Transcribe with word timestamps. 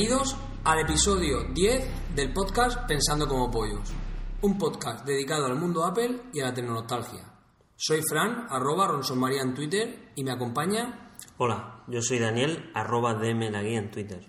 Bienvenidos 0.00 0.34
al 0.64 0.78
episodio 0.78 1.44
10 1.52 2.14
del 2.16 2.32
podcast 2.32 2.88
Pensando 2.88 3.28
como 3.28 3.50
Pollos, 3.50 3.92
un 4.40 4.56
podcast 4.56 5.04
dedicado 5.04 5.44
al 5.44 5.56
mundo 5.56 5.84
Apple 5.84 6.22
y 6.32 6.40
a 6.40 6.46
la 6.46 6.54
tecnonostalgia. 6.54 7.30
Soy 7.76 8.00
Fran, 8.08 8.46
arroba 8.48 8.88
Ronsonmaría 8.88 9.42
en 9.42 9.52
Twitter 9.52 10.12
y 10.14 10.24
me 10.24 10.32
acompaña... 10.32 11.12
Hola, 11.36 11.84
yo 11.86 12.00
soy 12.00 12.18
Daniel, 12.18 12.70
arroba 12.72 13.12
DM 13.12 13.50
la 13.50 13.62
guía 13.62 13.78
en 13.78 13.90
Twitter. 13.90 14.26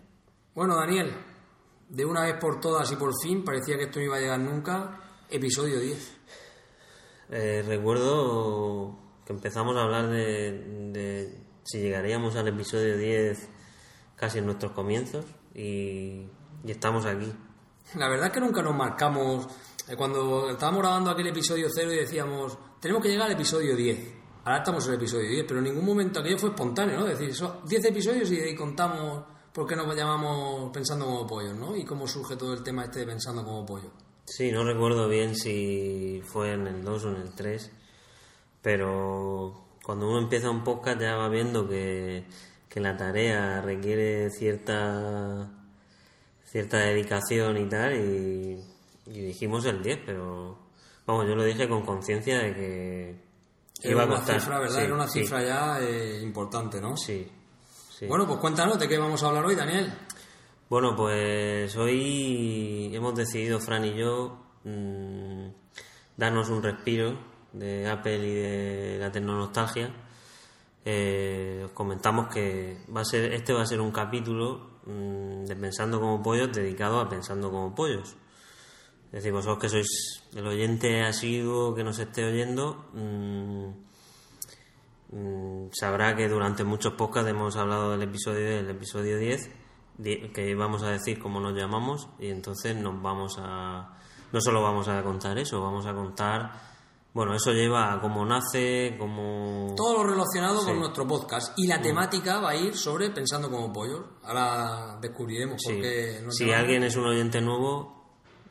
Bueno, 0.53 0.75
Daniel, 0.75 1.15
de 1.87 2.03
una 2.03 2.23
vez 2.23 2.35
por 2.35 2.59
todas 2.59 2.91
y 2.91 2.97
por 2.97 3.13
fin, 3.23 3.45
parecía 3.45 3.77
que 3.77 3.85
esto 3.85 3.99
no 3.99 4.05
iba 4.07 4.17
a 4.17 4.19
llegar 4.19 4.41
nunca, 4.41 4.99
episodio 5.29 5.79
10. 5.79 6.17
Eh, 7.29 7.63
recuerdo 7.65 8.99
que 9.25 9.31
empezamos 9.31 9.77
a 9.77 9.83
hablar 9.83 10.09
de, 10.09 10.91
de 10.91 11.39
si 11.63 11.79
llegaríamos 11.79 12.35
al 12.35 12.49
episodio 12.49 12.97
10 12.97 13.49
casi 14.17 14.39
en 14.39 14.47
nuestros 14.47 14.73
comienzos 14.73 15.25
y, 15.55 16.25
y 16.63 16.71
estamos 16.71 17.05
aquí. 17.05 17.31
La 17.95 18.07
verdad 18.09 18.27
es 18.27 18.33
que 18.33 18.39
nunca 18.39 18.61
nos 18.61 18.75
marcamos. 18.75 19.47
eh, 19.87 19.95
Cuando 19.95 20.49
estábamos 20.49 20.81
grabando 20.81 21.09
aquel 21.11 21.27
episodio 21.27 21.67
0 21.73 21.91
y 21.93 21.97
decíamos, 21.97 22.57
tenemos 22.79 23.01
que 23.03 23.09
llegar 23.09 23.27
al 23.27 23.33
episodio 23.33 23.75
10. 23.75 24.13
Ahora 24.43 24.57
estamos 24.59 24.85
en 24.87 24.93
el 24.93 24.97
episodio 24.97 25.29
10, 25.29 25.45
pero 25.47 25.59
en 25.59 25.65
ningún 25.65 25.85
momento 25.85 26.19
aquello 26.19 26.37
fue 26.39 26.49
espontáneo, 26.49 26.99
¿no? 26.99 27.07
Es 27.07 27.19
decir, 27.19 27.35
son 27.35 27.59
10 27.67 27.85
episodios 27.85 28.31
y 28.31 28.55
contamos 28.55 29.23
por 29.53 29.67
qué 29.67 29.75
nos 29.75 29.93
llamamos 29.95 30.71
Pensando 30.71 31.05
como 31.05 31.27
Pollos, 31.27 31.55
¿no? 31.55 31.75
Y 31.75 31.83
cómo 31.85 32.07
surge 32.07 32.35
todo 32.37 32.53
el 32.53 32.63
tema 32.63 32.85
este 32.85 32.99
de 33.01 33.05
Pensando 33.05 33.43
como 33.43 33.65
Pollo. 33.65 33.91
Sí, 34.25 34.51
no 34.51 34.63
recuerdo 34.63 35.09
bien 35.09 35.35
si 35.35 36.21
fue 36.25 36.53
en 36.53 36.65
el 36.67 36.83
2 36.83 37.05
o 37.05 37.09
en 37.09 37.15
el 37.17 37.35
3, 37.35 37.71
pero 38.61 39.65
cuando 39.83 40.07
uno 40.07 40.19
empieza 40.19 40.49
un 40.49 40.63
podcast 40.63 40.99
ya 41.01 41.15
va 41.17 41.27
viendo 41.29 41.67
que, 41.67 42.25
que 42.71 42.79
la 42.79 42.95
tarea 42.95 43.61
requiere 43.61 44.29
cierta 44.29 45.49
cierta 46.45 46.77
dedicación 46.77 47.57
y 47.57 47.69
tal, 47.69 47.93
y, 47.95 48.59
y 49.07 49.21
dijimos 49.21 49.65
el 49.65 49.81
10, 49.83 49.99
pero 50.05 50.57
vamos, 51.05 51.25
yo 51.27 51.35
lo 51.35 51.43
dije 51.43 51.67
con 51.67 51.85
conciencia 51.85 52.39
de 52.39 52.53
que 52.53 53.09
Era 53.83 53.91
iba 53.91 54.03
a 54.03 54.05
una 54.05 54.15
costar. 54.15 54.39
cifra, 54.39 54.59
¿verdad? 54.59 54.75
Sí, 54.77 54.83
Era 54.83 54.93
una 54.93 55.07
sí, 55.07 55.19
cifra 55.21 55.43
ya 55.43 55.79
eh, 55.81 56.19
importante, 56.21 56.81
¿no? 56.81 56.97
Sí, 56.97 57.25
sí. 57.97 58.05
Bueno, 58.05 58.27
pues 58.27 58.39
cuéntanos 58.39 58.77
de 58.79 58.87
qué 58.87 58.97
vamos 58.97 59.21
a 59.23 59.27
hablar 59.27 59.45
hoy, 59.45 59.55
Daniel. 59.55 59.93
Bueno, 60.69 60.95
pues 60.95 61.75
hoy 61.77 62.91
hemos 62.93 63.15
decidido, 63.15 63.59
Fran 63.59 63.85
y 63.85 63.97
yo, 63.97 64.37
mm, 64.63 65.47
darnos 66.17 66.49
un 66.49 66.63
respiro 66.63 67.17
de 67.53 67.87
Apple 67.89 68.27
y 68.27 68.33
de 68.33 68.97
la 68.99 69.11
tecnonostalgia. 69.11 69.93
Eh, 70.83 71.61
os 71.65 71.71
comentamos 71.71 72.27
que 72.33 72.77
va 72.95 73.01
a 73.01 73.05
ser, 73.05 73.33
este 73.33 73.53
va 73.53 73.61
a 73.61 73.65
ser 73.67 73.79
un 73.81 73.91
capítulo 73.91 74.79
mm, 74.85 75.45
de 75.45 75.55
Pensando 75.55 75.99
como 75.99 76.23
Pollos 76.23 76.51
dedicado 76.51 76.99
a 76.99 77.07
Pensando 77.09 77.51
como 77.51 77.75
Pollos. 77.75 78.15
Es 79.07 79.11
decir, 79.19 79.31
vosotros 79.31 79.59
que 79.59 79.69
sois 79.69 80.23
el 80.33 80.47
oyente 80.47 81.01
asiduo 81.03 81.75
que 81.75 81.83
nos 81.83 81.99
esté 81.99 82.23
oyendo, 82.25 82.85
mm, 82.93 83.67
mm, 85.11 85.69
sabrá 85.73 86.15
que 86.15 86.27
durante 86.27 86.63
muchos 86.63 86.93
podcasts 86.93 87.29
hemos 87.29 87.55
hablado 87.57 87.91
del 87.91 88.03
episodio 88.03 88.47
del 88.57 88.69
episodio 88.69 89.17
10, 89.17 89.51
di- 89.97 90.29
que 90.31 90.55
vamos 90.55 90.81
a 90.83 90.89
decir 90.91 91.19
cómo 91.19 91.39
nos 91.39 91.53
llamamos, 91.53 92.07
y 92.19 92.29
entonces 92.29 92.75
nos 92.75 93.01
vamos 93.01 93.35
a. 93.39 93.97
No 94.31 94.39
solo 94.39 94.63
vamos 94.63 94.87
a 94.87 95.03
contar 95.03 95.37
eso, 95.37 95.61
vamos 95.61 95.85
a 95.85 95.93
contar. 95.93 96.70
Bueno, 97.13 97.35
eso 97.35 97.51
lleva 97.51 97.91
a 97.93 97.99
cómo 97.99 98.25
nace, 98.25 98.95
cómo. 98.97 99.73
Todo 99.75 99.97
lo 100.03 100.09
relacionado 100.11 100.63
con 100.63 100.79
nuestro 100.79 101.05
podcast. 101.05 101.53
Y 101.57 101.67
la 101.67 101.81
temática 101.81 102.39
va 102.39 102.51
a 102.51 102.55
ir 102.55 102.75
sobre 102.77 103.09
Pensando 103.09 103.49
como 103.51 103.71
Pollos. 103.73 104.01
Ahora 104.23 104.97
descubriremos 105.01 105.57
Sí. 105.59 105.73
por 105.73 105.81
qué... 105.81 106.21
nos 106.23 106.35
Si 106.35 106.51
alguien 106.53 106.83
es 106.83 106.95
un 106.95 107.05
oyente 107.07 107.41
nuevo, 107.41 108.01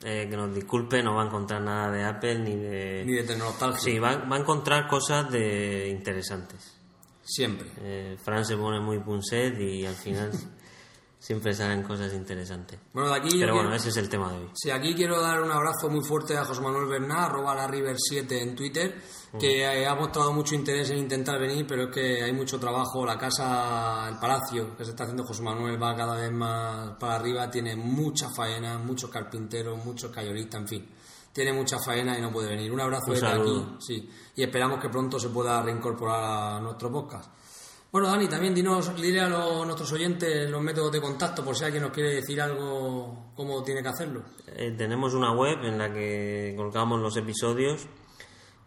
eh, 0.04 0.26
que 0.28 0.36
nos 0.36 0.54
disculpe, 0.54 1.02
no 1.02 1.14
va 1.14 1.22
a 1.22 1.26
encontrar 1.26 1.62
nada 1.62 1.90
de 1.90 2.04
Apple 2.04 2.38
ni 2.40 2.56
de. 2.56 3.02
Ni 3.06 3.14
de 3.14 3.22
tecnología. 3.22 3.72
Sí, 3.78 3.98
va, 3.98 4.16
va 4.16 4.36
a 4.36 4.40
encontrar 4.40 4.86
cosas 4.88 5.30
de 5.30 5.88
interesantes. 5.88 6.76
Siempre. 7.22 7.70
Eh, 7.78 8.16
Fran 8.22 8.44
se 8.44 8.56
pone 8.58 8.80
muy 8.80 8.98
punset 8.98 9.58
y 9.58 9.86
al 9.86 9.94
final 9.94 10.32
siempre 11.20 11.54
salen 11.54 11.82
cosas 11.84 12.12
interesantes. 12.14 12.80
Bueno, 12.92 13.10
de 13.10 13.16
aquí 13.16 13.28
yo 13.34 13.40
Pero 13.40 13.52
bueno, 13.54 13.68
quiero- 13.68 13.80
ese 13.80 13.90
es 13.90 13.96
el 13.98 14.08
tema 14.08 14.32
de 14.32 14.38
hoy. 14.38 14.50
Sí, 14.54 14.70
aquí 14.70 14.94
quiero 14.94 15.20
dar 15.20 15.40
un 15.42 15.50
abrazo 15.52 15.88
muy 15.88 16.02
fuerte 16.02 16.36
a 16.36 16.44
José 16.44 16.60
Manuel 16.62 16.86
Bernal, 16.88 17.30
arroba 17.30 17.54
la 17.54 17.68
River7 17.68 18.32
en 18.40 18.56
Twitter, 18.56 19.00
que 19.38 19.60
eh, 19.62 19.86
ha 19.86 19.94
mostrado 19.94 20.32
mucho 20.32 20.54
interés 20.56 20.90
en 20.90 20.98
intentar 20.98 21.38
venir, 21.38 21.64
pero 21.68 21.84
es 21.84 21.90
que 21.94 22.22
hay 22.24 22.32
mucho 22.32 22.58
trabajo. 22.58 23.04
La 23.06 23.16
casa, 23.16 24.08
el 24.08 24.18
palacio 24.18 24.76
que 24.76 24.84
se 24.84 24.90
está 24.90 25.04
haciendo 25.04 25.24
José 25.24 25.42
Manuel 25.42 25.80
va 25.80 25.94
cada 25.94 26.16
vez 26.16 26.32
más 26.32 26.96
para 26.98 27.16
arriba, 27.16 27.48
tiene 27.50 27.76
mucha 27.76 28.28
faena, 28.30 28.78
muchos 28.78 29.08
carpinteros, 29.10 29.84
muchos 29.84 30.10
cayoristas, 30.10 30.60
en 30.62 30.66
fin. 30.68 30.88
Tiene 31.32 31.52
mucha 31.52 31.78
faena 31.78 32.18
y 32.18 32.20
no 32.20 32.32
puede 32.32 32.48
venir. 32.48 32.72
Un 32.72 32.80
abrazo 32.80 33.12
desde 33.12 33.28
aquí, 33.28 33.76
sí. 33.78 34.10
Y 34.34 34.42
esperamos 34.42 34.80
que 34.80 34.88
pronto 34.88 35.20
se 35.20 35.28
pueda 35.28 35.62
reincorporar 35.62 36.56
a 36.56 36.60
nuestro 36.60 36.90
podcast. 36.90 37.30
Bueno, 37.92 38.06
Dani, 38.08 38.28
también 38.28 38.54
dinos, 38.54 38.94
dile 39.00 39.20
a 39.20 39.28
los- 39.28 39.66
nuestros 39.66 39.90
oyentes 39.92 40.48
los 40.48 40.62
métodos 40.62 40.92
de 40.92 41.00
contacto, 41.00 41.44
por 41.44 41.56
si 41.56 41.64
alguien 41.64 41.82
nos 41.82 41.90
quiere 41.92 42.14
decir 42.14 42.40
algo, 42.40 43.32
cómo 43.34 43.64
tiene 43.64 43.82
que 43.82 43.88
hacerlo. 43.88 44.22
Eh, 44.46 44.72
tenemos 44.78 45.12
una 45.14 45.32
web 45.32 45.58
en 45.64 45.76
la 45.76 45.92
que 45.92 46.54
colgamos 46.56 47.00
los 47.00 47.16
episodios 47.16 47.88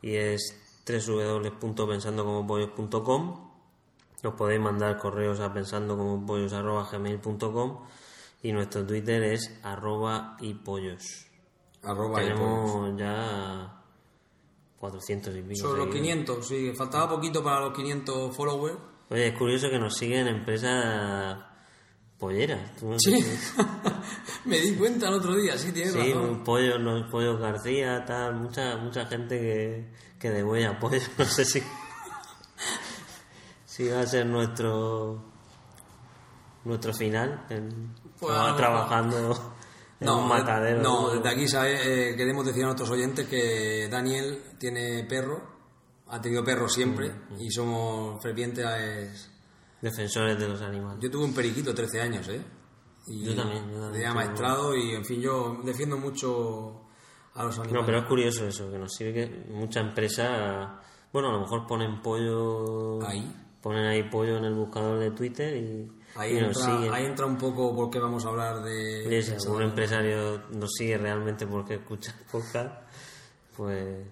y 0.02 0.16
es 0.16 0.60
www.pensandocomopollos.com. 0.86 3.50
Nos 4.24 4.34
podéis 4.36 4.60
mandar 4.62 4.98
correos 4.98 5.40
a 5.40 5.54
pensandocomopollos.gmail.com 5.54 7.78
y 8.42 8.52
nuestro 8.52 8.86
Twitter 8.86 9.24
es 9.24 9.58
arroba 9.64 10.36
y 10.42 10.54
pollos. 10.54 11.28
Arroba 11.82 12.22
y 12.24 12.30
pollos. 12.32 12.40
Tenemos 12.40 13.00
ya 13.00 13.82
400 14.80 15.36
y 15.36 15.42
pico. 15.42 15.56
Sobre 15.62 15.86
los 15.86 15.94
seguidores. 15.94 16.26
500, 16.26 16.48
sí, 16.48 16.74
faltaba 16.76 17.10
poquito 17.10 17.42
para 17.44 17.62
los 17.62 17.74
500 17.74 18.36
followers. 18.36 18.78
Oye, 19.14 19.28
es 19.28 19.38
curioso 19.38 19.70
que 19.70 19.78
nos 19.80 19.96
siguen 19.96 20.28
empresas 20.28 21.38
polleras. 22.18 22.76
Tú- 22.80 22.96
Sí, 22.98 23.14
me 24.46 24.60
di 24.60 24.74
cuenta 24.76 25.08
el 25.08 25.14
otro 25.14 25.36
día, 25.36 25.58
sí, 25.58 25.72
tienes 25.72 25.94
Sí, 25.94 26.00
razón. 26.14 26.30
un 26.30 26.44
pollo, 26.44 26.78
los 26.80 27.10
pollos 27.12 27.40
García, 27.40 28.04
tal, 28.06 28.36
mucha 28.36 28.76
mucha 28.78 29.06
gente 29.06 29.40
que, 29.40 29.94
que 30.20 30.30
degüella 30.32 30.80
pollo, 30.80 31.00
no 31.18 31.26
sé 31.26 31.46
si 31.46 31.62
si 33.66 33.88
va 33.88 34.02
a 34.02 34.06
ser 34.08 34.26
nuestro 34.26 35.24
nuestro 36.66 36.94
final, 36.94 37.46
en, 37.50 37.94
Pues, 38.20 38.34
trabajando 38.56 39.54
en 40.00 40.10
un 40.10 40.28
matadero. 40.28 40.82
No, 40.82 41.10
desde 41.10 41.30
aquí 41.30 41.48
sabe, 41.48 42.12
eh, 42.12 42.16
queremos 42.16 42.46
decir 42.46 42.64
a 42.64 42.68
nuestros 42.68 42.90
oyentes 42.90 43.28
que 43.28 43.88
Daniel 43.92 44.42
tiene 44.60 45.04
perro, 45.04 45.53
ha 46.14 46.22
tenido 46.22 46.44
perro 46.44 46.68
siempre 46.70 47.10
Mm, 47.10 47.42
y 47.42 47.50
somos 47.52 48.22
fervientes. 48.22 49.30
defensores 49.82 50.40
de 50.40 50.48
los 50.48 50.62
animales. 50.62 51.00
Yo 51.02 51.12
tuve 51.12 51.26
un 51.26 51.34
periquito 51.34 51.74
13 51.74 52.02
años, 52.02 52.28
¿eh? 52.30 52.42
Y 53.08 53.26
Yo 53.26 53.36
también, 53.36 53.66
yo 53.66 53.74
también 53.82 53.92
Tenía 53.92 54.12
tuve 54.12 54.16
maestrado 54.24 54.76
y, 54.78 54.92
en 54.96 55.04
fin, 55.04 55.20
yo 55.22 55.60
defiendo 55.66 55.98
mucho 55.98 56.86
a 57.34 57.44
los 57.44 57.60
animales. 57.60 57.82
No, 57.82 57.86
pero 57.86 57.98
es 58.00 58.06
curioso 58.06 58.48
eso, 58.48 58.72
que 58.72 58.78
nos 58.78 58.94
sirve 58.94 59.14
que 59.14 59.52
muchas 59.52 59.84
empresas, 59.86 60.70
bueno, 61.12 61.30
a 61.30 61.34
lo 61.34 61.42
mejor 61.42 61.68
ponen 61.68 62.02
pollo, 62.02 63.06
Ahí. 63.06 63.30
ponen 63.62 63.86
ahí 63.86 64.04
pollo 64.10 64.38
en 64.38 64.46
el 64.46 64.54
buscador 64.54 65.00
de 65.00 65.12
Twitter 65.12 65.54
y, 65.58 65.92
Ahí 66.16 66.38
y 66.38 66.42
nos 66.42 66.56
entra, 66.58 66.78
siguen. 66.78 66.94
ahí 66.94 67.06
entra 67.06 67.26
un 67.26 67.38
poco 67.38 67.76
porque 67.76 68.00
vamos 68.00 68.24
a 68.26 68.30
hablar 68.30 68.64
de... 68.64 69.18
Y 69.18 69.22
si 69.24 69.32
algún 69.34 69.64
empresario 69.64 70.44
nos 70.52 70.72
sigue 70.78 70.98
realmente 70.98 71.46
porque 71.48 71.74
escucha 71.76 72.14
el 72.18 72.26
podcast, 72.32 72.84
pues 73.58 74.06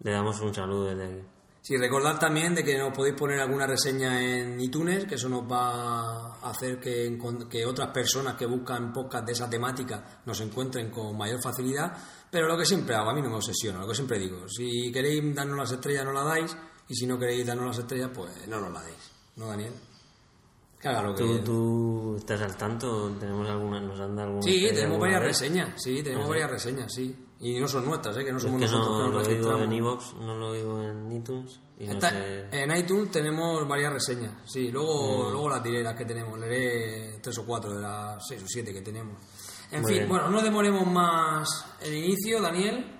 le 0.00 0.10
damos 0.10 0.40
un 0.40 0.54
saludo 0.54 0.86
desde 0.94 1.04
aquí. 1.04 1.26
Sí, 1.60 1.76
recordad 1.76 2.18
también 2.18 2.54
de 2.54 2.64
que 2.64 2.78
nos 2.78 2.94
podéis 2.94 3.14
poner 3.14 3.40
alguna 3.40 3.66
reseña 3.66 4.22
en 4.22 4.58
iTunes, 4.60 5.04
que 5.04 5.16
eso 5.16 5.28
nos 5.28 5.42
va 5.42 6.34
a 6.40 6.50
hacer 6.50 6.80
que, 6.80 7.18
que 7.50 7.66
otras 7.66 7.88
personas 7.88 8.36
que 8.36 8.46
buscan 8.46 8.92
podcast 8.92 9.26
de 9.26 9.32
esa 9.32 9.50
temática 9.50 10.22
nos 10.24 10.40
encuentren 10.40 10.90
con 10.90 11.16
mayor 11.16 11.42
facilidad. 11.42 11.92
Pero 12.30 12.46
lo 12.46 12.56
que 12.56 12.64
siempre 12.64 12.94
hago, 12.94 13.10
a 13.10 13.14
mí 13.14 13.20
no 13.20 13.30
me 13.30 13.36
obsesiona, 13.36 13.80
lo 13.80 13.88
que 13.88 13.94
siempre 13.94 14.18
digo, 14.18 14.48
si 14.48 14.90
queréis 14.92 15.34
darnos 15.34 15.58
las 15.58 15.72
estrellas 15.72 16.04
no 16.04 16.12
la 16.12 16.22
dais, 16.22 16.56
y 16.88 16.94
si 16.94 17.06
no 17.06 17.18
queréis 17.18 17.46
darnos 17.46 17.66
las 17.66 17.78
estrellas, 17.78 18.10
pues 18.14 18.48
no 18.48 18.60
nos 18.60 18.72
la 18.72 18.82
deis. 18.82 19.10
¿No, 19.36 19.48
Daniel? 19.48 19.72
Que 20.80 20.88
haga 20.88 21.02
lo 21.02 21.14
que... 21.14 21.24
¿Tú, 21.24 21.38
¿Tú 21.44 22.16
estás 22.18 22.40
al 22.40 22.56
tanto? 22.56 23.10
¿Tenemos 23.18 23.48
alguna, 23.48 23.80
nos 23.80 24.00
han 24.00 24.14
dado 24.14 24.28
alguna 24.28 24.42
Sí, 24.42 24.68
tenemos 24.74 24.98
varias 24.98 25.22
reseñas, 25.22 25.82
sí, 25.82 26.02
tenemos 26.02 26.28
varias 26.28 26.50
reseñas, 26.50 26.92
sí. 26.94 27.14
Y 27.40 27.60
no 27.60 27.68
son 27.68 27.84
nuestras, 27.86 28.16
¿eh? 28.16 28.24
que 28.24 28.32
no 28.32 28.38
Es 28.38 28.42
somos 28.42 28.58
que 28.60 28.66
nosotros 28.66 28.98
no 28.98 29.22
que 29.22 29.28
lo 29.28 29.36
digo 29.36 29.58
en 29.62 29.72
iVoox, 29.72 30.14
no 30.14 30.34
lo 30.36 30.52
digo 30.52 30.82
en 30.82 31.12
iTunes 31.12 31.60
y 31.78 31.86
no 31.86 31.92
Está- 31.92 32.10
sé... 32.10 32.48
En 32.50 32.76
iTunes 32.76 33.12
tenemos 33.12 33.66
varias 33.68 33.92
reseñas, 33.92 34.32
sí, 34.44 34.70
luego, 34.72 35.28
Mm. 35.28 35.32
luego 35.32 35.48
las 35.50 35.62
diré 35.62 35.82
las 35.84 35.94
que 35.94 36.04
tenemos, 36.04 36.36
leeré 36.38 37.18
tres 37.22 37.38
o 37.38 37.46
cuatro 37.46 37.74
de 37.74 37.80
las 37.80 38.26
seis 38.26 38.42
o 38.42 38.46
siete 38.48 38.72
que 38.72 38.80
tenemos. 38.82 39.16
En 39.70 39.82
Muy 39.82 39.88
fin, 39.90 39.98
bien. 39.98 40.08
bueno, 40.08 40.28
no 40.30 40.42
demoremos 40.42 40.84
más 40.86 41.48
el 41.80 41.94
inicio, 41.94 42.40
Daniel. 42.42 42.94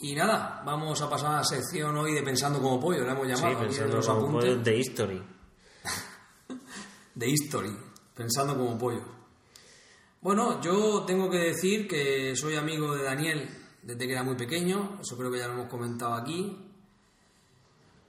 Y 0.00 0.14
nada, 0.14 0.62
vamos 0.66 1.00
a 1.00 1.08
pasar 1.08 1.34
a 1.34 1.36
la 1.38 1.44
sección 1.44 1.96
hoy 1.96 2.12
de 2.14 2.22
Pensando 2.22 2.60
como 2.60 2.80
Pollo, 2.80 3.04
la 3.04 3.12
hemos 3.12 3.26
Sí, 3.28 3.32
llamado, 3.34 3.50
en 3.52 3.58
pensando 3.90 4.00
como 4.24 4.32
pollo 4.40 4.56
de 4.56 4.76
History. 4.76 5.22
de 7.14 7.28
History, 7.28 7.76
Pensando 8.14 8.56
como 8.56 8.76
Pollo. 8.78 9.15
Bueno, 10.26 10.60
yo 10.60 11.04
tengo 11.06 11.30
que 11.30 11.38
decir 11.38 11.86
que 11.86 12.34
soy 12.34 12.56
amigo 12.56 12.96
de 12.96 13.04
Daniel 13.04 13.48
desde 13.80 14.08
que 14.08 14.12
era 14.12 14.24
muy 14.24 14.34
pequeño, 14.34 14.98
eso 15.00 15.16
creo 15.16 15.30
que 15.30 15.38
ya 15.38 15.46
lo 15.46 15.52
hemos 15.52 15.68
comentado 15.68 16.14
aquí. 16.14 16.68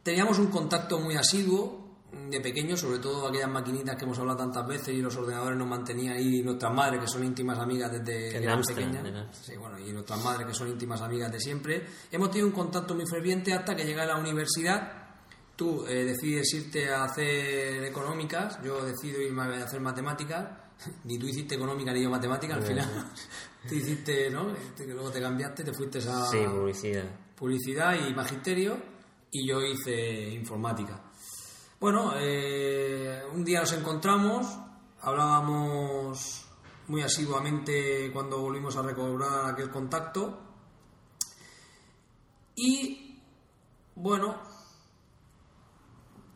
Teníamos 0.02 0.40
un 0.40 0.48
contacto 0.48 1.00
muy 1.00 1.16
asiduo 1.16 2.00
de 2.28 2.42
pequeño, 2.42 2.76
sobre 2.76 2.98
todo 2.98 3.28
aquellas 3.28 3.52
maquinitas 3.52 3.96
que 3.96 4.06
hemos 4.06 4.18
hablado 4.18 4.40
tantas 4.40 4.66
veces 4.66 4.96
y 4.96 4.98
los 5.00 5.16
ordenadores 5.16 5.60
nos 5.60 5.68
mantenían 5.68 6.20
y 6.20 6.42
nuestras 6.42 6.74
madres 6.74 7.02
que 7.02 7.08
son 7.08 7.24
íntimas 7.24 7.60
amigas 7.60 7.92
desde 7.92 8.32
que 8.32 8.38
eran 8.38 8.64
pequeñas. 8.64 9.38
Sí, 9.40 9.56
bueno, 9.56 9.78
y 9.78 9.92
nuestras 9.94 10.20
madres 10.24 10.48
que 10.48 10.56
son 10.56 10.70
íntimas 10.70 11.00
amigas 11.02 11.32
de 11.32 11.40
siempre. 11.40 11.86
Hemos 12.12 12.32
tenido 12.32 12.48
un 12.48 12.54
contacto 12.54 12.96
muy 12.96 13.06
ferviente 13.06 13.54
hasta 13.54 13.76
que 13.76 13.86
llegué 13.86 14.02
a 14.02 14.08
la 14.08 14.18
universidad. 14.18 14.92
Tú 15.56 15.86
eh, 15.86 16.04
decides 16.04 16.52
irte 16.52 16.90
a 16.90 17.04
hacer 17.04 17.84
económicas, 17.84 18.58
yo 18.64 18.84
decido 18.84 19.22
irme 19.22 19.44
a 19.44 19.66
hacer 19.66 19.82
matemáticas. 19.82 20.66
Ni 21.04 21.18
tú 21.18 21.28
hiciste 21.28 21.56
económica 21.56 21.92
ni 21.92 22.04
yo 22.04 22.10
matemática 22.10 22.56
al 22.56 22.64
final. 22.64 23.12
tú 23.68 23.76
hiciste, 23.76 24.30
¿no? 24.30 24.52
Este, 24.52 24.86
que 24.86 24.94
luego 24.94 25.12
te 25.12 25.22
cambiaste, 25.22 25.64
te 25.64 25.74
fuiste 25.74 26.00
a. 26.00 26.26
Sí, 26.26 26.38
publicidad. 26.46 27.06
Publicidad 27.36 27.96
y 28.08 28.14
magisterio, 28.14 28.78
y 29.32 29.48
yo 29.48 29.62
hice 29.62 30.30
informática. 30.30 31.02
Bueno, 31.80 32.14
eh, 32.18 33.22
un 33.34 33.44
día 33.44 33.60
nos 33.60 33.74
encontramos, 33.74 34.48
hablábamos 35.02 36.48
muy 36.88 37.04
asiduamente 37.04 38.12
cuando 38.12 38.42
volvimos 38.42 38.76
a 38.78 38.82
recobrar 38.82 39.52
aquel 39.52 39.70
contacto. 39.70 40.42
Y 42.56 43.22
bueno, 43.94 44.42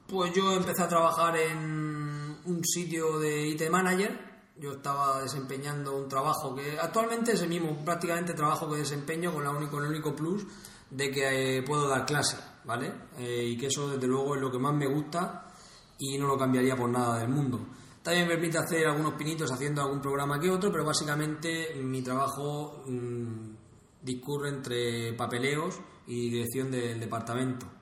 pues 0.07 0.33
yo 0.33 0.53
empecé 0.53 0.83
a 0.83 0.87
trabajar 0.87 1.37
en 1.37 2.39
un 2.45 2.61
sitio 2.63 3.17
de 3.17 3.47
IT 3.47 3.69
Manager. 3.69 4.31
Yo 4.61 4.73
estaba 4.73 5.23
desempeñando 5.23 5.97
un 5.97 6.07
trabajo 6.07 6.53
que 6.53 6.79
actualmente 6.79 7.31
es 7.31 7.41
el 7.41 7.49
mismo 7.49 7.83
prácticamente 7.83 8.35
trabajo 8.35 8.69
que 8.69 8.77
desempeño 8.77 9.33
con, 9.33 9.43
la 9.43 9.49
único, 9.49 9.79
el 9.79 9.89
único 9.89 10.15
plus 10.15 10.45
de 10.87 11.09
que 11.09 11.57
eh, 11.57 11.63
puedo 11.63 11.87
dar 11.87 12.05
clase, 12.05 12.37
¿vale? 12.63 12.93
Eh, 13.17 13.43
y 13.43 13.57
que 13.57 13.65
eso 13.65 13.89
desde 13.89 14.05
luego 14.05 14.35
es 14.35 14.41
lo 14.41 14.51
que 14.51 14.59
más 14.59 14.75
me 14.75 14.85
gusta 14.85 15.51
y 15.97 16.15
no 16.19 16.27
lo 16.27 16.37
cambiaría 16.37 16.75
por 16.75 16.91
nada 16.91 17.17
del 17.17 17.29
mundo. 17.29 17.59
También 18.03 18.27
me 18.27 18.35
permite 18.35 18.59
hacer 18.59 18.85
algunos 18.85 19.15
pinitos 19.15 19.51
haciendo 19.51 19.81
algún 19.81 19.99
programa 19.99 20.39
que 20.39 20.51
otro, 20.51 20.71
pero 20.71 20.85
básicamente 20.85 21.73
mi 21.81 22.03
trabajo 22.03 22.83
mm, 22.85 23.55
discurre 23.99 24.49
entre 24.49 25.13
papeleos 25.13 25.79
y 26.05 26.29
dirección 26.29 26.69
del 26.69 26.99
departamento. 26.99 27.81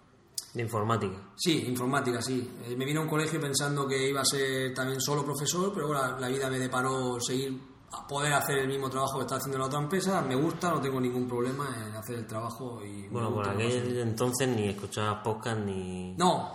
¿De 0.54 0.62
informática? 0.64 1.16
Sí, 1.36 1.66
informática, 1.68 2.22
sí. 2.22 2.58
Eh, 2.66 2.76
me 2.76 2.86
vine 2.86 3.00
a 3.00 3.04
un 3.04 3.08
colegio 3.08 3.40
pensando 3.40 3.88
que 3.88 4.10
iba 4.10 4.22
a 4.22 4.26
ser 4.26 4.74
también 4.74 5.00
solo 5.00 5.24
profesor, 5.24 5.72
pero 5.74 5.88
ahora 5.88 6.20
la 6.20 6.28
vida 6.28 6.50
me 6.50 6.58
deparó 6.58 7.20
seguir 7.20 7.60
a 7.92 8.08
poder 8.08 8.34
hacer 8.34 8.60
el 8.60 8.68
mismo 8.68 8.90
trabajo 8.90 9.18
que 9.18 9.22
está 9.22 9.36
haciendo 9.36 9.60
la 9.60 9.66
otra 9.66 9.80
empresa. 9.80 10.22
Me 10.22 10.36
gusta, 10.36 10.72
no 10.72 10.82
tengo 10.82 11.00
ningún 11.00 11.28
problema 11.28 11.68
en 11.88 11.96
hacer 11.96 12.18
el 12.18 12.28
trabajo. 12.28 12.82
y 12.84 13.08
Bueno, 13.08 13.34
por 13.34 13.48
aquel 13.48 14.00
entonces 14.00 14.48
ni 14.48 14.70
escuchabas 14.70 15.24
podcast 15.24 15.60
ni... 15.60 16.14
No, 16.18 16.52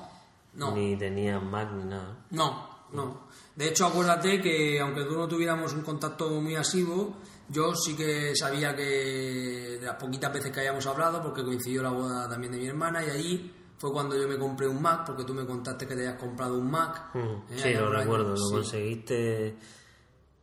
no. 0.54 0.74
Ni 0.74 0.96
tenías 0.96 1.42
Mac 1.42 1.72
ni 1.72 1.84
nada. 1.84 2.26
No, 2.30 2.86
no. 2.92 3.28
De 3.54 3.68
hecho, 3.68 3.86
acuérdate 3.86 4.40
que 4.40 4.80
aunque 4.80 5.04
tú 5.04 5.16
no 5.16 5.28
tuviéramos 5.28 5.72
un 5.72 5.82
contacto 5.82 6.28
muy 6.40 6.56
asiduo, 6.56 7.14
yo 7.48 7.74
sí 7.74 7.94
que 7.94 8.34
sabía 8.34 8.74
que 8.74 9.78
de 9.80 9.86
las 9.86 9.96
poquitas 9.96 10.32
veces 10.32 10.50
que 10.50 10.60
hayamos 10.60 10.86
hablado, 10.86 11.22
porque 11.22 11.44
coincidió 11.44 11.82
la 11.82 11.90
boda 11.90 12.28
también 12.28 12.52
de 12.52 12.58
mi 12.58 12.66
hermana, 12.66 13.04
y 13.04 13.10
ahí 13.10 13.54
fue 13.78 13.92
cuando 13.92 14.16
yo 14.16 14.28
me 14.28 14.38
compré 14.38 14.68
un 14.68 14.80
Mac, 14.80 15.04
porque 15.06 15.24
tú 15.24 15.34
me 15.34 15.46
contaste 15.46 15.86
que 15.86 15.94
te 15.94 16.06
habías 16.06 16.20
comprado 16.20 16.58
un 16.58 16.70
Mac. 16.70 17.10
¿eh? 17.14 17.56
Sí, 17.56 17.74
lo 17.74 17.90
recuerdo, 17.90 18.34
lo 18.34 18.50
conseguiste 18.50 19.56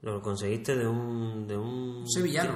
lo 0.02 0.22
conseguiste 0.22 0.76
de 0.76 0.88
un... 0.88 1.48
De 1.48 1.56
un 1.56 2.10
sevillano. 2.10 2.54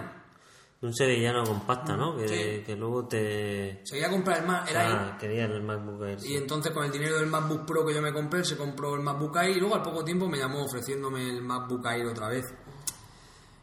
De 0.81 0.87
un 0.87 0.93
sevillano 0.93 1.43
con 1.43 1.61
pasta, 1.61 1.95
¿no? 1.95 2.17
Que, 2.17 2.63
que 2.65 2.75
luego 2.75 3.07
te... 3.07 3.81
Se 3.83 3.93
quería 3.93 4.09
comprar 4.09 4.39
el 4.39 4.47
Mac, 4.47 4.69
era 4.69 5.13
ah, 5.13 5.17
quería 5.17 5.45
el 5.45 5.61
MacBook 5.61 6.03
Air. 6.03 6.17
Y 6.23 6.35
entonces 6.35 6.71
con 6.71 6.85
el 6.85 6.91
dinero 6.91 7.17
del 7.17 7.27
MacBook 7.27 7.65
Pro 7.65 7.85
que 7.85 7.93
yo 7.93 8.01
me 8.01 8.11
compré, 8.11 8.43
se 8.43 8.57
compró 8.57 8.95
el 8.95 9.01
MacBook 9.01 9.37
Air 9.37 9.57
y 9.57 9.59
luego 9.59 9.75
al 9.75 9.83
poco 9.83 10.03
tiempo 10.03 10.27
me 10.27 10.39
llamó 10.39 10.63
ofreciéndome 10.63 11.29
el 11.29 11.41
MacBook 11.43 11.85
Air 11.85 12.07
otra 12.07 12.29
vez. 12.29 12.45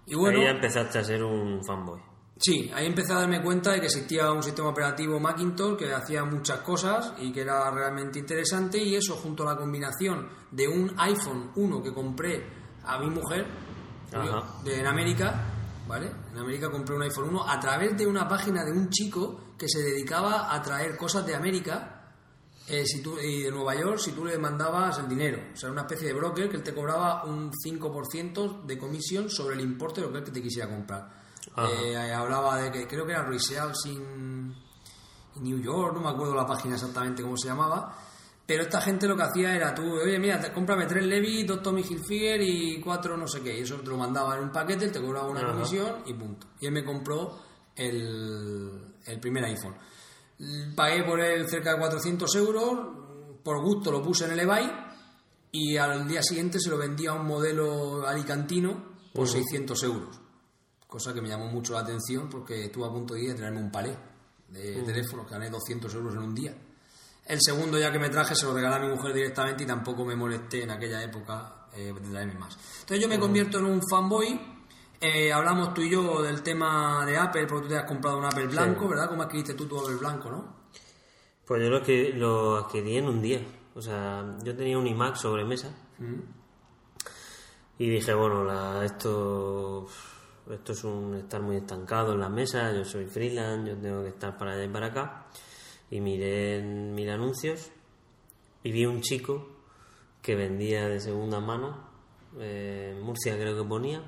Y 0.07 0.15
bueno... 0.15 0.39
Ahí 0.39 0.45
ya 0.45 0.51
empezaste 0.51 0.99
a 1.01 1.05
ser 1.05 1.25
un 1.25 1.65
fanboy. 1.65 2.01
Sí, 2.45 2.69
ahí 2.75 2.87
empecé 2.87 3.13
a 3.13 3.21
darme 3.21 3.41
cuenta 3.41 3.71
de 3.71 3.79
que 3.79 3.87
existía 3.87 4.33
un 4.33 4.43
sistema 4.43 4.71
operativo 4.71 5.21
Macintosh 5.21 5.77
que 5.77 5.93
hacía 5.93 6.25
muchas 6.25 6.59
cosas 6.59 7.13
y 7.19 7.31
que 7.31 7.43
era 7.43 7.71
realmente 7.71 8.19
interesante 8.19 8.83
y 8.83 8.97
eso 8.97 9.15
junto 9.15 9.45
a 9.45 9.55
la 9.55 9.57
combinación 9.57 10.29
de 10.51 10.67
un 10.67 10.93
iPhone 10.99 11.53
1 11.55 11.83
que 11.85 11.95
compré 11.95 12.45
a 12.83 12.99
mi 12.99 13.11
mujer 13.11 13.47
de, 14.65 14.81
en 14.81 14.87
América, 14.89 15.41
¿vale? 15.87 16.11
En 16.33 16.39
América 16.39 16.69
compré 16.69 16.97
un 16.97 17.03
iPhone 17.03 17.29
1 17.29 17.49
a 17.49 17.61
través 17.61 17.97
de 17.97 18.09
una 18.09 18.27
página 18.27 18.65
de 18.65 18.73
un 18.73 18.91
chico 18.91 19.55
que 19.57 19.69
se 19.69 19.79
dedicaba 19.79 20.53
a 20.53 20.61
traer 20.61 20.97
cosas 20.97 21.25
de 21.25 21.37
América 21.37 22.11
eh, 22.67 22.85
si 22.85 23.01
tú, 23.01 23.21
y 23.21 23.43
de 23.43 23.53
Nueva 23.53 23.77
York 23.77 23.99
si 23.99 24.11
tú 24.11 24.25
le 24.25 24.37
mandabas 24.37 24.99
el 24.99 25.09
dinero. 25.09 25.39
O 25.55 25.57
sea, 25.57 25.71
una 25.71 25.83
especie 25.83 26.09
de 26.09 26.15
broker 26.15 26.49
que 26.49 26.57
él 26.57 26.65
te 26.65 26.75
cobraba 26.75 27.25
un 27.25 27.53
5% 27.53 28.65
de 28.65 28.77
comisión 28.77 29.31
sobre 29.31 29.55
el 29.55 29.61
importe 29.61 30.01
de 30.01 30.09
lo 30.09 30.13
que 30.13 30.19
él 30.19 30.33
te 30.33 30.43
quisiera 30.43 30.69
comprar. 30.69 31.22
Eh, 31.57 32.13
hablaba 32.13 32.59
de 32.59 32.71
que 32.71 32.87
creo 32.87 33.05
que 33.05 33.13
era 33.13 33.25
Resales 33.25 33.87
in 33.87 34.55
New 35.37 35.61
York, 35.61 35.95
no 35.95 36.01
me 36.01 36.11
acuerdo 36.11 36.35
la 36.35 36.47
página 36.47 36.75
exactamente 36.75 37.23
cómo 37.23 37.37
se 37.37 37.49
llamaba 37.49 37.97
pero 38.47 38.65
esta 38.65 38.81
gente 38.81 39.07
lo 39.07 39.17
que 39.17 39.23
hacía 39.23 39.55
era 39.55 39.75
tú, 39.75 39.83
oye, 39.83 40.19
mira, 40.19 40.53
cómprame 40.53 40.87
tres 40.87 41.07
Levi, 41.07 41.45
dos 41.45 41.63
Tommy 41.63 41.83
Hilfiger 41.83 42.43
y 42.43 42.81
cuatro 42.81 43.17
no 43.17 43.27
sé 43.27 43.41
qué. 43.41 43.59
Y 43.59 43.63
eso 43.63 43.77
te 43.77 43.89
lo 43.89 43.97
mandaba 43.97 44.37
en 44.37 44.45
un 44.45 44.51
paquete, 44.51 44.85
él 44.85 44.93
te 44.93 45.01
cobraba 45.01 45.29
una 45.29 45.47
comisión 45.53 46.03
y 46.07 46.15
punto. 46.15 46.49
Y 46.61 46.67
él 46.67 46.73
me 46.73 46.85
compró 46.85 47.39
el, 47.75 48.97
el 49.07 49.21
primer 49.21 49.45
iPhone. 49.45 49.75
Pagué 50.75 51.05
por 51.05 51.21
él 51.21 51.49
cerca 51.49 51.73
de 51.73 51.79
400 51.79 52.35
euros, 52.35 52.79
por 53.45 53.63
gusto 53.63 53.93
lo 53.93 54.03
puse 54.03 54.25
en 54.25 54.33
el 54.33 54.41
eBay 54.41 54.71
y 55.53 55.77
al 55.77 56.09
día 56.09 56.23
siguiente 56.23 56.59
se 56.59 56.69
lo 56.69 56.79
vendía 56.79 57.11
a 57.11 57.15
un 57.15 57.27
modelo 57.27 58.07
alicantino 58.07 58.97
por 59.15 59.29
600 59.29 59.83
euros. 59.85 60.22
Cosa 60.93 61.15
que 61.15 61.23
me 61.23 61.29
llamó 61.31 61.47
mucho 61.47 61.73
la 61.73 61.81
atención 61.81 62.29
porque 62.29 62.67
estuve 62.67 62.85
a 62.85 62.91
punto 62.91 63.15
de 63.15 63.25
ir 63.25 63.31
a 63.31 63.35
traerme 63.35 63.61
un 63.61 63.71
palé 63.71 63.97
de 64.51 64.83
teléfono, 64.83 65.25
que 65.25 65.33
gané 65.33 65.49
200 65.49 65.95
euros 65.95 66.13
en 66.13 66.21
un 66.21 66.35
día. 66.35 66.55
El 67.25 67.39
segundo 67.41 67.79
ya 67.79 67.91
que 67.91 67.99
me 67.99 68.11
traje 68.11 68.35
se 68.35 68.45
lo 68.45 68.53
regalé 68.53 68.77
a 68.77 68.79
mi 68.79 68.89
mujer 68.89 69.15
directamente 69.15 69.65
y 69.65 69.67
tampoco 69.67 70.05
me 70.05 70.15
molesté 70.15 70.65
en 70.65 70.71
aquella 70.71 71.03
época 71.03 71.69
eh, 71.75 71.95
de 71.99 72.11
traerme 72.11 72.35
más. 72.35 72.59
Entonces 72.81 73.01
yo 73.01 73.09
me 73.09 73.19
convierto 73.19 73.59
en 73.61 73.65
un 73.65 73.81
fanboy. 73.89 74.39
Eh, 75.01 75.33
hablamos 75.33 75.73
tú 75.73 75.81
y 75.81 75.89
yo 75.89 76.21
del 76.21 76.43
tema 76.43 77.07
de 77.07 77.17
Apple, 77.17 77.47
porque 77.47 77.63
tú 77.63 77.69
te 77.71 77.79
has 77.79 77.89
comprado 77.89 78.19
un 78.19 78.27
Apple 78.27 78.49
blanco, 78.49 78.87
¿verdad? 78.87 79.09
¿Cómo 79.09 79.23
adquiriste 79.23 79.55
tú 79.55 79.65
tu 79.65 79.81
Apple 79.81 79.97
blanco, 79.97 80.31
no? 80.31 80.57
Pues 81.47 81.63
yo 81.63 81.71
lo, 81.71 81.83
que, 81.83 82.13
lo 82.13 82.57
adquirí 82.59 82.99
en 82.99 83.09
un 83.09 83.23
día. 83.23 83.41
O 83.75 83.81
sea, 83.81 84.37
yo 84.43 84.55
tenía 84.55 84.77
un 84.77 84.87
iMac 84.87 85.17
sobre 85.17 85.47
mesa. 85.47 85.75
Mm. 86.01 86.21
Y 87.79 87.89
dije, 87.89 88.13
bueno, 88.13 88.45
la, 88.45 88.85
esto, 88.85 89.89
esto 90.51 90.73
es 90.73 90.85
un 90.85 91.15
estar 91.15 91.43
muy 91.43 91.57
estancado 91.57 92.13
en 92.13 92.21
la 92.21 92.29
mesa. 92.29 92.73
Yo 92.73 92.85
soy 92.85 93.07
freelance, 93.07 93.71
yo 93.71 93.77
tengo 93.77 94.03
que 94.03 94.09
estar 94.09 94.37
para 94.37 94.53
allá 94.53 94.65
y 94.65 94.69
para 94.69 94.87
acá 94.87 95.27
y 95.93 96.01
miré 96.01 96.63
mil 96.63 97.11
anuncios 97.11 97.71
y 98.63 98.73
vi 98.73 98.87
un 98.87 99.03
chico 99.03 99.47
que 100.23 100.35
vendía 100.35 100.89
de 100.89 101.01
segunda 101.01 101.39
mano, 101.39 101.77
eh, 102.39 102.99
Murcia 103.03 103.37
creo 103.37 103.57
que 103.57 103.69
ponía, 103.69 104.03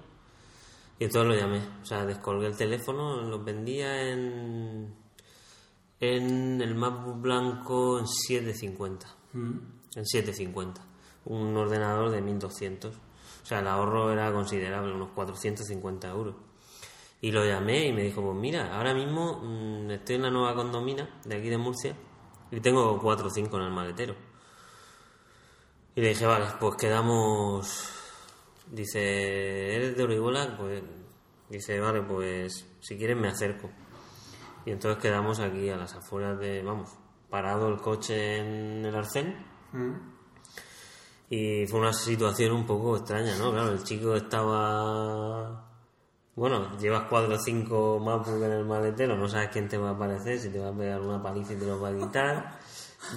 y 0.99 1.05
entonces 1.05 1.29
lo 1.29 1.35
llamé. 1.35 1.61
O 1.83 1.85
sea, 1.85 2.07
descolgué 2.07 2.47
el 2.47 2.57
teléfono, 2.57 3.21
lo 3.21 3.43
vendía 3.43 4.11
en, 4.11 4.95
en 6.00 6.62
el 6.62 6.75
MacBook 6.75 7.21
blanco 7.21 7.99
en 7.99 8.07
750. 8.07 9.07
Mm. 9.33 9.59
En 9.97 10.07
750. 10.07 10.81
Un 11.26 11.57
ordenador 11.57 12.11
de 12.11 12.23
1200. 12.23 12.95
O 13.44 13.46
sea, 13.46 13.58
el 13.58 13.66
ahorro 13.66 14.10
era 14.10 14.32
considerable, 14.32 14.94
unos 14.94 15.10
450 15.10 16.08
euros. 16.08 16.34
Y 17.20 17.30
lo 17.30 17.44
llamé 17.44 17.88
y 17.88 17.92
me 17.92 18.02
dijo, 18.02 18.22
pues 18.22 18.34
mira, 18.36 18.74
ahora 18.74 18.94
mismo 18.94 19.42
mm, 19.42 19.90
estoy 19.90 20.16
en 20.16 20.22
la 20.22 20.30
nueva 20.30 20.54
condomina 20.54 21.20
de 21.26 21.36
aquí 21.36 21.50
de 21.50 21.58
Murcia 21.58 21.94
y 22.50 22.60
tengo 22.60 22.98
cuatro 22.98 23.26
o 23.26 23.30
cinco 23.30 23.58
en 23.58 23.64
el 23.64 23.70
maletero. 23.70 24.14
Y 25.94 26.00
le 26.00 26.08
dije, 26.08 26.24
vale, 26.24 26.46
pues 26.58 26.76
quedamos... 26.76 27.90
Dice, 28.70 29.76
¿eres 29.76 29.94
de 29.94 30.04
Orihuela? 30.04 30.56
Pues 30.56 30.82
dice, 31.50 31.78
vale, 31.80 32.00
pues 32.00 32.66
si 32.80 32.96
quieres 32.96 33.18
me 33.18 33.28
acerco. 33.28 33.68
Y 34.64 34.70
entonces 34.70 35.02
quedamos 35.02 35.38
aquí 35.38 35.68
a 35.68 35.76
las 35.76 35.94
afueras 35.94 36.38
de, 36.40 36.62
vamos, 36.62 36.96
parado 37.28 37.68
el 37.68 37.76
coche 37.76 38.38
en 38.38 38.86
el 38.86 38.94
arcén. 38.94 39.36
Mm. 39.72 40.13
Y 41.31 41.66
fue 41.66 41.81
una 41.81 41.93
situación 41.93 42.52
un 42.52 42.66
poco 42.66 42.97
extraña, 42.97 43.37
¿no? 43.38 43.50
Claro, 43.52 43.73
el 43.73 43.83
chico 43.83 44.14
estaba 44.14 45.64
bueno, 46.37 46.76
llevas 46.78 47.04
cuatro 47.09 47.37
o 47.37 47.38
cinco 47.38 48.00
MacBook 48.00 48.43
en 48.43 48.50
el 48.52 48.64
maletero, 48.64 49.16
no 49.16 49.28
sabes 49.28 49.50
quién 49.52 49.69
te 49.69 49.78
va 49.78 49.90
a 49.90 49.93
aparecer, 49.93 50.38
si 50.40 50.50
te 50.50 50.59
va 50.59 50.71
a 50.71 50.76
pegar 50.76 51.00
una 51.00 51.23
paliza 51.23 51.52
y 51.52 51.57
te 51.57 51.66
lo 51.66 51.81
va 51.81 51.90
a 51.90 51.97
quitar. 51.97 52.59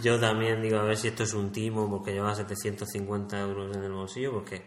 Yo 0.03 0.19
también 0.19 0.61
digo, 0.61 0.77
a 0.77 0.83
ver 0.83 0.95
si 0.97 1.07
esto 1.07 1.23
es 1.23 1.33
un 1.33 1.51
timo, 1.51 1.89
porque 1.89 2.11
lleva 2.13 2.35
750 2.35 3.39
euros 3.39 3.75
en 3.75 3.83
el 3.83 3.91
bolsillo, 3.91 4.33
porque 4.33 4.61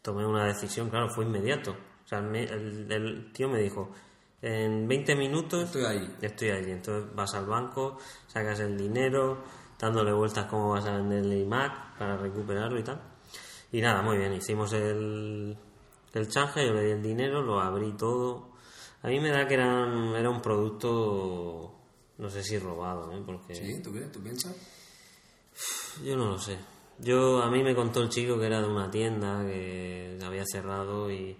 tomé 0.00 0.24
una 0.24 0.44
decisión, 0.46 0.90
claro, 0.90 1.08
fue 1.10 1.24
inmediato. 1.24 1.72
O 2.04 2.08
sea, 2.08 2.20
me- 2.20 2.44
el, 2.44 2.86
el 2.92 3.32
tío 3.32 3.48
me 3.48 3.58
dijo, 3.60 3.90
en 4.42 4.86
20 4.86 5.16
minutos 5.16 5.64
Estoy 5.64 5.84
ahí. 5.84 6.16
estoy 6.22 6.50
allí. 6.50 6.70
Entonces 6.70 7.12
vas 7.16 7.34
al 7.34 7.46
banco, 7.46 7.98
sacas 8.28 8.60
el 8.60 8.76
dinero, 8.78 9.38
dándole 9.78 10.12
vueltas 10.12 10.46
cómo 10.46 10.70
vas 10.70 10.86
a 10.86 10.96
vender 10.96 11.24
el 11.24 11.32
iMac 11.40 11.96
para 11.98 12.16
recuperarlo 12.16 12.78
y 12.78 12.84
tal. 12.84 13.00
Y 13.70 13.80
nada, 13.80 14.02
muy 14.02 14.16
bien, 14.18 14.32
hicimos 14.32 14.72
el, 14.72 15.56
el 16.14 16.28
chanje, 16.28 16.66
yo 16.66 16.72
le 16.72 16.84
di 16.84 16.90
el 16.92 17.02
dinero, 17.02 17.42
lo 17.42 17.60
abrí 17.60 17.92
todo. 17.92 18.50
A 19.02 19.08
mí 19.08 19.20
me 19.20 19.30
da 19.30 19.46
que 19.46 19.54
eran, 19.54 20.14
era 20.16 20.30
un 20.30 20.40
producto, 20.40 21.74
no 22.18 22.30
sé 22.30 22.42
si 22.42 22.58
robado, 22.58 23.12
¿eh? 23.12 23.22
porque 23.24 23.54
¿Sí? 23.54 23.82
¿Tú? 23.82 23.92
¿Tú 24.12 24.22
piensas? 24.22 24.54
yo 26.04 26.16
no 26.16 26.26
lo 26.26 26.38
sé. 26.38 26.58
Yo, 26.98 27.42
a 27.42 27.50
mí 27.50 27.62
me 27.62 27.74
contó 27.74 28.02
el 28.02 28.08
chico 28.08 28.38
que 28.38 28.46
era 28.46 28.60
de 28.60 28.68
una 28.68 28.90
tienda 28.90 29.44
que 29.46 30.18
había 30.24 30.44
cerrado 30.44 31.10
y... 31.10 31.36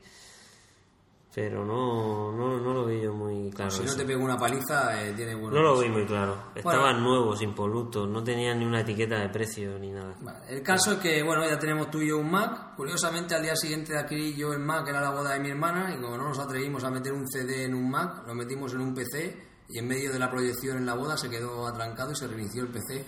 Pero 1.38 1.64
no, 1.64 2.32
no, 2.32 2.58
no 2.58 2.74
lo 2.74 2.84
vi 2.84 3.00
yo 3.00 3.14
muy 3.14 3.48
claro. 3.52 3.70
si 3.70 3.84
no 3.84 3.94
te 3.94 4.04
pego 4.04 4.24
una 4.24 4.36
paliza, 4.36 5.00
eh, 5.00 5.12
tiene 5.12 5.36
bueno. 5.36 5.56
No 5.56 5.62
lo 5.62 5.78
vi 5.78 5.88
muy 5.88 6.04
claro. 6.04 6.36
Estaban 6.52 7.00
nuevos, 7.00 7.40
impolutos, 7.42 8.08
no 8.08 8.24
tenían 8.24 8.58
ni 8.58 8.64
una 8.64 8.80
etiqueta 8.80 9.20
de 9.20 9.28
precio 9.28 9.78
ni 9.78 9.92
nada. 9.92 10.16
El 10.48 10.64
caso 10.64 10.94
es 10.94 10.98
que, 10.98 11.22
bueno, 11.22 11.48
ya 11.48 11.56
tenemos 11.56 11.92
tú 11.92 12.00
y 12.00 12.08
yo 12.08 12.18
un 12.18 12.28
Mac. 12.28 12.74
Curiosamente, 12.74 13.36
al 13.36 13.42
día 13.42 13.54
siguiente 13.54 13.92
de 13.92 14.00
adquirir 14.00 14.34
yo 14.34 14.52
el 14.52 14.58
Mac, 14.58 14.88
era 14.88 15.00
la 15.00 15.10
boda 15.10 15.34
de 15.34 15.38
mi 15.38 15.50
hermana, 15.50 15.94
y 15.94 16.00
como 16.00 16.16
no 16.16 16.28
nos 16.28 16.40
atrevimos 16.40 16.82
a 16.82 16.90
meter 16.90 17.12
un 17.12 17.28
CD 17.28 17.66
en 17.66 17.76
un 17.76 17.88
Mac, 17.88 18.26
lo 18.26 18.34
metimos 18.34 18.74
en 18.74 18.80
un 18.80 18.92
PC, 18.92 19.40
y 19.68 19.78
en 19.78 19.86
medio 19.86 20.12
de 20.12 20.18
la 20.18 20.28
proyección 20.28 20.78
en 20.78 20.86
la 20.86 20.94
boda 20.94 21.16
se 21.16 21.30
quedó 21.30 21.68
atrancado 21.68 22.10
y 22.10 22.16
se 22.16 22.26
reinició 22.26 22.62
el 22.62 22.68
PC. 22.70 23.04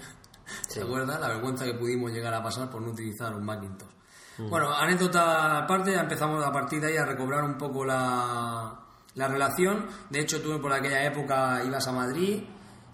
¿Te 0.73 0.83
acuerdas? 0.83 1.21
La 1.21 1.29
vergüenza 1.31 1.65
que 1.65 1.75
pudimos 1.75 2.13
llegar 2.13 2.33
a 2.33 2.41
pasar 2.45 2.71
por 2.71 2.81
no 2.81 2.93
utilizar 2.93 3.35
un 3.35 3.45
Macintosh. 3.45 4.00
Bueno, 4.49 4.73
anécdota 4.73 5.59
aparte, 5.59 5.93
ya 5.93 6.01
empezamos 6.01 6.45
a 6.45 6.53
partir 6.53 6.81
de 6.81 6.89
ahí 6.89 6.97
a 6.97 7.05
recobrar 7.05 7.45
un 7.45 7.59
poco 7.59 7.85
la, 7.85 8.81
la 9.15 9.29
relación. 9.29 9.87
De 10.09 10.21
hecho, 10.21 10.41
tú 10.41 10.61
por 10.61 10.73
aquella 10.73 11.05
época 11.05 11.63
ibas 11.65 11.87
a 11.89 11.93
Madrid, 11.93 12.43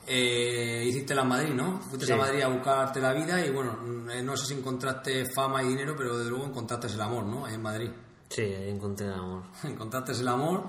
eh, 0.07 0.85
hiciste 0.87 1.15
la 1.15 1.25
Madrid, 1.25 1.53
¿no? 1.55 1.81
Fuiste 1.81 2.07
Sí. 2.07 2.13
a 2.13 2.17
Madrid 2.17 2.43
a 2.43 2.49
buscarte 2.49 3.01
la 3.01 3.13
vida 3.13 3.45
y 3.45 3.51
bueno, 3.51 3.73
mm, 3.83 4.11
eh, 4.11 4.23
no 4.23 4.37
sé 4.37 4.47
si 4.47 4.55
encontraste 4.55 5.25
fama 5.35 5.63
y 5.63 5.69
dinero, 5.69 5.95
pero 5.97 6.17
desde 6.17 6.31
luego 6.31 6.47
encontraste 6.47 6.87
el 6.89 7.01
amor, 7.01 7.25
¿no? 7.25 7.45
Ahí 7.45 7.55
en 7.55 7.63
Madrid. 7.63 7.91
Sí, 8.29 8.43
ahí 8.43 8.71
encontré 8.71 9.07
el 9.07 9.15
amor. 9.15 9.43
encontraste 9.65 10.13
el 10.13 10.27
amor 10.29 10.65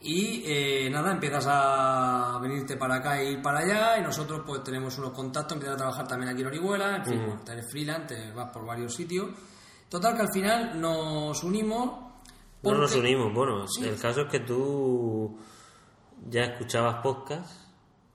y 0.00 0.42
eh, 0.46 0.90
nada, 0.90 1.12
empiezas 1.12 1.46
a 1.48 2.38
venirte 2.42 2.76
para 2.76 2.96
acá 2.96 3.20
e 3.20 3.32
ir 3.32 3.42
para 3.42 3.60
allá 3.60 3.98
y 3.98 4.02
nosotros 4.02 4.42
pues 4.46 4.62
tenemos 4.62 4.98
unos 4.98 5.12
contactos, 5.12 5.52
empiezas 5.54 5.74
a 5.74 5.78
trabajar 5.78 6.06
también 6.08 6.30
aquí 6.32 6.42
en 6.42 6.48
Orihuela, 6.48 6.96
en 6.96 7.04
fin, 7.04 7.22
tú 7.44 7.50
eres 7.52 7.70
freelance, 7.70 8.14
te 8.14 8.32
vas 8.32 8.50
por 8.52 8.64
varios 8.66 8.94
sitios. 8.94 9.28
Total 9.92 10.16
que 10.16 10.22
al 10.22 10.32
final 10.32 10.80
nos 10.80 11.44
unimos. 11.44 12.00
No 12.62 12.72
nos 12.74 12.92
porque- 12.92 12.98
unimos, 13.06 13.34
bueno, 13.34 13.66
el 13.82 14.00
caso 14.00 14.22
es 14.22 14.28
que 14.30 14.40
tú 14.40 15.36
ya 16.30 16.44
escuchabas 16.44 17.02
podcast, 17.02 17.60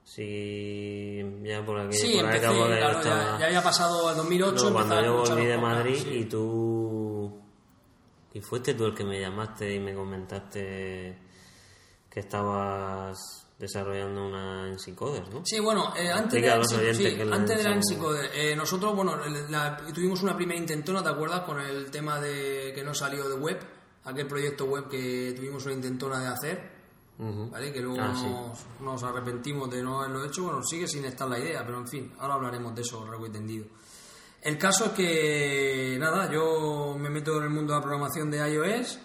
si 0.03 1.22
ya 1.43 1.63
por 1.63 1.79
aquí 1.79 1.96
Sí, 1.96 2.15
por 2.15 2.25
empecé, 2.25 2.46
acabo 2.48 2.67
de 2.67 2.77
claro, 2.77 2.98
estaba- 3.00 3.24
ya, 3.34 3.39
ya 3.39 3.46
había 3.46 3.62
pasado 3.62 4.10
el 4.10 4.17
2008. 4.17 4.65
No, 4.69 4.74
cuando 4.74 5.03
yo 5.03 5.17
volví 5.17 5.46
de 5.46 5.57
Madrid 5.60 5.96
sí. 6.01 6.10
y 6.10 6.25
tú 6.25 7.39
y 8.34 8.41
fuiste 8.41 8.74
tú 8.74 8.86
el 8.86 8.96
que 8.96 9.03
me 9.03 9.19
llamaste 9.19 9.75
y 9.75 9.79
me 9.79 9.93
comentaste 9.93 11.17
que 12.10 12.19
estabas 12.19 13.37
desarrollando 13.60 14.28
una 14.28 14.68
en 14.70 14.78
Psicoder, 14.80 15.28
¿no? 15.34 15.44
Sí, 15.46 15.60
bueno, 15.60 15.94
eh, 15.96 16.12
antes, 16.12 16.42
de 16.42 16.94
sí, 16.94 17.22
antes 17.32 17.58
de 17.58 17.64
la 17.64 17.72
NC 17.76 17.96
NC-Coder, 17.96 18.30
eh, 18.34 18.56
nosotros, 18.56 18.96
bueno, 18.96 19.18
la- 19.50 19.78
tuvimos 19.94 20.22
una 20.22 20.36
primera 20.36 20.60
intentona, 20.60 21.02
¿te 21.02 21.10
acuerdas? 21.10 21.42
Con 21.42 21.60
el 21.60 21.90
tema 21.90 22.20
de 22.20 22.72
que 22.76 22.84
no 22.84 22.94
salió 22.94 23.28
de 23.28 23.36
web, 23.36 23.60
aquel 24.04 24.28
proyecto 24.28 24.66
web 24.66 24.88
que 24.88 25.34
tuvimos 25.36 25.66
una 25.66 25.74
intentona 25.74 26.20
de 26.20 26.28
hacer. 26.28 26.78
¿vale? 27.20 27.74
Que 27.74 27.82
luego 27.82 27.98
Ah, 28.00 28.14
sí. 28.16 28.28
nos, 28.30 28.80
nos 28.80 29.02
arrepentimos 29.04 29.68
de 29.72 29.82
no 29.82 30.02
haberlo 30.04 30.24
hecho, 30.24 30.44
bueno, 30.44 30.62
sigue 30.62 30.88
sin 30.88 31.04
estar 31.04 31.28
la 31.28 31.40
idea, 31.40 31.66
pero 31.66 31.80
en 31.80 31.88
fin, 31.88 32.14
ahora 32.20 32.36
hablaremos 32.36 32.76
de 32.76 32.84
eso 32.84 33.04
largo 33.06 33.26
y 33.26 33.32
tendido. 33.32 33.66
El 34.44 34.56
caso 34.60 34.86
es 34.86 34.92
que, 34.92 35.98
nada, 36.00 36.32
yo 36.32 36.96
me 36.96 37.10
meto 37.10 37.38
en 37.40 37.46
el 37.46 37.50
mundo 37.50 37.74
de 37.74 37.80
la 37.80 37.84
programación 37.84 38.30
de 38.30 38.48
iOS 38.54 39.00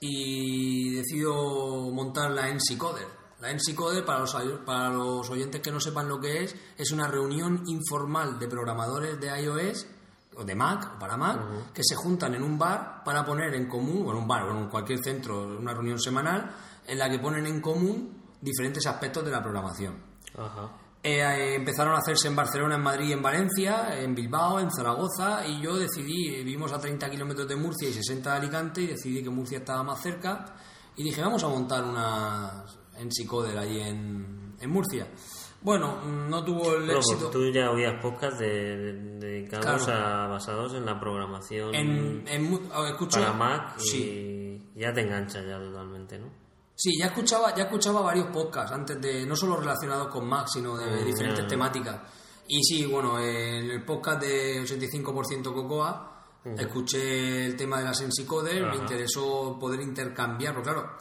y 0.00 0.90
decido 0.96 1.90
montar 1.92 2.32
la 2.32 2.48
NC 2.48 2.76
Coder. 2.76 3.06
La 3.40 3.50
NC 3.50 3.74
Coder, 3.74 4.04
para 4.04 4.20
los, 4.20 4.36
para 4.66 4.90
los 4.90 5.28
oyentes 5.30 5.60
que 5.60 5.70
no 5.70 5.80
sepan 5.80 6.08
lo 6.08 6.20
que 6.20 6.44
es, 6.44 6.54
es 6.76 6.90
una 6.92 7.06
reunión 7.06 7.62
informal 7.66 8.38
de 8.38 8.48
programadores 8.48 9.18
de 9.18 9.42
iOS 9.42 9.86
o 10.36 10.44
de 10.44 10.54
Mac 10.54 10.92
o 10.96 10.98
para 10.98 11.16
Mac 11.16 11.72
que 11.72 11.82
se 11.82 11.94
juntan 11.96 12.34
en 12.34 12.42
un 12.42 12.58
bar 12.58 13.02
para 13.04 13.24
poner 13.24 13.54
en 13.54 13.66
común, 13.66 14.06
o 14.06 14.10
en 14.12 14.18
un 14.18 14.28
bar 14.28 14.44
o 14.44 14.58
en 14.58 14.68
cualquier 14.68 15.02
centro, 15.02 15.58
una 15.58 15.72
reunión 15.72 15.98
semanal 15.98 16.54
en 16.86 16.98
la 16.98 17.08
que 17.08 17.18
ponen 17.18 17.46
en 17.46 17.60
común 17.60 18.22
diferentes 18.40 18.86
aspectos 18.86 19.24
de 19.24 19.30
la 19.30 19.42
programación. 19.42 19.94
Eh, 21.02 21.20
eh, 21.20 21.54
empezaron 21.54 21.94
a 21.94 21.98
hacerse 21.98 22.28
en 22.28 22.36
Barcelona, 22.36 22.74
en 22.74 22.82
Madrid, 22.82 23.12
en 23.12 23.22
Valencia, 23.22 23.98
en 23.98 24.14
Bilbao, 24.14 24.60
en 24.60 24.70
Zaragoza 24.70 25.46
y 25.46 25.62
yo 25.62 25.76
decidí, 25.76 26.42
vivimos 26.44 26.72
a 26.72 26.78
30 26.78 27.08
kilómetros 27.08 27.48
de 27.48 27.56
Murcia 27.56 27.88
y 27.88 27.92
60 27.94 28.30
de 28.30 28.36
Alicante 28.36 28.82
y 28.82 28.86
decidí 28.88 29.22
que 29.22 29.30
Murcia 29.30 29.58
estaba 29.58 29.82
más 29.82 30.02
cerca 30.02 30.44
y 30.96 31.02
dije 31.02 31.22
vamos 31.22 31.42
a 31.42 31.48
montar 31.48 31.84
una 31.84 32.64
en 33.00 33.10
Psicoder 33.10 33.56
allí 33.58 33.80
en, 33.80 34.54
en 34.60 34.70
Murcia. 34.70 35.08
Bueno, 35.62 36.00
no 36.04 36.42
tuvo 36.44 36.74
el 36.76 36.84
Bueno, 36.86 36.98
éxito. 37.00 37.18
pues 37.20 37.32
tú 37.32 37.50
ya 37.52 37.70
oías 37.70 38.00
podcast 38.00 38.38
de, 38.38 38.46
de- 38.76 38.92
dedicados 39.18 39.84
Claro. 39.84 40.06
a, 40.06 40.26
basados 40.28 40.72
en 40.74 40.86
la 40.86 40.98
programación 40.98 41.74
En, 41.74 42.24
en 42.26 42.54
escucho, 42.88 43.20
para 43.20 43.32
Mac 43.34 43.74
y 43.78 43.80
Sí, 43.82 44.70
ya 44.74 44.90
te 44.92 45.02
engancha 45.02 45.42
ya 45.42 45.58
totalmente, 45.58 46.18
¿no? 46.18 46.28
sí, 46.74 46.96
ya 46.98 47.06
escuchaba, 47.08 47.54
ya 47.54 47.64
escuchaba 47.64 48.00
varios 48.00 48.28
podcasts 48.28 48.72
antes 48.72 48.98
de, 49.02 49.26
no 49.26 49.36
solo 49.36 49.56
relacionados 49.58 50.08
con 50.08 50.26
Mac, 50.26 50.46
sino 50.48 50.78
de 50.78 51.02
Mm, 51.02 51.04
diferentes 51.04 51.46
temáticas. 51.46 52.00
Y 52.48 52.62
sí, 52.64 52.86
bueno, 52.86 53.18
en 53.18 53.70
el 53.70 53.84
podcast 53.84 54.22
de 54.22 54.62
85% 54.62 55.52
Cocoa 55.52 56.06
escuché 56.56 57.44
el 57.44 57.54
tema 57.54 57.78
de 57.80 57.84
la 57.84 57.92
Sensicoder, 57.92 58.62
me 58.62 58.68
Ajá. 58.70 58.76
interesó 58.78 59.58
poder 59.60 59.82
intercambiar, 59.82 60.54
porque 60.54 60.70
claro, 60.70 60.92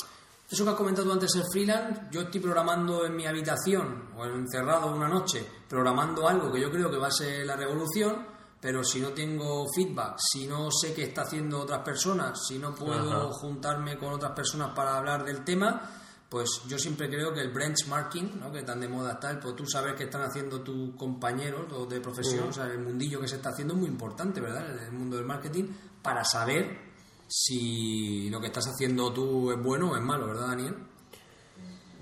eso 0.51 0.63
que 0.63 0.71
has 0.71 0.75
comentado 0.75 1.13
antes, 1.13 1.35
el 1.35 1.43
freelance, 1.51 2.01
yo 2.11 2.21
estoy 2.21 2.41
programando 2.41 3.05
en 3.05 3.15
mi 3.15 3.25
habitación 3.27 4.09
o 4.17 4.25
encerrado 4.25 4.91
una 4.95 5.07
noche, 5.07 5.45
programando 5.67 6.27
algo 6.27 6.51
que 6.51 6.59
yo 6.59 6.71
creo 6.71 6.89
que 6.89 6.97
va 6.97 7.07
a 7.07 7.11
ser 7.11 7.45
la 7.45 7.55
revolución, 7.55 8.25
pero 8.59 8.83
si 8.83 8.99
no 8.99 9.09
tengo 9.09 9.67
feedback, 9.73 10.17
si 10.17 10.47
no 10.47 10.69
sé 10.71 10.93
qué 10.93 11.03
está 11.03 11.21
haciendo 11.21 11.59
otras 11.59 11.83
personas, 11.83 12.47
si 12.47 12.57
no 12.57 12.73
puedo 12.73 13.27
Ajá. 13.27 13.33
juntarme 13.33 13.97
con 13.97 14.13
otras 14.13 14.31
personas 14.31 14.71
para 14.75 14.97
hablar 14.97 15.23
del 15.23 15.43
tema, 15.45 15.81
pues 16.27 16.61
yo 16.67 16.79
siempre 16.79 17.09
creo 17.09 17.31
que 17.31 17.41
el 17.41 17.51
benchmarking, 17.51 18.39
¿no? 18.39 18.51
que 18.51 18.63
tan 18.63 18.79
de 18.79 18.87
moda 18.87 19.13
está, 19.13 19.29
el 19.29 19.39
pues 19.39 19.55
tú 19.55 19.67
saber 19.67 19.95
qué 19.95 20.05
están 20.05 20.23
haciendo 20.23 20.61
tus 20.61 20.95
compañeros 20.95 21.71
o 21.73 21.85
de 21.85 22.01
profesión, 22.01 22.49
o 22.49 22.53
sea, 22.53 22.65
el 22.65 22.79
mundillo 22.79 23.21
que 23.21 23.27
se 23.27 23.35
está 23.35 23.49
haciendo 23.49 23.75
es 23.75 23.79
muy 23.79 23.89
importante, 23.89 24.41
¿verdad? 24.41 24.69
El, 24.71 24.79
el 24.79 24.91
mundo 24.91 25.17
del 25.17 25.25
marketing, 25.25 25.65
para 26.01 26.23
saber 26.25 26.88
si 27.29 28.29
lo 28.29 28.41
que 28.41 28.47
estás 28.47 28.67
haciendo 28.67 29.13
tú 29.13 29.51
es 29.51 29.61
bueno 29.61 29.91
o 29.91 29.95
es 29.95 30.01
malo, 30.01 30.27
¿verdad, 30.27 30.47
Daniel? 30.47 30.75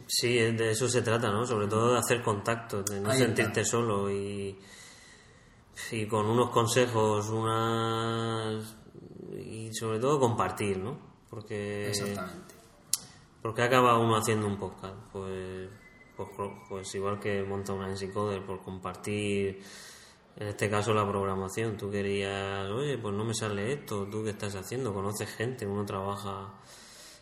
Sí, 0.07 0.37
de 0.37 0.71
eso 0.71 0.87
se 0.87 1.01
trata, 1.01 1.29
¿no? 1.29 1.45
Sobre 1.45 1.67
todo 1.67 1.91
de 1.93 1.99
hacer 1.99 2.23
contacto, 2.23 2.81
de 2.81 3.01
no 3.01 3.09
Ahí 3.09 3.17
está. 3.21 3.25
sentirte 3.27 3.65
solo 3.65 4.09
y, 4.09 4.57
y 5.91 6.07
con 6.07 6.25
unos 6.27 6.49
consejos, 6.51 7.29
unas 7.29 8.77
y 9.33 9.73
sobre 9.73 9.99
todo 9.99 10.17
compartir, 10.17 10.77
¿no? 10.77 10.97
Porque 11.29 11.89
Exactamente. 11.89 12.55
porque 13.41 13.63
acaba 13.63 13.99
uno 13.99 14.15
haciendo 14.15 14.47
un 14.47 14.57
podcast, 14.57 14.95
pues 15.11 15.69
pues, 16.15 16.29
pues 16.67 16.95
igual 16.95 17.19
que 17.19 17.43
monta 17.43 17.73
una 17.73 17.93
encoder 17.93 18.43
por 18.45 18.61
compartir 18.61 19.61
en 20.37 20.47
este 20.47 20.69
caso 20.69 20.93
la 20.93 21.07
programación, 21.07 21.77
tú 21.77 21.89
querías, 21.89 22.69
oye, 22.69 22.97
pues 22.97 23.13
no 23.15 23.25
me 23.25 23.33
sale 23.33 23.73
esto, 23.73 24.07
tú 24.09 24.23
qué 24.23 24.31
estás 24.31 24.55
haciendo, 24.55 24.93
conoces 24.93 25.29
gente, 25.29 25.65
uno 25.65 25.83
trabaja 25.85 26.53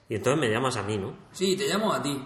y 0.07 0.15
entonces 0.15 0.39
me 0.39 0.50
llamas 0.53 0.77
a 0.77 0.84
mí, 0.84 0.98
¿no? 0.98 1.15
Sí, 1.31 1.55
te 1.55 1.67
llamo 1.67 1.91
a 1.91 2.01
ti. 2.01 2.22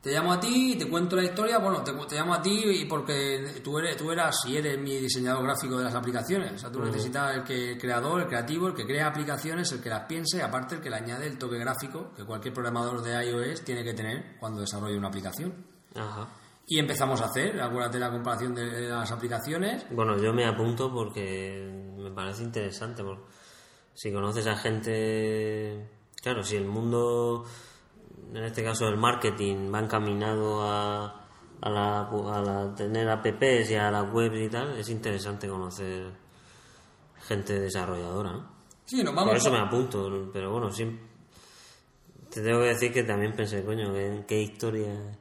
Te 0.00 0.12
llamo 0.12 0.32
a 0.32 0.40
ti 0.40 0.72
y 0.72 0.78
te 0.78 0.88
cuento 0.88 1.14
la 1.14 1.24
historia. 1.24 1.58
Bueno, 1.58 1.84
te, 1.84 1.92
te 1.92 2.14
llamo 2.16 2.32
a 2.32 2.40
ti 2.40 2.62
y 2.64 2.86
porque 2.86 3.60
tú 3.62 3.78
eres, 3.78 3.98
tú 3.98 4.10
eras 4.10 4.34
y 4.46 4.56
eres 4.56 4.78
mi 4.78 4.96
diseñador 4.96 5.44
gráfico 5.44 5.76
de 5.76 5.84
las 5.84 5.94
aplicaciones. 5.94 6.52
O 6.54 6.58
sea, 6.58 6.72
tú 6.72 6.82
necesitas 6.82 7.36
el, 7.36 7.44
que, 7.44 7.72
el 7.72 7.78
creador, 7.78 8.22
el 8.22 8.26
creativo, 8.26 8.68
el 8.68 8.74
que 8.74 8.86
crea 8.86 9.08
aplicaciones, 9.08 9.70
el 9.72 9.82
que 9.82 9.90
las 9.90 10.06
piense, 10.06 10.38
y 10.38 10.40
aparte 10.40 10.76
el 10.76 10.80
que 10.80 10.88
le 10.88 10.96
añade 10.96 11.26
el 11.26 11.36
toque 11.36 11.58
gráfico 11.58 12.12
que 12.16 12.24
cualquier 12.24 12.54
programador 12.54 13.02
de 13.02 13.26
iOS 13.26 13.62
tiene 13.62 13.84
que 13.84 13.92
tener 13.92 14.38
cuando 14.40 14.62
desarrolla 14.62 14.96
una 14.96 15.08
aplicación. 15.08 15.54
Ajá. 15.94 16.28
Y 16.72 16.78
empezamos 16.78 17.20
a 17.20 17.24
hacer, 17.24 17.60
acuérdate 17.60 17.98
la 17.98 18.12
comparación 18.12 18.54
de 18.54 18.88
las 18.88 19.10
aplicaciones. 19.10 19.84
Bueno, 19.90 20.16
yo 20.18 20.32
me 20.32 20.46
apunto 20.46 20.92
porque 20.94 21.68
me 21.96 22.12
parece 22.12 22.44
interesante. 22.44 23.02
Porque 23.02 23.24
si 23.92 24.12
conoces 24.12 24.46
a 24.46 24.54
gente. 24.56 25.84
Claro, 26.22 26.44
si 26.44 26.54
el 26.54 26.66
mundo, 26.66 27.44
en 28.32 28.44
este 28.44 28.62
caso 28.62 28.86
el 28.86 28.96
marketing, 28.98 29.74
va 29.74 29.80
encaminado 29.80 30.62
a, 30.62 31.26
a, 31.60 31.70
la, 31.70 32.02
a 32.02 32.40
la- 32.40 32.74
tener 32.76 33.08
apps 33.10 33.68
y 33.70 33.74
a 33.74 33.90
las 33.90 34.12
webs 34.14 34.38
y 34.38 34.48
tal, 34.48 34.78
es 34.78 34.88
interesante 34.90 35.48
conocer 35.48 36.12
gente 37.26 37.58
desarrolladora. 37.58 38.30
¿no? 38.32 38.46
Sí, 38.84 39.02
nos 39.02 39.12
vamos. 39.12 39.30
Por 39.30 39.36
eso 39.38 39.50
me 39.50 39.58
apunto, 39.58 40.30
pero 40.32 40.52
bueno, 40.52 40.70
sí, 40.70 40.84
Te 42.30 42.42
tengo 42.42 42.60
que 42.60 42.68
decir 42.68 42.92
que 42.92 43.02
también 43.02 43.32
pensé, 43.34 43.64
coño, 43.64 43.92
¿qué, 43.92 44.24
qué 44.28 44.40
historia 44.40 45.18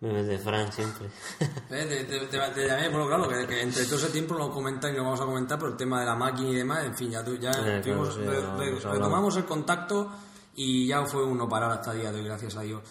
memes 0.00 0.26
de 0.26 0.38
Fran 0.38 0.72
siempre? 0.72 1.08
Eh, 1.70 1.86
Te, 1.86 2.04
te- 2.04 2.26
te- 2.26 2.38
te 2.54 2.66
llamé, 2.66 2.88
bueno, 2.88 3.06
claro, 3.06 3.28
que, 3.28 3.46
que 3.46 3.62
entre 3.62 3.84
todo 3.84 3.96
ese 3.96 4.08
tiempo 4.10 4.34
lo 4.34 4.50
comentan 4.50 4.92
y 4.92 4.96
lo 4.96 5.04
vamos 5.04 5.20
a 5.20 5.24
comentar 5.24 5.58
por 5.58 5.70
el 5.70 5.76
tema 5.76 6.00
de 6.00 6.06
la 6.06 6.16
máquina 6.16 6.48
y 6.50 6.54
demás, 6.56 6.84
en 6.84 6.94
fin, 6.96 7.10
ya, 7.10 7.24
tú- 7.24 7.36
ya 7.36 7.50
Eh, 7.52 7.80
claro, 7.82 8.10
sí, 8.10 8.20
re- 8.20 8.56
re- 8.56 8.80
retomamos 8.80 9.36
el 9.36 9.44
contacto 9.44 10.10
y 10.56 10.86
ya 10.88 11.04
fue 11.06 11.22
uno 11.24 11.48
parar 11.48 11.70
hasta 11.70 11.92
el 11.92 12.00
día 12.00 12.12
de 12.12 12.18
hoy, 12.20 12.24
gracias 12.24 12.56
a 12.56 12.62
Dios. 12.62 12.82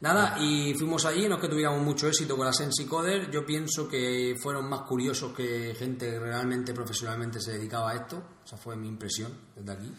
Nada, 0.00 0.36
y 0.38 0.74
fuimos 0.74 1.04
allí, 1.06 1.28
no 1.28 1.34
es 1.34 1.40
que 1.40 1.48
tuviéramos 1.48 1.82
mucho 1.82 2.06
éxito 2.06 2.36
con 2.36 2.46
la 2.46 2.52
Sensi 2.52 2.86
Coder, 2.86 3.28
yo 3.32 3.44
pienso 3.44 3.88
que 3.88 4.36
fueron 4.40 4.68
más 4.68 4.82
curiosos 4.82 5.32
que 5.34 5.74
gente 5.76 6.08
que 6.08 6.20
realmente 6.20 6.72
profesionalmente 6.72 7.40
se 7.40 7.52
dedicaba 7.54 7.90
a 7.90 7.94
esto, 7.96 8.22
esa 8.44 8.56
fue 8.56 8.76
mi 8.76 8.86
impresión 8.86 9.32
desde 9.56 9.72
aquí. 9.72 9.92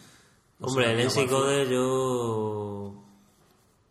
No 0.58 0.66
Hombre, 0.68 1.02
el. 1.02 1.28
Coder 1.28 1.68
yo, 1.68 3.04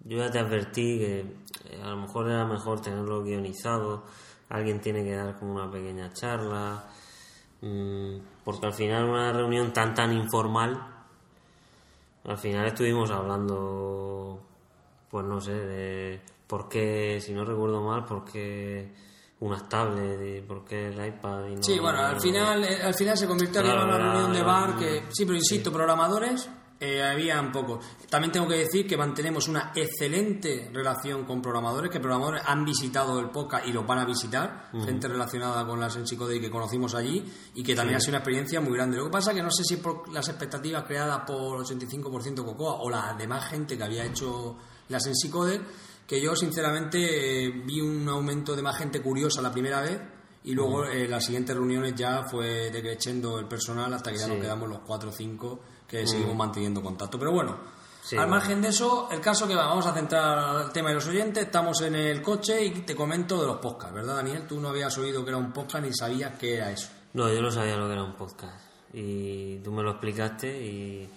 yo 0.09 0.17
ya 0.17 0.31
te 0.31 0.39
advertí 0.39 0.97
que 0.97 1.19
eh, 1.19 1.81
a 1.83 1.89
lo 1.89 1.97
mejor 1.97 2.27
era 2.27 2.43
mejor 2.43 2.81
tenerlo 2.81 3.23
guionizado, 3.23 4.03
alguien 4.49 4.81
tiene 4.81 5.03
que 5.03 5.15
dar 5.15 5.37
como 5.37 5.53
una 5.53 5.69
pequeña 5.69 6.11
charla, 6.11 6.83
mm, 7.61 8.15
porque 8.43 8.65
al 8.65 8.73
final 8.73 9.05
una 9.05 9.31
reunión 9.31 9.71
tan 9.71 9.93
tan 9.93 10.11
informal, 10.11 10.83
al 12.25 12.37
final 12.39 12.65
estuvimos 12.65 13.11
hablando, 13.11 14.41
pues 15.11 15.25
no 15.25 15.39
sé, 15.39 15.53
de 15.53 16.21
por 16.47 16.67
qué, 16.67 17.21
si 17.21 17.31
no 17.31 17.45
recuerdo 17.45 17.83
mal, 17.83 18.03
por 18.03 18.25
qué 18.25 18.91
unas 19.41 19.69
tablets 19.69 20.39
y 20.39 20.41
por 20.41 20.65
qué 20.65 20.87
el 20.87 21.05
iPad 21.05 21.45
y 21.49 21.55
no... 21.55 21.63
Sí, 21.63 21.77
bueno, 21.79 21.99
al 21.99 22.19
final, 22.19 22.63
eh, 22.63 22.81
al 22.81 22.95
final 22.95 23.15
se 23.15 23.27
convirtió 23.27 23.61
en 23.61 23.67
una 23.67 23.97
reunión 23.97 24.33
de 24.33 24.41
bar 24.41 24.75
que, 24.75 25.03
sí, 25.11 25.23
pero 25.23 25.37
insisto, 25.37 25.71
programadores 25.71 26.49
eh, 26.81 27.03
habían 27.03 27.51
pocos. 27.51 27.85
También 28.09 28.31
tengo 28.31 28.47
que 28.47 28.55
decir 28.55 28.87
que 28.87 28.95
mantenemos 28.95 29.49
una 29.49 29.73
excelente 29.75 30.69
relación 30.73 31.25
con 31.25 31.41
programadores, 31.41 31.91
que 31.91 31.99
programadores 31.99 32.41
han 32.45 32.63
visitado 32.63 33.19
el 33.19 33.29
podcast 33.29 33.67
y 33.67 33.73
lo 33.73 33.83
van 33.83 33.99
a 33.99 34.05
visitar, 34.05 34.69
gente 34.85 35.09
relacionada 35.09 35.65
con 35.65 35.79
la 35.79 35.89
Sensicode 35.89 36.37
y 36.37 36.39
que 36.39 36.49
conocimos 36.49 36.95
allí 36.95 37.23
y 37.53 37.63
que 37.63 37.75
también 37.75 37.97
ha 37.97 37.99
sido 37.99 38.11
una 38.11 38.19
experiencia 38.19 38.61
muy 38.61 38.73
grande. 38.73 38.95
Lo 38.95 39.05
que 39.05 39.11
pasa 39.11 39.33
que 39.33 39.43
no 39.43 39.51
sé 39.51 39.63
si 39.65 39.73
es 39.73 39.79
por 39.81 40.07
las 40.11 40.29
expectativas 40.29 40.85
creadas 40.85 41.23
por 41.27 41.59
85% 41.65 42.45
Cocoa 42.45 42.75
o 42.75 42.89
la 42.89 43.13
demás 43.17 43.49
gente 43.49 43.77
que 43.77 43.83
había 43.83 44.05
hecho 44.05 44.55
la 44.87 45.01
Sensicode, 45.01 45.61
que 46.07 46.21
yo 46.21 46.33
sinceramente 46.35 47.45
eh, 47.45 47.49
vi 47.65 47.81
un 47.81 48.07
aumento 48.07 48.55
de 48.55 48.61
más 48.61 48.77
gente 48.77 49.01
curiosa 49.01 49.41
la 49.41 49.51
primera 49.51 49.81
vez 49.81 49.99
y 50.43 50.53
luego 50.53 50.85
eh, 50.85 51.07
las 51.07 51.25
siguientes 51.25 51.55
reuniones 51.55 51.93
ya 51.95 52.23
fue 52.23 52.71
decreciendo 52.71 53.37
el 53.37 53.47
personal 53.47 53.93
hasta 53.93 54.11
que 54.11 54.17
ya 54.17 54.27
nos 54.27 54.37
quedamos 54.37 54.69
los 54.69 54.79
cuatro 54.79 55.09
o 55.09 55.11
cinco 55.13 55.59
que 55.89 56.05
seguimos 56.07 56.35
manteniendo 56.35 56.81
contacto. 56.81 57.17
Pero 57.19 57.31
bueno, 57.31 57.57
Sí, 58.01 58.15
al 58.15 58.27
bueno. 58.27 58.39
margen 58.39 58.61
de 58.61 58.69
eso, 58.69 59.09
el 59.11 59.19
caso 59.19 59.47
que 59.47 59.55
va, 59.55 59.65
vamos 59.67 59.85
a 59.85 59.93
centrar 59.93 60.65
el 60.65 60.71
tema 60.71 60.89
de 60.89 60.95
los 60.95 61.07
oyentes, 61.07 61.43
estamos 61.45 61.81
en 61.81 61.95
el 61.95 62.21
coche 62.21 62.63
y 62.63 62.71
te 62.81 62.95
comento 62.95 63.41
de 63.41 63.47
los 63.47 63.57
podcasts, 63.57 63.93
¿verdad 63.93 64.15
Daniel? 64.15 64.47
Tú 64.47 64.59
no 64.61 64.69
habías 64.69 64.97
oído 64.97 65.23
que 65.23 65.31
era 65.31 65.37
un 65.37 65.51
podcast 65.51 65.83
ni 65.83 65.93
sabías 65.93 66.33
qué 66.39 66.55
era 66.55 66.71
eso. 66.71 66.87
No, 67.13 67.31
yo 67.31 67.41
no 67.41 67.51
sabía 67.51 67.75
lo 67.75 67.87
que 67.87 67.93
era 67.93 68.03
un 68.03 68.13
podcast. 68.15 68.63
Y 68.93 69.57
tú 69.59 69.71
me 69.71 69.83
lo 69.83 69.91
explicaste 69.91 70.47
y 70.65 71.09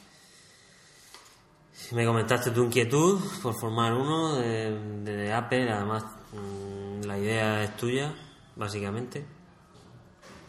me 1.92 2.04
comentaste 2.04 2.50
tu 2.50 2.64
inquietud 2.64 3.20
por 3.42 3.54
formar 3.54 3.92
uno 3.94 4.36
de, 4.36 4.78
de 5.04 5.32
Apple. 5.32 5.70
Además, 5.70 6.04
mm, 6.32 7.04
la 7.06 7.18
idea 7.18 7.62
es 7.64 7.76
tuya, 7.76 8.14
básicamente, 8.56 9.24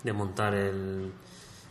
de 0.03 0.13
montar 0.13 0.53
el. 0.55 1.13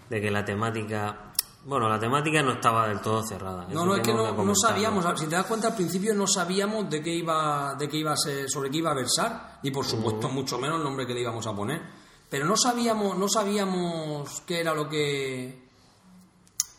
de 0.08 0.20
que 0.20 0.30
la 0.30 0.44
temática. 0.44 1.31
Bueno, 1.64 1.88
la 1.88 1.98
temática 1.98 2.42
no 2.42 2.52
estaba 2.52 2.88
del 2.88 3.00
todo 3.00 3.22
cerrada. 3.22 3.66
No, 3.70 3.86
no, 3.86 3.94
es 3.94 4.02
que 4.02 4.12
no, 4.12 4.54
sabíamos, 4.54 5.04
si 5.18 5.26
te 5.26 5.36
das 5.36 5.46
cuenta 5.46 5.68
al 5.68 5.76
principio 5.76 6.12
no 6.12 6.26
sabíamos 6.26 6.90
de 6.90 7.00
qué 7.00 7.14
iba, 7.14 7.74
de 7.78 7.88
qué 7.88 7.98
iba 7.98 8.12
a 8.12 8.16
ser, 8.16 8.50
sobre 8.50 8.68
qué 8.68 8.78
iba 8.78 8.90
a 8.90 8.94
versar, 8.94 9.60
y 9.62 9.70
por 9.70 9.84
supuesto 9.84 10.28
mucho 10.28 10.58
menos 10.58 10.78
el 10.78 10.84
nombre 10.84 11.06
que 11.06 11.14
le 11.14 11.20
íbamos 11.20 11.46
a 11.46 11.54
poner. 11.54 11.80
Pero 12.28 12.46
no 12.46 12.56
sabíamos, 12.56 13.16
no 13.16 13.28
sabíamos 13.28 14.42
qué 14.46 14.60
era 14.60 14.74
lo 14.74 14.88
que, 14.88 15.62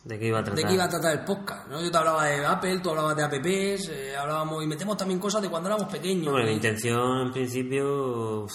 ¿De 0.03 0.19
qué 0.19 0.27
iba 0.27 0.39
a 0.39 0.43
tratar? 0.43 0.61
de 0.61 0.67
qué 0.67 0.73
iba 0.73 0.83
a 0.83 0.89
tratar 0.89 1.13
el 1.13 1.23
podcast. 1.23 1.69
¿no? 1.69 1.81
Yo 1.81 1.89
te 1.89 1.97
hablaba 1.97 2.25
de 2.25 2.45
Apple, 2.45 2.79
tú 2.79 2.89
hablabas 2.89 3.15
de 3.15 3.23
apps, 3.23 3.89
eh, 3.89 4.17
hablábamos 4.17 4.63
y 4.63 4.67
metemos 4.67 4.97
también 4.97 5.19
cosas 5.19 5.41
de 5.41 5.49
cuando 5.49 5.69
éramos 5.69 5.87
pequeños. 5.89 6.27
Hombre, 6.27 6.43
¿no? 6.43 6.49
mi 6.49 6.55
intención 6.55 7.27
en 7.27 7.31
principio. 7.31 8.45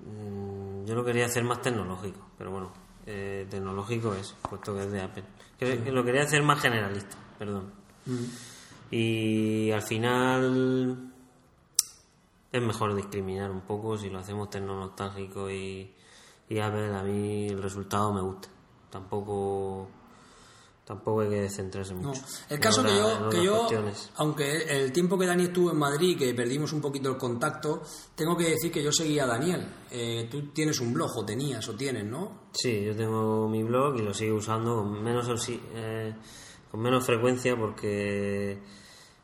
mm, 0.00 0.86
yo 0.86 0.94
lo 0.94 1.04
quería 1.04 1.26
hacer 1.26 1.44
más 1.44 1.60
tecnológico, 1.60 2.30
pero 2.38 2.50
bueno, 2.52 2.72
eh, 3.10 3.46
tecnológico 3.50 4.14
es, 4.14 4.34
puesto 4.48 4.74
que 4.74 4.84
es 4.84 4.92
de 4.92 5.00
Apple. 5.02 5.24
Que, 5.58 5.90
lo 5.90 6.04
quería 6.04 6.22
hacer 6.22 6.42
más 6.42 6.60
generalista, 6.60 7.16
perdón. 7.38 7.72
Mm. 8.06 8.94
Y 8.94 9.70
al 9.72 9.82
final. 9.82 11.12
Es 12.52 12.60
mejor 12.62 12.96
discriminar 12.96 13.50
un 13.50 13.60
poco 13.60 13.96
si 13.96 14.10
lo 14.10 14.18
hacemos 14.18 14.50
tecnonostálgico 14.50 15.50
y, 15.50 15.92
y 16.48 16.58
Apple. 16.58 16.94
A 16.94 17.02
mí 17.02 17.48
el 17.48 17.62
resultado 17.62 18.12
me 18.12 18.20
gusta. 18.20 18.48
Tampoco. 18.90 19.88
Tampoco 20.90 21.20
hay 21.20 21.28
que 21.28 21.48
centrarse 21.48 21.94
No. 21.94 22.08
mucho. 22.08 22.20
El 22.48 22.56
en 22.56 22.60
caso 22.60 22.82
que 22.82 22.88
yo, 22.96 23.06
que 23.06 23.24
otras 23.38 23.44
yo 23.44 23.56
cuestiones. 23.58 24.10
aunque 24.16 24.62
el 24.84 24.90
tiempo 24.90 25.16
que 25.16 25.24
Dani 25.24 25.44
estuvo 25.44 25.70
en 25.70 25.78
Madrid, 25.78 26.18
que 26.18 26.34
perdimos 26.34 26.72
un 26.72 26.80
poquito 26.80 27.10
el 27.10 27.16
contacto, 27.16 27.82
tengo 28.16 28.36
que 28.36 28.50
decir 28.50 28.72
que 28.72 28.82
yo 28.82 28.90
seguía 28.90 29.22
a 29.22 29.28
Daniel. 29.28 29.68
Eh, 29.88 30.26
tú 30.28 30.48
tienes 30.52 30.80
un 30.80 30.92
blog, 30.92 31.16
o 31.16 31.24
tenías, 31.24 31.68
o 31.68 31.76
tienes, 31.76 32.04
¿no? 32.06 32.46
Sí, 32.52 32.82
yo 32.84 32.96
tengo 32.96 33.48
mi 33.48 33.62
blog 33.62 34.00
y 34.00 34.02
lo 34.02 34.12
sigo 34.12 34.34
usando 34.38 34.78
con 34.78 35.00
menos 35.00 35.28
eh, 35.48 36.12
con 36.72 36.80
menos 36.80 37.04
frecuencia 37.06 37.56
porque, 37.56 38.60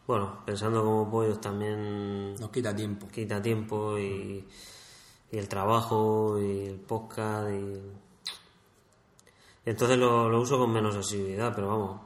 bueno, 0.07 0.45
pensando 0.47 0.85
como 0.85 1.11
pollos 1.11 1.41
también 1.41 2.37
Nos 2.37 2.51
quita 2.51 2.77
tiempo. 2.77 3.09
quita 3.09 3.43
tiempo 3.43 3.99
y, 3.99 4.47
y 5.33 5.37
el 5.37 5.49
trabajo 5.49 6.39
y 6.41 6.67
el 6.67 6.79
podcast 6.79 7.51
y 7.51 8.06
entonces 9.67 9.99
lo, 9.99 10.29
lo 10.31 10.41
uso 10.41 10.59
con 10.59 10.73
menos 10.73 10.97
asiduidad, 10.97 11.53
pero 11.55 11.69
vamos, 11.69 12.01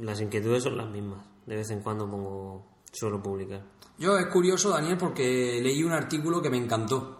las 0.00 0.20
inquietudes 0.20 0.62
son 0.62 0.76
las 0.76 0.88
mismas. 0.88 1.24
De 1.46 1.56
vez 1.56 1.70
en 1.70 1.80
cuando 1.80 2.10
pongo, 2.10 2.66
suelo 2.92 3.22
publicar. 3.22 3.62
Yo 3.98 4.18
es 4.18 4.26
curioso, 4.26 4.70
Daniel, 4.70 4.96
porque 4.98 5.60
leí 5.62 5.82
un 5.84 5.92
artículo 5.92 6.42
que 6.42 6.50
me 6.50 6.56
encantó. 6.58 7.18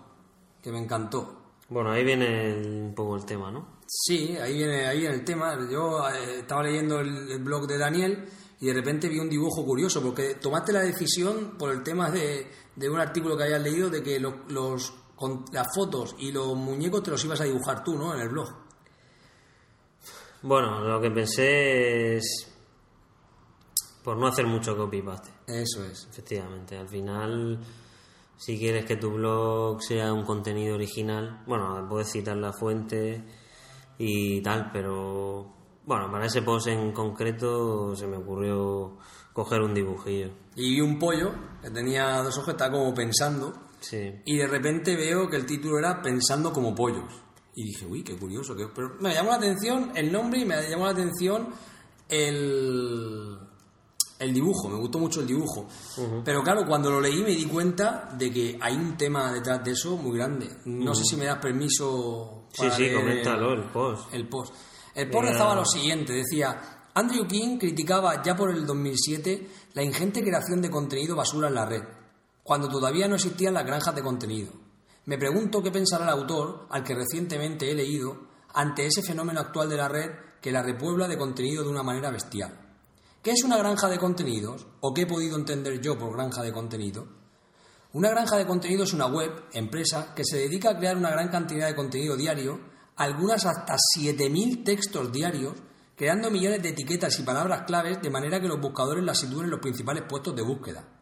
Que 0.63 0.73
me 0.73 0.79
encantó. 0.79 1.43
Bueno, 1.69 1.91
ahí 1.91 2.05
viene 2.05 2.51
el- 2.53 2.83
un 2.83 2.95
poco 2.95 3.17
el 3.17 3.25
tema, 3.25 3.51
¿no? 3.51 3.77
Sí, 3.87 4.37
ahí 4.37 4.55
viene, 4.55 4.87
ahí 4.87 5.01
viene 5.01 5.15
el 5.15 5.25
tema. 5.25 5.57
Yo 5.71 6.09
eh, 6.09 6.41
estaba 6.41 6.63
leyendo 6.65 6.99
el, 7.01 7.31
el 7.31 7.39
blog 7.43 7.67
de 7.67 7.79
Daniel 7.79 8.29
y 8.61 8.67
de 8.67 8.75
repente 8.75 9.09
vi 9.09 9.19
un 9.21 9.29
dibujo 9.29 9.65
curioso, 9.65 10.03
porque 10.03 10.35
tomaste 10.35 10.73
la 10.73 10.81
decisión 10.81 11.57
por 11.57 11.71
el 11.71 11.83
tema 11.83 12.11
de, 12.11 12.51
de 12.75 12.91
un 12.91 12.99
artículo 12.99 13.37
que 13.37 13.45
habías 13.45 13.63
leído 13.63 13.89
de 13.91 14.03
que 14.03 14.19
lo- 14.19 14.45
los, 14.49 14.93
con 15.15 15.45
las 15.53 15.69
fotos 15.75 16.17
y 16.19 16.33
los 16.33 16.55
muñecos 16.57 17.03
te 17.05 17.11
los 17.13 17.25
ibas 17.25 17.41
a 17.41 17.45
dibujar 17.45 17.83
tú, 17.85 17.97
¿no? 17.97 18.13
En 18.15 18.21
el 18.21 18.29
blog. 18.29 18.49
Bueno, 20.43 20.81
lo 20.81 21.01
que 21.01 21.11
pensé 21.11 22.17
es 22.17 22.53
por 24.05 24.17
no 24.17 24.29
hacer 24.29 24.47
mucho 24.47 24.77
copy-paste. 24.77 25.31
Eso 25.49 25.85
es. 25.85 26.07
Efectivamente, 26.09 26.77
al 26.77 26.89
final, 26.89 27.59
si 28.37 28.59
quieres 28.59 28.85
que 28.85 28.97
tu 28.97 29.11
blog 29.11 29.83
sea 29.83 30.13
un 30.13 30.25
contenido 30.25 30.77
original, 30.77 31.43
bueno, 31.47 31.85
puedes 31.89 32.13
citar 32.13 32.37
la 32.37 32.53
fuente 32.53 33.25
y 33.99 34.41
tal, 34.43 34.71
pero 34.73 35.53
bueno, 35.85 36.11
para 36.11 36.27
ese 36.27 36.43
post 36.43 36.69
en 36.69 36.93
concreto 36.93 37.97
se 37.97 38.07
me 38.07 38.19
ocurrió 38.19 38.99
coger 39.33 39.61
un 39.63 39.75
dibujillo. 39.75 40.31
Y 40.55 40.75
vi 40.75 40.81
un 40.81 40.99
pollo 40.99 41.33
que 41.61 41.71
tenía 41.71 42.23
dos 42.23 42.39
ojos, 42.39 42.51
estaba 42.51 42.73
como 42.73 42.95
pensando, 42.95 43.53
Sí, 43.81 44.23
y 44.25 44.37
de 44.39 44.47
repente 44.47 44.97
veo 44.97 45.29
que 45.29 45.37
el 45.37 45.47
título 45.47 45.79
era 45.79 46.01
Pensando 46.01 46.53
como 46.53 46.75
pollos. 46.75 47.13
Y 47.57 47.65
dije, 47.65 47.87
uy, 47.87 48.05
qué 48.05 48.15
curioso. 48.17 48.55
Pero 48.75 48.97
me 49.01 49.13
llamó 49.15 49.31
la 49.31 49.37
atención 49.37 49.91
el 49.95 50.13
nombre 50.13 50.41
y 50.41 50.45
me 50.45 50.69
llamó 50.69 50.85
la 50.85 50.93
atención 50.93 51.49
el, 52.09 53.39
el 54.19 54.35
dibujo. 54.35 54.69
Me 54.69 54.77
gustó 54.77 54.99
mucho 54.99 55.21
el 55.21 55.27
dibujo. 55.27 55.67
Pero 56.25 56.43
claro, 56.43 56.67
cuando 56.67 56.91
lo 56.91 57.01
leí 57.01 57.23
me 57.23 57.31
di 57.35 57.47
cuenta 57.47 58.11
de 58.17 58.31
que 58.33 58.59
hay 58.61 58.75
un 58.77 58.97
tema 58.97 59.33
detrás 59.33 59.65
de 59.65 59.73
eso 59.73 59.97
muy 59.97 60.17
grande. 60.17 60.49
No 60.67 60.95
sé 60.95 61.05
si 61.05 61.17
me 61.17 61.25
das 61.25 61.39
permiso. 61.39 62.45
sí, 62.53 62.59
para 62.63 62.77
sí, 62.77 62.83
leer 62.83 62.97
coméntalo, 63.01 63.53
el- 63.55 63.61
el 63.61 63.65
post. 63.71 64.15
el 64.15 64.29
post. 64.29 64.55
El 64.95 65.11
post 65.11 65.25
rezaba 65.29 65.55
lo 65.55 65.65
siguiente, 65.65 66.13
decía, 66.15 66.89
Andrew 66.95 67.27
King 67.27 67.59
criticaba 67.59 68.23
ya 68.23 68.35
por 68.35 68.51
el 68.51 68.65
2007 68.65 69.47
la 69.75 69.83
ingente 69.83 70.23
creación 70.23 70.63
de 70.63 70.71
contenido 70.71 71.15
basura 71.15 71.49
en 71.49 71.55
la 71.55 71.67
red, 71.67 71.83
cuando 72.43 72.69
todavía 72.69 73.07
no 73.07 73.17
existían 73.17 73.53
las 73.53 73.67
granjas 73.67 73.95
de 73.95 74.03
contenido. 74.03 74.53
Me 75.07 75.19
pregunto 75.19 75.63
qué 75.63 75.71
pensará 75.71 76.03
el 76.03 76.11
autor, 76.11 76.67
al 76.69 76.83
que 76.83 76.93
recientemente 76.93 77.71
he 77.71 77.75
leído, 77.77 78.27
ante 78.53 78.87
ese 78.87 79.03
fenómeno 79.03 79.39
actual 79.39 79.69
de 79.69 79.77
la 79.77 79.89
red 79.89 80.11
que 80.41 80.51
la 80.51 80.65
repuebla 80.65 81.07
de 81.07 81.17
contenido 81.17 81.63
de 81.63 81.69
una 81.71 81.85
manera 81.85 82.11
bestial. 82.11 82.53
¿Qué 83.23 83.31
es 83.31 83.45
una 83.45 83.57
granja 83.57 83.89
de 83.89 83.99
contenidos? 83.99 84.67
¿O 84.81 84.93
qué 84.93 85.03
he 85.03 85.07
podido 85.07 85.37
entender 85.37 85.81
yo 85.81 85.97
por 85.97 86.13
granja 86.13 86.43
de 86.43 86.53
contenido? 86.53 87.07
Una 87.93 88.11
granja 88.11 88.37
de 88.37 88.49
contenido 88.49 88.83
es 88.83 88.93
una 88.95 89.07
web, 89.07 89.45
empresa, 89.53 90.13
que 90.13 90.25
se 90.25 90.39
dedica 90.39 90.71
a 90.71 90.77
crear 90.77 90.97
una 90.97 91.11
gran 91.11 91.29
cantidad 91.29 91.69
de 91.69 91.77
contenido 91.77 92.17
diario, 92.17 92.59
algunas 92.97 93.47
hasta 93.47 93.77
7.000 93.77 94.65
textos 94.65 95.13
diarios, 95.13 95.55
creando 95.95 96.33
millones 96.33 96.65
de 96.65 96.71
etiquetas 96.71 97.17
y 97.21 97.23
palabras 97.23 97.63
claves 97.63 98.03
de 98.03 98.11
manera 98.11 98.41
que 98.41 98.49
los 98.49 98.61
buscadores 98.61 99.05
las 99.05 99.21
sitúen 99.21 99.45
en 99.45 99.51
los 99.53 99.61
principales 99.61 100.03
puestos 100.09 100.35
de 100.35 100.43
búsqueda. 100.43 100.96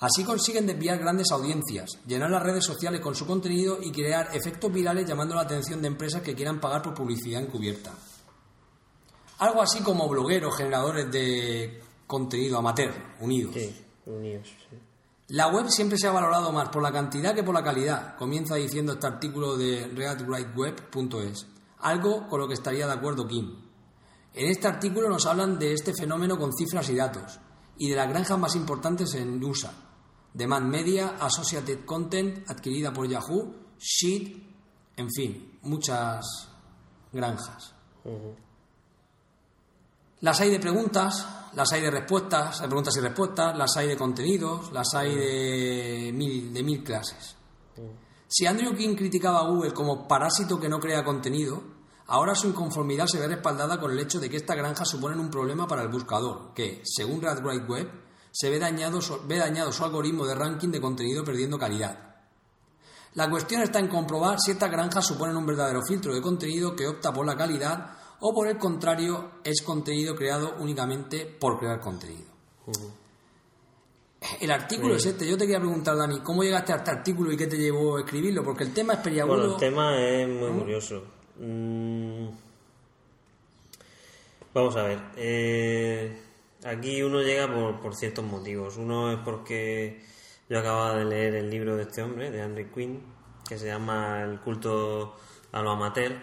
Así 0.00 0.24
consiguen 0.24 0.66
desviar 0.66 0.98
grandes 0.98 1.30
audiencias, 1.30 1.98
llenar 2.06 2.30
las 2.30 2.42
redes 2.42 2.64
sociales 2.64 3.02
con 3.02 3.14
su 3.14 3.26
contenido 3.26 3.78
y 3.82 3.92
crear 3.92 4.34
efectos 4.34 4.72
virales 4.72 5.06
llamando 5.06 5.34
la 5.34 5.42
atención 5.42 5.82
de 5.82 5.88
empresas 5.88 6.22
que 6.22 6.34
quieran 6.34 6.58
pagar 6.58 6.82
por 6.82 6.94
publicidad 6.94 7.42
encubierta. 7.42 7.92
Algo 9.38 9.60
así 9.60 9.80
como 9.82 10.08
blogueros, 10.08 10.56
generadores 10.56 11.10
de 11.12 11.82
contenido 12.06 12.58
amateur, 12.58 12.92
unidos. 13.20 13.54
Sí, 13.54 13.74
unidos. 14.06 14.48
sí. 14.70 14.76
La 15.28 15.46
web 15.46 15.68
siempre 15.68 15.96
se 15.96 16.08
ha 16.08 16.12
valorado 16.12 16.50
más 16.50 16.70
por 16.70 16.82
la 16.82 16.90
cantidad 16.90 17.34
que 17.34 17.44
por 17.44 17.54
la 17.54 17.62
calidad, 17.62 18.16
comienza 18.16 18.56
diciendo 18.56 18.94
este 18.94 19.06
artículo 19.06 19.56
de 19.56 19.86
readwriteweb.es, 19.94 21.46
algo 21.78 22.26
con 22.26 22.40
lo 22.40 22.48
que 22.48 22.54
estaría 22.54 22.86
de 22.86 22.94
acuerdo 22.94 23.28
Kim. 23.28 23.54
En 24.34 24.50
este 24.50 24.66
artículo 24.66 25.08
nos 25.08 25.26
hablan 25.26 25.58
de 25.58 25.72
este 25.72 25.94
fenómeno 25.94 26.36
con 26.36 26.52
cifras 26.52 26.88
y 26.88 26.96
datos, 26.96 27.38
y 27.78 27.90
de 27.90 27.96
las 27.96 28.08
granjas 28.08 28.38
más 28.40 28.56
importantes 28.56 29.14
en 29.14 29.42
USA, 29.44 29.72
Demand 30.32 30.66
Media, 30.66 31.16
Associated 31.20 31.84
Content, 31.84 32.48
adquirida 32.48 32.92
por 32.92 33.08
Yahoo, 33.08 33.54
Sheet, 33.78 34.36
en 34.96 35.10
fin, 35.10 35.58
muchas 35.62 36.48
granjas. 37.12 37.74
Las 40.20 40.40
hay 40.40 40.50
de 40.50 40.60
preguntas, 40.60 41.26
las 41.54 41.72
hay 41.72 41.80
de 41.80 41.90
respuestas, 41.90 42.60
hay 42.60 42.66
preguntas 42.66 42.96
y 42.96 43.00
respuestas, 43.00 43.56
las 43.56 43.76
hay 43.76 43.88
de 43.88 43.96
contenidos, 43.96 44.70
las 44.72 44.94
hay 44.94 45.14
de 45.14 46.12
mil, 46.12 46.52
de 46.52 46.62
mil 46.62 46.84
clases. 46.84 47.36
Si 48.28 48.46
Andrew 48.46 48.76
King 48.76 48.94
criticaba 48.94 49.40
a 49.40 49.48
Google 49.48 49.72
como 49.72 50.06
parásito 50.06 50.60
que 50.60 50.68
no 50.68 50.78
crea 50.78 51.02
contenido, 51.02 51.62
ahora 52.06 52.34
su 52.34 52.48
inconformidad 52.48 53.06
se 53.06 53.18
ve 53.18 53.26
respaldada 53.26 53.80
con 53.80 53.90
el 53.90 53.98
hecho 53.98 54.20
de 54.20 54.30
que 54.30 54.36
esta 54.36 54.54
granja 54.54 54.84
supone 54.84 55.18
un 55.18 55.30
problema 55.30 55.66
para 55.66 55.82
el 55.82 55.88
buscador, 55.88 56.52
que, 56.54 56.82
según 56.84 57.22
Red 57.22 57.40
Right 57.42 57.68
Web, 57.68 57.90
se 58.32 58.50
ve 58.50 58.58
dañado, 58.58 59.00
su- 59.00 59.20
ve 59.26 59.38
dañado 59.38 59.72
su 59.72 59.84
algoritmo 59.84 60.26
de 60.26 60.34
ranking 60.34 60.68
de 60.70 60.80
contenido 60.80 61.24
perdiendo 61.24 61.58
calidad. 61.58 62.06
La 63.14 63.28
cuestión 63.28 63.62
está 63.62 63.78
en 63.80 63.88
comprobar 63.88 64.38
si 64.38 64.52
estas 64.52 64.70
granjas 64.70 65.04
suponen 65.06 65.36
un 65.36 65.44
verdadero 65.46 65.82
filtro 65.82 66.14
de 66.14 66.22
contenido 66.22 66.76
que 66.76 66.86
opta 66.86 67.12
por 67.12 67.26
la 67.26 67.36
calidad 67.36 67.96
o 68.20 68.32
por 68.32 68.46
el 68.46 68.56
contrario 68.58 69.32
es 69.42 69.62
contenido 69.62 70.14
creado 70.14 70.54
únicamente 70.60 71.26
por 71.26 71.58
crear 71.58 71.80
contenido. 71.80 72.30
El 74.40 74.50
artículo 74.50 74.94
es 74.96 75.06
este. 75.06 75.26
Yo 75.26 75.36
te 75.38 75.44
quería 75.44 75.58
preguntar, 75.58 75.96
Dani, 75.96 76.20
¿cómo 76.20 76.42
llegaste 76.42 76.72
a 76.74 76.76
este 76.76 76.90
artículo 76.90 77.32
y 77.32 77.36
qué 77.38 77.46
te 77.46 77.56
llevó 77.56 77.96
a 77.96 78.00
escribirlo? 78.00 78.44
Porque 78.44 78.64
el 78.64 78.74
tema 78.74 78.92
es 78.94 78.98
peliagudo. 79.00 79.36
Bueno, 79.36 79.52
el 79.54 79.58
tema 79.60 79.98
es 79.98 80.28
muy 80.28 80.60
curioso. 80.60 81.02
Mm, 81.38 82.28
Vamos 84.52 84.76
a 84.76 84.82
ver. 84.82 84.98
eh, 85.16 86.22
aquí 86.64 87.02
uno 87.02 87.20
llega 87.22 87.52
por, 87.52 87.80
por 87.80 87.94
ciertos 87.96 88.24
motivos. 88.24 88.76
Uno 88.76 89.12
es 89.12 89.18
porque 89.24 90.02
yo 90.48 90.58
acababa 90.58 90.96
de 90.96 91.04
leer 91.04 91.34
el 91.36 91.50
libro 91.50 91.76
de 91.76 91.82
este 91.84 92.02
hombre, 92.02 92.30
de 92.30 92.42
Andrew 92.42 92.70
Quinn, 92.74 93.02
que 93.48 93.58
se 93.58 93.66
llama 93.66 94.22
El 94.22 94.40
culto 94.40 95.16
a 95.52 95.62
lo 95.62 95.70
amateur. 95.70 96.16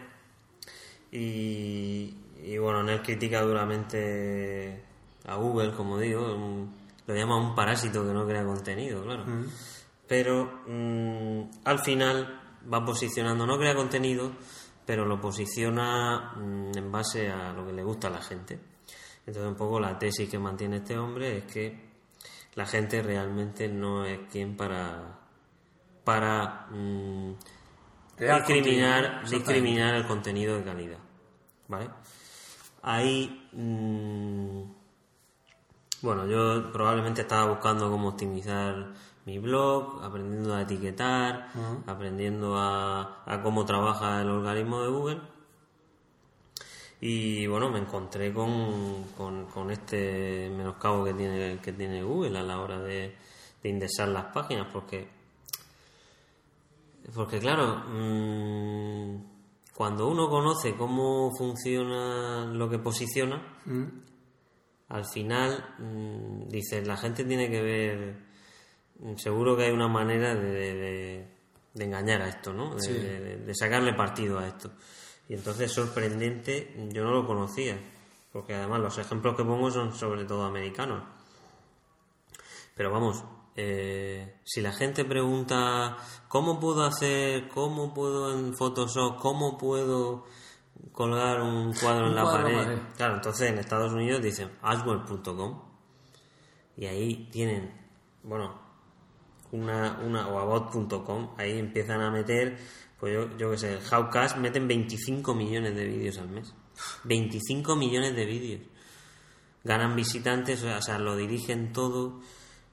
Y, 1.12 2.14
y 2.44 2.58
bueno, 2.58 2.82
en 2.82 2.90
él 2.90 3.02
critica 3.02 3.42
duramente 3.42 4.84
a 5.26 5.36
Google, 5.36 5.72
como 5.74 5.98
digo. 5.98 6.36
un- 6.36 6.76
lo 7.08 7.16
llama 7.16 7.38
un 7.38 7.56
parásito 7.56 8.06
que 8.06 8.12
no 8.14 8.26
crea 8.28 8.44
contenido, 8.44 9.02
claro. 9.04 9.24
Pero 10.10 10.62
mm, 10.68 11.42
al 11.64 11.80
final 11.80 12.42
va 12.72 12.84
posicionando, 12.84 13.46
no 13.48 13.58
crea 13.58 13.76
contenido, 13.76 14.34
pero 14.86 15.06
lo 15.06 15.20
posiciona 15.22 16.34
mm, 16.36 16.78
en 16.78 16.92
base 16.92 17.30
a 17.30 17.54
lo 17.54 17.66
que 17.66 17.72
le 17.72 17.84
gusta 17.84 18.08
a 18.10 18.12
la 18.12 18.22
gente. 18.22 18.60
Entonces 19.28 19.52
un 19.52 19.56
poco 19.56 19.80
la 19.80 20.00
tesis 20.00 20.30
que 20.30 20.40
mantiene 20.40 20.78
este 20.78 20.98
hombre 20.98 21.40
es 21.40 21.44
que 21.44 21.88
la 22.56 22.66
gente 22.66 23.04
realmente 23.04 23.68
no 23.68 24.06
es 24.06 24.22
quien 24.32 24.56
para 24.56 25.20
para 26.04 26.68
mm, 26.72 27.34
discriminar, 28.18 29.22
contenido, 29.22 29.38
discriminar 29.38 29.96
el 29.96 30.08
contenido 30.08 30.58
de 30.58 30.64
calidad. 30.64 31.00
¿Vale? 31.68 31.90
Ahí 32.82 33.50
mm, 33.52 34.62
bueno, 36.02 36.26
yo 36.26 36.72
probablemente 36.72 37.22
estaba 37.22 37.50
buscando 37.52 37.90
cómo 37.90 38.10
optimizar 38.10 38.94
mi 39.26 39.40
blog, 39.40 40.02
aprendiendo 40.04 40.56
a 40.56 40.62
etiquetar, 40.62 41.50
aprendiendo 41.86 42.58
a, 42.58 43.24
a 43.26 43.42
cómo 43.42 43.66
trabaja 43.66 44.22
el 44.22 44.30
algoritmo 44.30 44.84
de 44.84 44.90
Google. 44.90 45.22
Y 47.00 47.46
bueno, 47.48 47.70
me 47.70 47.80
encontré 47.80 48.34
con, 48.34 49.04
con, 49.16 49.46
con 49.46 49.70
este 49.72 50.50
menoscabo 50.50 51.04
que 51.06 51.14
tiene, 51.14 51.60
que 51.62 51.74
tiene 51.74 52.02
Google 52.04 52.40
a 52.40 52.44
la 52.44 52.60
hora 52.60 52.80
de, 52.80 53.16
de 53.62 53.70
indexar 53.70 54.08
las 54.10 54.26
páginas, 54.34 54.68
porque, 54.74 55.08
porque 57.14 57.40
claro, 57.40 57.84
mm, 57.88 59.16
cuando 59.76 60.08
uno 60.08 60.28
conoce 60.30 60.76
cómo 60.76 61.32
funciona 61.38 62.46
lo 62.46 62.68
que 62.70 62.80
posiciona, 62.80 63.60
al 64.90 65.06
final 65.06 65.76
mm, 65.78 66.48
dices, 66.48 66.88
la 66.88 66.98
gente 66.98 67.24
tiene 67.24 67.50
que 67.50 67.62
ver, 67.62 68.18
mm, 69.02 69.16
seguro 69.18 69.56
que 69.56 69.66
hay 69.66 69.72
una 69.72 69.88
manera 69.88 70.34
de, 70.36 70.52
de- 70.52 71.38
engañar 71.80 72.24
a 72.24 72.30
esto, 72.30 72.52
¿no? 72.54 72.80
Sí. 72.80 72.92
de 72.92 73.54
sacarle 73.54 73.94
partido 73.94 74.40
a 74.40 74.48
esto. 74.48 74.72
Y 75.30 75.34
entonces 75.34 75.72
sorprendente, 75.72 76.74
yo 76.92 77.04
no 77.04 77.12
lo 77.12 77.28
conocía, 77.28 77.78
porque 78.32 78.56
además 78.56 78.80
los 78.80 78.98
ejemplos 78.98 79.36
que 79.36 79.44
pongo 79.44 79.70
son 79.72 79.94
sobre 79.94 80.26
todo 80.26 80.46
americanos. 80.46 81.04
Pero 82.76 82.92
vamos, 82.92 83.24
eh, 83.56 84.40
si 84.46 84.62
la 84.62 84.72
gente 84.72 85.04
pregunta 85.04 85.98
cómo 86.28 86.60
puedo 86.60 86.84
hacer, 86.84 87.48
cómo 87.50 87.94
puedo 87.94 88.32
en 88.32 88.56
Photoshop, 88.56 89.18
cómo 89.18 89.58
puedo 89.58 90.26
colgar 90.92 91.42
un 91.42 91.74
cuadro 91.74 92.08
en 92.08 92.16
la 92.16 92.22
cuadro 92.22 92.44
pared. 92.44 92.58
pared. 92.58 92.80
Claro, 92.96 93.16
entonces 93.16 93.50
en 93.50 93.58
Estados 93.58 93.92
Unidos 93.92 94.22
dicen 94.22 94.52
aswell.com 94.62 95.62
y 96.78 96.86
ahí 96.86 97.30
tienen, 97.32 97.74
bueno, 98.22 98.62
una, 99.52 100.00
una 100.06 100.28
o 100.28 100.40
about.com, 100.40 101.34
ahí 101.38 101.58
empiezan 101.58 102.02
a 102.02 102.12
meter, 102.12 102.60
pues 103.00 103.14
yo, 103.14 103.38
yo 103.38 103.52
qué 103.52 103.58
sé, 103.58 103.74
el 103.74 103.80
Howcast 103.80 104.38
meten 104.38 104.68
25 104.68 105.36
millones 105.36 105.76
de 105.76 105.86
vídeos 105.86 106.18
al 106.18 106.30
mes. 106.30 106.54
25 107.04 107.76
millones 107.76 108.16
de 108.16 108.26
vídeos. 108.26 108.62
Ganan 109.64 109.96
visitantes, 109.96 110.64
o 110.64 110.82
sea, 110.82 110.98
lo 110.98 111.16
dirigen 111.16 111.74
todo 111.74 112.22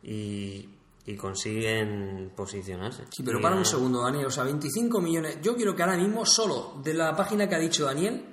y, 0.03 0.69
y 1.07 1.17
consiguen 1.17 2.33
posicionarse. 2.35 3.05
Sí, 3.11 3.23
pero 3.23 3.41
para 3.41 3.57
un 3.57 3.65
segundo, 3.65 4.03
Daniel. 4.03 4.27
O 4.27 4.31
sea, 4.31 4.45
25 4.45 5.01
millones. 5.01 5.39
Yo 5.43 5.57
quiero 5.57 5.75
que 5.75 5.83
ahora 5.83 5.97
mismo, 5.97 6.25
solo 6.25 6.81
de 6.83 6.95
la 6.95 7.15
página 7.15 7.49
que 7.49 7.57
ha 7.57 7.59
dicho 7.59 7.85
Daniel, 7.85 8.25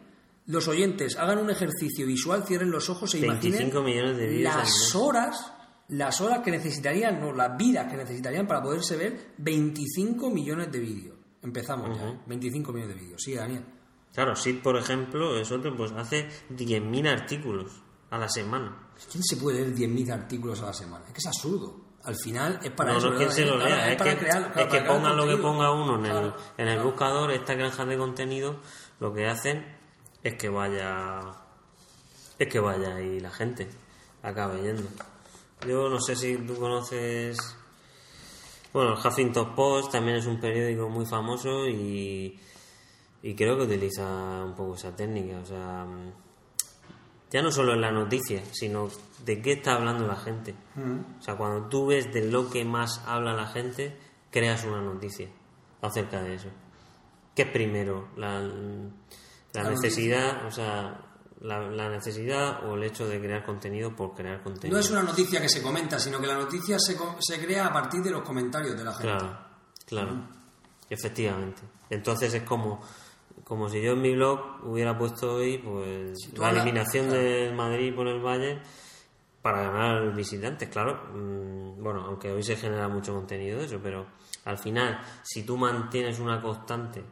los 0.48 0.68
oyentes 0.68 1.18
hagan 1.18 1.40
un 1.40 1.50
ejercicio 1.50 2.06
visual, 2.06 2.44
cierren 2.46 2.72
los 2.72 2.90
ojos 2.90 3.14
e 3.16 3.22
25 3.22 3.48
imaginen 3.48 3.84
millones 3.84 4.18
de 4.18 4.40
las 4.42 4.96
horas, 4.96 5.54
las 5.90 6.22
horas 6.22 6.42
que 6.44 6.52
necesitarían, 6.52 7.20
no, 7.20 7.34
las 7.34 7.58
vidas 7.58 7.90
que 7.90 7.98
necesitarían 7.98 8.48
para 8.48 8.62
poderse 8.62 8.96
ver 8.96 9.34
25 9.38 10.30
millones 10.30 10.72
de 10.72 10.80
vídeos. 10.80 11.21
Empezamos 11.44 11.98
ya, 11.98 12.10
¿eh? 12.10 12.20
25 12.28 12.72
millones 12.72 12.96
de 12.96 13.02
vídeos. 13.02 13.22
Sí, 13.24 13.34
Daniel. 13.36 13.66
Claro, 14.14 14.36
Sid, 14.36 14.62
por 14.62 14.78
ejemplo, 14.78 15.38
es 15.38 15.52
otro, 15.52 15.76
pues 15.76 15.92
hace 15.94 16.28
10.000 16.50 17.08
artículos 17.10 17.82
a 18.10 18.18
la 18.18 18.28
semana. 18.30 18.90
¿Quién 19.12 19.24
se 19.24 19.38
puede 19.38 19.62
leer 19.62 19.74
10.000 19.74 20.12
artículos 20.12 20.62
a 20.62 20.66
la 20.68 20.74
semana? 20.74 21.06
Es 21.08 21.14
que 21.14 21.20
es 21.20 21.28
absurdo. 21.28 21.90
Al 22.04 22.16
final 22.16 22.60
es 22.64 22.72
para 22.72 22.94
no, 22.94 22.98
eso. 22.98 23.10
no 23.12 23.14
es 23.14 23.20
que 23.20 23.26
¿verdad, 23.26 23.36
se 23.36 23.46
lo? 23.46 23.56
Claro, 23.58 23.70
lea, 23.76 23.92
es, 23.92 23.98
para 23.98 24.12
que, 24.12 24.18
crear- 24.18 24.54
es 24.58 24.66
que 24.68 24.82
pongan 24.82 25.18
lo 25.18 25.28
que 25.28 25.38
ponga 25.38 25.72
uno 25.72 25.96
en 26.00 26.06
el, 26.08 26.34
en 26.58 26.68
el 26.68 26.80
buscador, 26.84 27.32
estas 27.32 27.58
granjas 27.58 27.88
de 27.88 27.98
contenido, 27.98 28.60
lo 29.00 29.14
que 29.14 29.28
hacen 29.28 29.78
es 30.24 30.36
que 30.36 30.50
vaya 30.50 31.22
es 32.40 32.48
que 32.48 32.60
vaya 32.60 33.00
y 33.02 33.20
la 33.20 33.30
gente 33.30 33.70
acabe 34.24 34.62
yendo. 34.64 34.90
Yo 35.68 35.90
no 35.90 36.00
sé 36.02 36.16
si 36.16 36.38
tú 36.38 36.56
conoces 36.56 37.38
bueno, 38.74 38.94
el 38.94 39.08
Huffington 39.08 39.56
Post 39.56 39.92
también 39.92 40.18
es 40.18 40.26
un 40.26 40.40
periódico 40.40 40.90
muy 40.90 41.06
famoso 41.06 41.68
y, 41.68 42.40
y 43.22 43.36
creo 43.36 43.58
que 43.58 43.64
utiliza 43.64 44.44
un 44.46 44.56
poco 44.56 44.76
esa 44.76 44.96
técnica, 44.96 45.40
o 45.40 45.46
sea, 45.46 45.86
ya 47.32 47.42
no 47.42 47.52
solo 47.52 47.74
en 47.74 47.82
la 47.82 47.92
noticia, 47.92 48.44
sino 48.52 48.90
de 49.26 49.42
qué 49.42 49.54
está 49.54 49.76
hablando 49.76 50.06
la 50.06 50.18
gente. 50.18 50.54
O 51.20 51.22
sea, 51.22 51.36
cuando 51.38 51.70
tú 51.70 51.88
ves 51.88 52.14
de 52.14 52.30
lo 52.30 52.50
que 52.50 52.66
más 52.66 53.02
habla 53.06 53.34
la 53.34 53.48
gente, 53.48 53.98
creas 54.30 54.66
una 54.66 54.82
noticia 54.82 55.30
acerca 55.82 56.22
de 56.22 56.36
eso. 56.36 56.50
¿Qué 57.36 57.44
es 57.44 57.48
primero? 57.50 58.10
La, 58.18 58.42
la 58.42 59.64
La 59.64 59.70
necesidad, 59.70 60.46
o 60.46 60.52
sea, 60.52 61.11
la, 61.42 61.60
la 61.60 61.90
necesidad 61.90 62.66
o 62.70 62.76
el 62.76 62.84
hecho 62.84 63.08
de 63.08 63.20
crear 63.20 63.44
contenido 63.46 63.96
por 63.96 64.14
crear 64.14 64.42
contenido. 64.44 64.76
No 64.76 64.80
es 64.80 64.90
una 64.92 65.04
noticia 65.04 65.42
que 65.42 65.50
se 65.50 65.62
comenta, 65.62 66.00
sino 66.00 66.20
que 66.20 66.28
la 66.28 66.36
noticia 66.36 66.78
se, 66.80 66.96
se 67.20 67.44
crea 67.44 67.68
a 67.68 67.74
partir 67.74 68.02
de 68.02 68.12
los 68.12 68.22
comentarios 68.22 68.78
de 68.78 68.84
la 68.84 68.92
gente. 68.94 69.08
Claro, 69.08 69.38
claro, 69.86 70.28
efectivamente. 70.90 71.62
Entonces 71.90 72.34
es 72.34 72.44
como 72.44 72.82
como 73.44 73.68
si 73.70 73.82
yo 73.82 73.94
en 73.94 74.02
mi 74.02 74.14
blog 74.16 74.64
hubiera 74.64 74.98
puesto 74.98 75.34
hoy 75.34 75.58
pues 75.58 76.18
la 76.38 76.50
hablas- 76.50 76.64
eliminación 76.64 77.10
del 77.10 77.54
Madrid 77.54 77.94
por 77.94 78.08
el 78.08 78.22
Valle 78.22 78.62
para 79.42 79.64
ganar 79.64 80.14
visitantes, 80.16 80.70
claro. 80.70 81.10
Mm, 81.14 81.82
Bueno, 81.84 82.06
aunque 82.06 82.32
hoy 82.32 82.44
se 82.44 82.56
genera 82.56 82.88
mucho 82.88 83.14
contenido 83.14 83.58
de 83.60 83.66
eso, 83.66 83.80
pero 83.82 84.06
al 84.46 84.58
final, 84.60 85.02
si 85.24 85.44
tú 85.44 85.58
mantienes 85.58 86.20
una 86.20 86.40
constante 86.40 87.04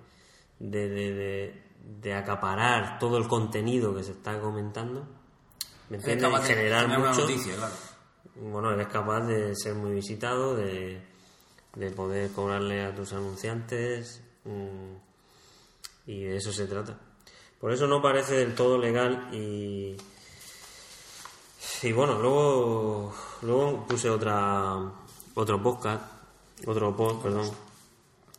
de, 0.60 0.88
de, 0.90 1.14
de- 1.14 1.64
de 1.98 2.14
acaparar 2.14 3.00
todo 3.00 3.18
el 3.18 3.28
contenido 3.28 3.96
que 3.96 4.04
se 4.04 4.12
está 4.12 4.40
comentando, 4.40 5.08
¿me 5.90 5.98
entiendes? 5.98 6.30
Y 6.30 6.34
de 6.34 6.42
generar 6.42 6.88
mucho, 6.88 7.22
noticia, 7.22 7.56
claro. 7.56 7.74
bueno, 8.36 8.72
eres 8.72 8.88
capaz 8.88 9.22
de 9.22 9.56
ser 9.56 9.74
muy 9.74 9.92
visitado, 9.92 10.56
de, 10.56 11.02
de 11.76 11.92
poder 11.92 12.32
cobrarle 12.32 12.86
a 12.86 12.94
tus 12.94 13.12
anunciantes 13.14 14.22
mm, 14.46 14.96
y 16.06 16.24
de 16.26 16.38
eso 16.38 16.52
se 16.52 16.68
trata. 16.68 16.98
Por 17.60 17.74
eso 17.74 17.88
no 17.88 18.02
parece 18.02 18.36
del 18.36 18.56
todo 18.56 18.78
legal 18.78 19.30
y 19.34 19.98
y 21.82 21.92
bueno, 21.94 22.20
luego 22.20 23.14
luego 23.42 23.86
puse 23.88 24.10
otra 24.10 24.78
otro 25.34 25.64
podcast, 25.64 26.04
otro 26.68 26.96
post, 26.96 27.22
perdón, 27.22 27.50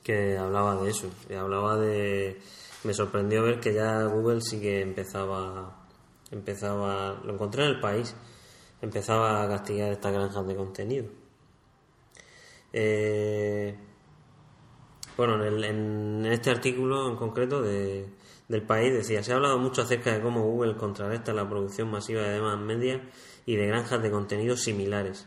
que 0.02 0.36
hablaba 0.36 0.76
de 0.76 0.90
eso, 0.90 1.08
que 1.26 1.36
hablaba 1.36 1.76
de 1.76 2.40
me 2.84 2.94
sorprendió 2.94 3.42
ver 3.42 3.60
que 3.60 3.74
ya 3.74 4.04
Google 4.04 4.40
sí 4.40 4.60
que 4.60 4.80
empezaba 4.82 5.76
empezaba 6.30 7.20
lo 7.24 7.32
encontré 7.34 7.64
en 7.64 7.70
el 7.70 7.80
país 7.80 8.14
empezaba 8.82 9.42
a 9.42 9.48
castigar 9.48 9.90
estas 9.92 10.12
granjas 10.12 10.46
de 10.46 10.56
contenido 10.56 11.06
Eh, 12.72 13.76
bueno 15.16 15.34
en, 15.34 15.42
el- 15.54 15.64
en 15.64 16.26
este 16.26 16.50
artículo 16.50 17.08
en 17.08 17.16
concreto 17.16 17.60
de, 17.62 18.08
del 18.48 18.62
país 18.62 18.92
decía 18.94 19.22
se 19.22 19.32
ha 19.32 19.36
hablado 19.36 19.58
mucho 19.58 19.82
acerca 19.82 20.12
de 20.12 20.22
cómo 20.22 20.42
Google 20.42 20.76
contrarresta 20.76 21.32
la 21.34 21.48
producción 21.48 21.90
masiva 21.90 22.22
de 22.22 22.30
demás 22.34 22.58
media 22.58 23.02
y 23.44 23.56
de 23.56 23.66
granjas 23.66 24.00
de 24.02 24.10
contenidos 24.10 24.60
similares 24.62 25.26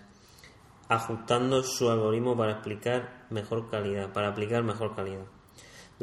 ajustando 0.87 1.63
su 1.63 1.89
algoritmo 1.89 2.35
para 2.37 2.53
explicar 2.53 3.25
mejor 3.29 3.69
calidad, 3.69 4.11
para 4.13 4.29
aplicar 4.29 4.63
mejor 4.63 4.95
calidad. 4.95 5.25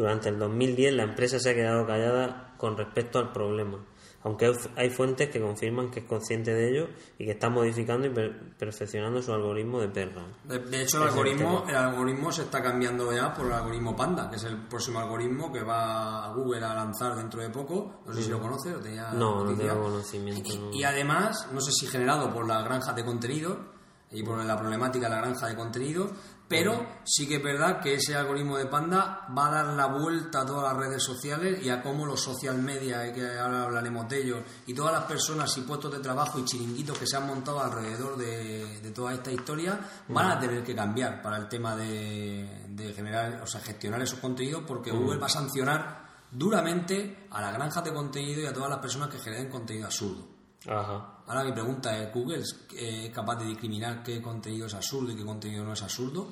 Durante 0.00 0.30
el 0.30 0.38
2010 0.38 0.94
la 0.94 1.02
empresa 1.02 1.38
se 1.38 1.50
ha 1.50 1.54
quedado 1.54 1.86
callada 1.86 2.54
con 2.56 2.74
respecto 2.76 3.18
al 3.18 3.32
problema, 3.32 3.84
aunque 4.22 4.50
hay- 4.76 4.88
fuentes 4.88 5.28
que 5.28 5.40
confirman 5.42 5.90
que 5.90 6.00
es 6.00 6.06
consciente 6.06 6.54
de 6.54 6.70
ello 6.70 6.88
y 7.18 7.26
que 7.26 7.32
está 7.32 7.50
modificando 7.50 8.06
y 8.06 8.10
per- 8.10 8.56
perfeccionando 8.56 9.20
su 9.20 9.30
algoritmo 9.32 9.78
de 9.78 9.88
perra. 9.88 10.22
De, 10.44 10.58
de 10.58 10.82
hecho, 10.82 11.02
el 11.02 11.08
algoritmo, 11.10 11.64
el 11.68 11.76
algoritmo 11.76 12.32
se 12.32 12.42
está 12.42 12.62
cambiando 12.62 13.12
ya 13.12 13.34
por 13.34 13.44
el 13.46 13.52
algoritmo 13.52 13.94
Panda, 13.94 14.30
que 14.30 14.36
es 14.36 14.44
el 14.44 14.56
próximo 14.68 15.00
algoritmo 15.00 15.52
que 15.52 15.62
va 15.62 16.24
a 16.24 16.32
Google 16.34 16.64
a 16.64 16.74
lanzar 16.74 17.14
dentro 17.16 17.42
de 17.42 17.50
poco. 17.50 18.00
No 18.06 18.12
sé 18.14 18.22
si 18.22 18.30
lo 18.30 18.40
conoces, 18.40 18.74
o 18.74 18.80
tenía 18.80 19.10
No, 19.12 19.44
no 19.44 19.54
tengo 19.54 19.82
conocimiento. 19.82 20.48
no. 20.58 20.70
Y 20.72 20.82
además, 20.82 21.46
no 21.52 21.60
sé 21.60 21.72
si 21.72 21.86
generado 21.86 22.32
por 22.32 22.46
las 22.48 22.64
granjas 22.64 22.96
de 22.96 23.04
contenido 23.04 23.79
y 24.12 24.22
por 24.22 24.44
la 24.44 24.58
problemática 24.58 25.08
de 25.08 25.14
la 25.14 25.20
granja 25.20 25.46
de 25.46 25.56
contenido, 25.56 26.10
pero 26.48 26.84
sí 27.04 27.28
que 27.28 27.36
es 27.36 27.42
verdad 27.42 27.80
que 27.80 27.94
ese 27.94 28.16
algoritmo 28.16 28.58
de 28.58 28.66
Panda 28.66 29.24
va 29.36 29.46
a 29.46 29.50
dar 29.50 29.66
la 29.74 29.86
vuelta 29.86 30.40
a 30.40 30.46
todas 30.46 30.64
las 30.64 30.84
redes 30.84 31.00
sociales 31.00 31.64
y 31.64 31.70
a 31.70 31.80
cómo 31.80 32.04
los 32.04 32.20
social 32.20 32.58
media, 32.58 33.06
y 33.06 33.12
que 33.12 33.38
ahora 33.38 33.62
hablaremos 33.62 34.08
de 34.08 34.20
ellos, 34.20 34.42
y 34.66 34.74
todas 34.74 34.92
las 34.92 35.04
personas 35.04 35.56
y 35.58 35.60
puestos 35.60 35.92
de 35.92 36.00
trabajo 36.00 36.40
y 36.40 36.44
chiringuitos 36.44 36.98
que 36.98 37.06
se 37.06 37.16
han 37.16 37.28
montado 37.28 37.62
alrededor 37.62 38.16
de, 38.16 38.80
de 38.80 38.90
toda 38.90 39.14
esta 39.14 39.30
historia 39.30 39.78
van 40.08 40.26
a 40.26 40.40
tener 40.40 40.64
que 40.64 40.74
cambiar 40.74 41.22
para 41.22 41.36
el 41.36 41.48
tema 41.48 41.76
de, 41.76 42.66
de 42.68 42.92
generar, 42.94 43.40
o 43.42 43.46
sea, 43.46 43.60
gestionar 43.60 44.02
esos 44.02 44.18
contenidos 44.18 44.64
porque 44.66 44.90
Google 44.90 45.20
va 45.20 45.26
a 45.26 45.30
sancionar 45.30 46.10
duramente 46.32 47.28
a 47.30 47.40
las 47.40 47.54
granjas 47.54 47.84
de 47.84 47.92
contenido 47.92 48.42
y 48.42 48.46
a 48.46 48.52
todas 48.52 48.70
las 48.70 48.80
personas 48.80 49.08
que 49.08 49.20
generen 49.20 49.48
contenido 49.48 49.86
absurdo. 49.86 50.26
Ajá. 50.66 51.19
Ahora 51.26 51.44
mi 51.44 51.52
pregunta 51.52 51.96
es, 52.02 52.12
¿Google 52.12 52.38
es 52.38 52.66
eh, 52.76 53.10
capaz 53.14 53.36
de 53.36 53.44
discriminar 53.46 54.02
qué 54.02 54.20
contenido 54.20 54.66
es 54.66 54.74
absurdo 54.74 55.12
y 55.12 55.16
qué 55.16 55.24
contenido 55.24 55.64
no 55.64 55.72
es 55.72 55.82
absurdo? 55.82 56.26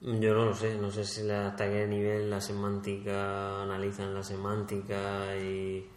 Yo 0.00 0.34
no 0.34 0.44
lo 0.46 0.54
sé, 0.54 0.76
no 0.76 0.90
sé 0.90 1.04
si 1.04 1.22
la- 1.22 1.48
hasta 1.48 1.64
qué 1.68 1.86
nivel 1.86 2.28
la 2.28 2.40
semántica 2.40 3.62
analizan 3.62 4.12
la 4.14 4.22
semántica 4.22 5.34
y, 5.36 5.88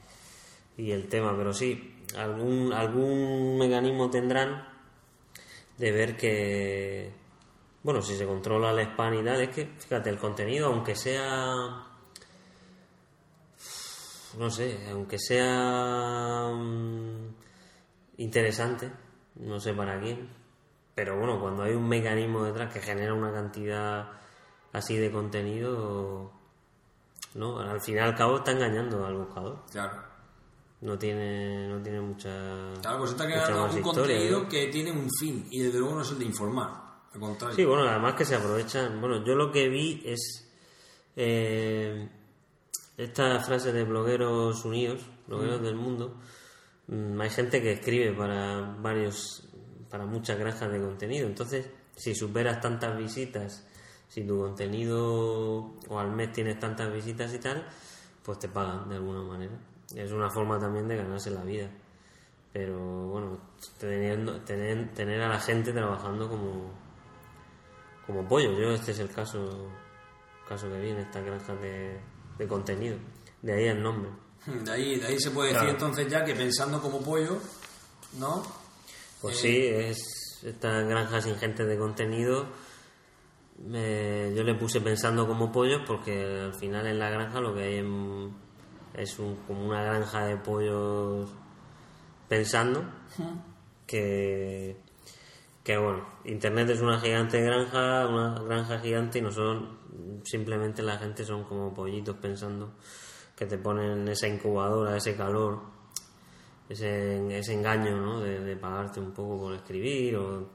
y 0.77 0.91
el 0.91 1.07
tema, 1.09 1.35
pero 1.37 1.53
sí, 1.53 1.97
algún, 2.17 2.71
algún 2.71 3.57
mecanismo 3.57 4.09
tendrán 4.09 4.65
de 5.77 5.91
ver 5.91 6.15
que, 6.15 7.11
bueno, 7.83 8.01
si 8.01 8.15
se 8.15 8.25
controla 8.25 8.81
y 8.81 8.95
tal, 8.95 9.41
es 9.41 9.49
que, 9.49 9.65
fíjate, 9.77 10.09
el 10.09 10.17
contenido, 10.17 10.67
aunque 10.67 10.95
sea, 10.95 11.85
no 14.37 14.49
sé, 14.49 14.87
aunque 14.91 15.19
sea 15.19 16.49
mm, 16.53 17.27
interesante, 18.19 18.91
no 19.35 19.59
sé 19.59 19.73
para 19.73 19.99
quién, 19.99 20.29
pero 20.93 21.17
bueno, 21.17 21.39
cuando 21.39 21.63
hay 21.63 21.73
un 21.73 21.87
mecanismo 21.87 22.43
detrás 22.43 22.73
que 22.73 22.81
genera 22.81 23.13
una 23.13 23.31
cantidad 23.31 24.11
así 24.73 24.97
de 24.97 25.11
contenido, 25.11 26.31
¿no? 27.35 27.59
Al 27.59 27.81
fin 27.81 27.95
y 27.95 27.99
al 27.99 28.15
cabo 28.15 28.37
está 28.37 28.51
engañando 28.51 29.05
al 29.05 29.15
buscador. 29.15 29.63
Claro. 29.71 30.03
No 30.81 30.97
tiene, 30.97 31.67
no 31.67 31.81
tiene 31.81 31.99
mucha. 31.99 32.73
Claro, 32.81 32.99
pues 32.99 33.11
está 33.11 33.25
creando 33.25 33.65
un 33.65 33.81
contenido 33.81 34.47
que 34.47 34.67
tiene 34.67 34.91
un 34.91 35.09
fin 35.09 35.45
y 35.51 35.61
desde 35.63 35.79
luego 35.79 35.95
no 35.95 36.01
es 36.01 36.11
el 36.11 36.19
de 36.19 36.25
informar. 36.25 36.69
Al 37.13 37.19
contrario. 37.19 37.55
Sí, 37.55 37.65
bueno, 37.65 37.83
además 37.83 38.13
que 38.15 38.25
se 38.25 38.35
aprovechan. 38.35 39.01
Bueno, 39.01 39.23
yo 39.25 39.35
lo 39.35 39.51
que 39.51 39.67
vi 39.67 40.01
es 40.05 40.47
eh, 41.15 42.09
esta 42.97 43.39
frase 43.39 43.73
de 43.73 43.83
blogueros 43.83 44.63
unidos, 44.63 45.05
blogueros 45.27 45.61
del 45.61 45.75
mundo. 45.75 46.17
Mm, 46.89 47.21
hay 47.21 47.29
gente 47.29 47.61
que 47.61 47.73
escribe 47.73 48.13
para 48.13 48.61
varios, 48.81 49.47
para 49.89 50.05
muchas 50.05 50.37
granjas 50.39 50.71
de 50.71 50.79
contenido. 50.81 51.27
Entonces, 51.27 51.69
si 51.95 52.15
superas 52.15 52.59
tantas 52.59 52.97
visitas, 52.97 53.65
si 54.07 54.23
tu 54.25 54.39
contenido 54.39 55.75
o 55.87 55.99
al 55.99 56.11
mes 56.11 56.31
tienes 56.31 56.59
tantas 56.59 56.91
visitas 56.91 57.33
y 57.33 57.39
tal, 57.39 57.67
pues 58.23 58.39
te 58.39 58.49
pagan 58.49 58.89
de 58.89 58.95
alguna 58.95 59.21
manera. 59.21 59.53
Es 59.95 60.11
una 60.11 60.29
forma 60.29 60.59
también 60.59 60.87
de 60.87 60.97
ganarse 60.97 61.29
la 61.31 61.43
vida. 61.43 61.69
Pero 62.51 63.07
bueno, 63.07 63.39
teniendo, 63.79 64.41
tener, 64.41 64.91
tener 64.93 65.21
a 65.21 65.29
la 65.29 65.39
gente 65.39 65.71
trabajando 65.71 66.27
como, 66.27 66.71
como 68.07 68.27
pollo. 68.27 68.51
Yo 68.53 68.71
este 68.71 68.91
es 68.91 68.99
el 68.99 69.09
caso 69.11 69.69
caso 70.47 70.67
que 70.67 70.79
vi 70.79 70.89
en 70.89 70.97
estas 70.97 71.23
granjas 71.23 71.61
de, 71.61 71.99
de 72.39 72.47
contenido. 72.47 72.97
De 73.43 73.53
ahí 73.53 73.65
el 73.65 73.83
nombre. 73.83 74.09
De 74.45 74.71
ahí, 74.71 74.95
de 74.99 75.07
ahí 75.07 75.19
se 75.19 75.31
puede 75.31 75.53
decir 75.53 75.69
entonces 75.69 76.07
ya 76.07 76.23
que 76.23 76.33
pensando 76.33 76.81
como 76.81 77.01
pollo, 77.01 77.37
¿no? 78.17 78.41
Pues 79.21 79.35
Eh, 79.35 79.39
sí, 79.41 79.57
es 79.67 80.43
estas 80.43 80.87
granjas 80.87 81.27
ingentes 81.27 81.67
de 81.67 81.77
contenido. 81.77 82.47
eh, 83.73 84.33
yo 84.35 84.43
le 84.43 84.55
puse 84.55 84.79
pensando 84.81 85.27
como 85.27 85.51
pollos 85.51 85.81
porque 85.85 86.39
al 86.45 86.53
final 86.53 86.87
en 86.87 86.97
la 86.99 87.09
granja 87.09 87.41
lo 87.41 87.53
que 87.53 87.63
hay 87.63 87.75
en- 87.79 88.33
es 88.93 89.19
un, 89.19 89.35
como 89.47 89.65
una 89.67 89.83
granja 89.83 90.25
de 90.25 90.37
pollos 90.37 91.29
pensando 92.29 92.83
que 93.85 94.77
que 95.63 95.77
bueno, 95.77 96.07
internet 96.23 96.69
es 96.69 96.79
una 96.81 96.99
gigante 96.99 97.41
granja, 97.41 98.07
una 98.07 98.39
granja 98.41 98.79
gigante 98.79 99.19
y 99.19 99.21
no 99.21 99.31
son 99.31 99.77
simplemente 100.23 100.81
la 100.81 100.97
gente 100.97 101.23
son 101.25 101.43
como 101.43 101.73
pollitos 101.73 102.15
pensando 102.17 102.73
que 103.39 103.45
te 103.45 103.57
ponen 103.57 104.05
esa 104.09 104.27
incubadora, 104.27 104.97
ese 104.97 105.15
calor, 105.15 105.61
ese, 106.67 107.39
ese 107.39 107.53
engaño, 107.53 107.95
¿no? 107.95 108.19
De, 108.19 108.41
de 108.41 108.57
pagarte 108.57 108.99
un 108.99 109.13
poco 109.13 109.39
por 109.39 109.53
escribir 109.53 110.17
o, 110.17 110.49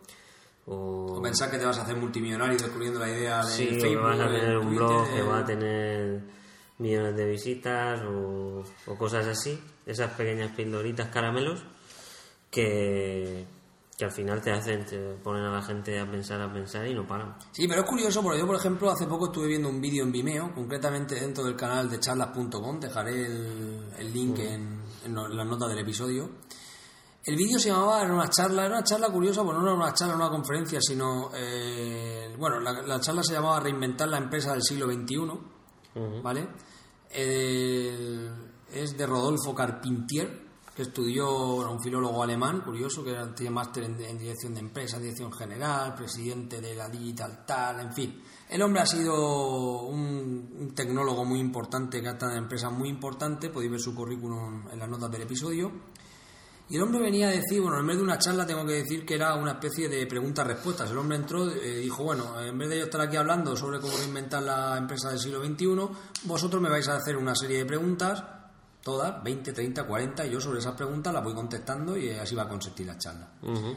o, 0.67 1.17
O 1.17 1.23
pensar 1.23 1.51
que 1.51 1.57
te 1.57 1.65
vas 1.65 1.79
a 1.79 1.83
hacer 1.83 1.97
multimillonario 1.97 2.59
descubriendo 2.59 3.01
la 3.01 3.09
idea 3.09 3.39
de 3.43 3.51
sí, 3.51 3.69
o 3.69 3.71
que 3.71 3.81
Facebook, 3.81 4.03
vas 4.03 4.21
a 4.21 4.29
tener 4.29 4.59
un 4.59 4.67
Twitter, 4.67 4.87
blog 4.87 5.15
que 5.15 5.23
va 5.23 5.39
a 5.39 5.45
tener 5.47 6.21
millones 6.77 7.17
de 7.17 7.27
visitas 7.27 8.03
o, 8.03 8.63
o 8.87 8.99
cosas 8.99 9.27
así, 9.29 9.59
esas 9.87 10.11
pequeñas 10.11 10.55
pildoritas 10.55 11.09
caramelos 11.09 11.65
que, 12.51 13.47
que 13.97 14.05
al 14.05 14.11
final 14.11 14.41
te 14.43 14.51
hacen, 14.51 14.85
te 14.85 14.99
ponen 15.23 15.45
a 15.45 15.53
la 15.53 15.63
gente 15.63 16.01
a 16.01 16.11
pensar, 16.11 16.41
a 16.41 16.53
pensar 16.53 16.85
y 16.87 16.95
no 16.95 17.07
paran. 17.07 17.37
Sí, 17.53 17.69
pero 17.69 17.83
es 17.83 17.89
curioso 17.89 18.23
porque 18.23 18.39
yo, 18.41 18.47
por 18.47 18.57
ejemplo, 18.57 18.91
hace 18.91 19.07
poco 19.07 19.27
estuve 19.27 19.47
viendo 19.47 19.69
un 19.69 19.81
vídeo 19.81 20.03
en 20.03 20.11
Vimeo, 20.11 20.53
concretamente 20.53 21.15
dentro 21.15 21.45
del 21.45 21.55
canal 21.55 21.89
de 21.89 22.01
charlas.com, 22.01 22.81
dejaré 22.81 23.27
el, 23.27 23.89
el 23.99 24.13
link 24.13 24.39
en, 24.41 24.83
en 25.05 25.15
lo- 25.15 25.27
en 25.27 25.37
las 25.37 25.47
notas 25.47 25.69
del 25.69 25.79
episodio. 25.79 26.29
El 27.27 27.37
vídeo 27.37 27.59
se 27.59 27.69
llamaba, 27.71 28.03
era 28.03 28.13
una 28.13 28.29
charla, 28.29 28.67
era 28.67 28.75
una 28.75 28.85
charla 28.85 29.09
curiosa, 29.11 29.43
pues 29.45 29.57
no 29.57 29.63
era 29.63 29.75
una 29.75 29.95
charla, 29.95 30.17
una 30.17 30.29
conferencia, 30.29 30.79
sino, 30.83 31.31
eh, 31.35 32.35
bueno, 32.39 32.61
la, 32.61 32.83
la 32.83 33.01
charla 33.01 33.23
se 33.23 33.33
llamaba 33.33 33.61
Reinventar 33.61 34.09
la 34.09 34.19
empresa 34.19 34.53
del 34.53 34.63
siglo 34.63 34.87
XXI, 34.93 36.21
¿vale? 36.23 36.49
El- 37.11 38.31
es 38.73 38.97
de 38.99 39.07
Rodolfo 39.07 39.55
Carpentier, 39.55 40.44
que 40.75 40.83
estudió, 40.83 41.61
era 41.63 41.71
un 41.71 41.81
filólogo 41.81 42.23
alemán, 42.23 42.61
curioso, 42.63 43.05
que 43.05 43.11
era- 43.13 43.33
tiene 43.35 43.51
máster 43.51 43.85
en, 43.85 44.01
en 44.03 44.19
dirección 44.19 44.55
de 44.55 44.61
empresas, 44.61 45.01
dirección 45.01 45.33
general, 45.33 45.95
presidente 45.95 46.61
de 46.61 46.75
la 46.75 46.89
Digital 46.89 47.45
Tal, 47.47 47.81
en 47.81 47.93
fin. 47.93 48.23
El 48.49 48.61
hombre 48.63 48.83
ha 48.83 48.87
sido 48.87 49.83
un, 49.83 50.73
tecnólogo 50.75 51.25
muy 51.25 51.39
importante 51.39 52.03
que 52.03 52.09
ha 52.09 52.13
estado 52.13 52.33
en 52.33 52.39
empresas 52.39 52.73
muy 52.73 52.89
importantes, 52.89 53.51
podéis 53.51 53.71
ver 53.71 53.81
su 53.81 53.95
currículum 53.95 54.69
en 54.71 54.79
las 54.79 54.89
notas 54.89 55.11
del 55.11 55.23
episodio. 55.23 55.71
Y 56.69 56.77
el 56.77 56.83
hombre 56.83 56.99
venía 57.01 57.29
a 57.29 57.31
decir, 57.31 57.61
bueno, 57.61 57.79
en 57.79 57.87
vez 57.87 57.97
de 57.99 58.03
una 58.03 58.19
charla 58.19 58.47
tengo 58.47 58.65
que 58.65 58.73
decir 58.73 59.05
que 59.05 59.15
era 59.15 59.35
una 59.35 59.53
especie 59.53 59.87
de 59.89 60.07
preguntas-respuestas. 60.07 60.91
El 60.91 60.97
hombre 60.99 61.19
entró 61.19 61.47
y 61.55 61.81
dijo, 61.83 62.03
bueno, 62.05 62.41
en 62.41 62.57
vez 62.57 62.71
de 62.71 62.79
yo 62.79 62.85
estar 62.85 63.03
aquí 63.03 63.17
hablando 63.17 63.55
sobre 63.55 63.81
cómo 63.81 63.95
reinventar 63.99 64.43
la 64.43 64.79
empresa 64.79 65.11
del 65.11 65.19
siglo 65.19 65.45
XXI, 65.45 65.67
vosotros 66.25 66.63
me 66.63 66.71
vais 66.71 66.89
a 66.89 66.97
hacer 66.97 67.17
una 67.19 67.35
serie 67.37 67.59
de 67.59 67.67
preguntas, 67.67 68.25
todas, 68.85 69.25
20, 69.25 69.53
30, 69.53 69.85
40, 69.85 70.27
y 70.27 70.31
yo 70.31 70.41
sobre 70.41 70.59
esas 70.59 70.75
preguntas 70.75 71.13
las 71.13 71.25
voy 71.25 71.35
contestando 71.35 71.97
y 71.97 72.11
así 72.11 72.35
va 72.35 72.43
a 72.43 72.49
consistir 72.49 72.87
la 72.87 72.99
charla. 72.99 73.31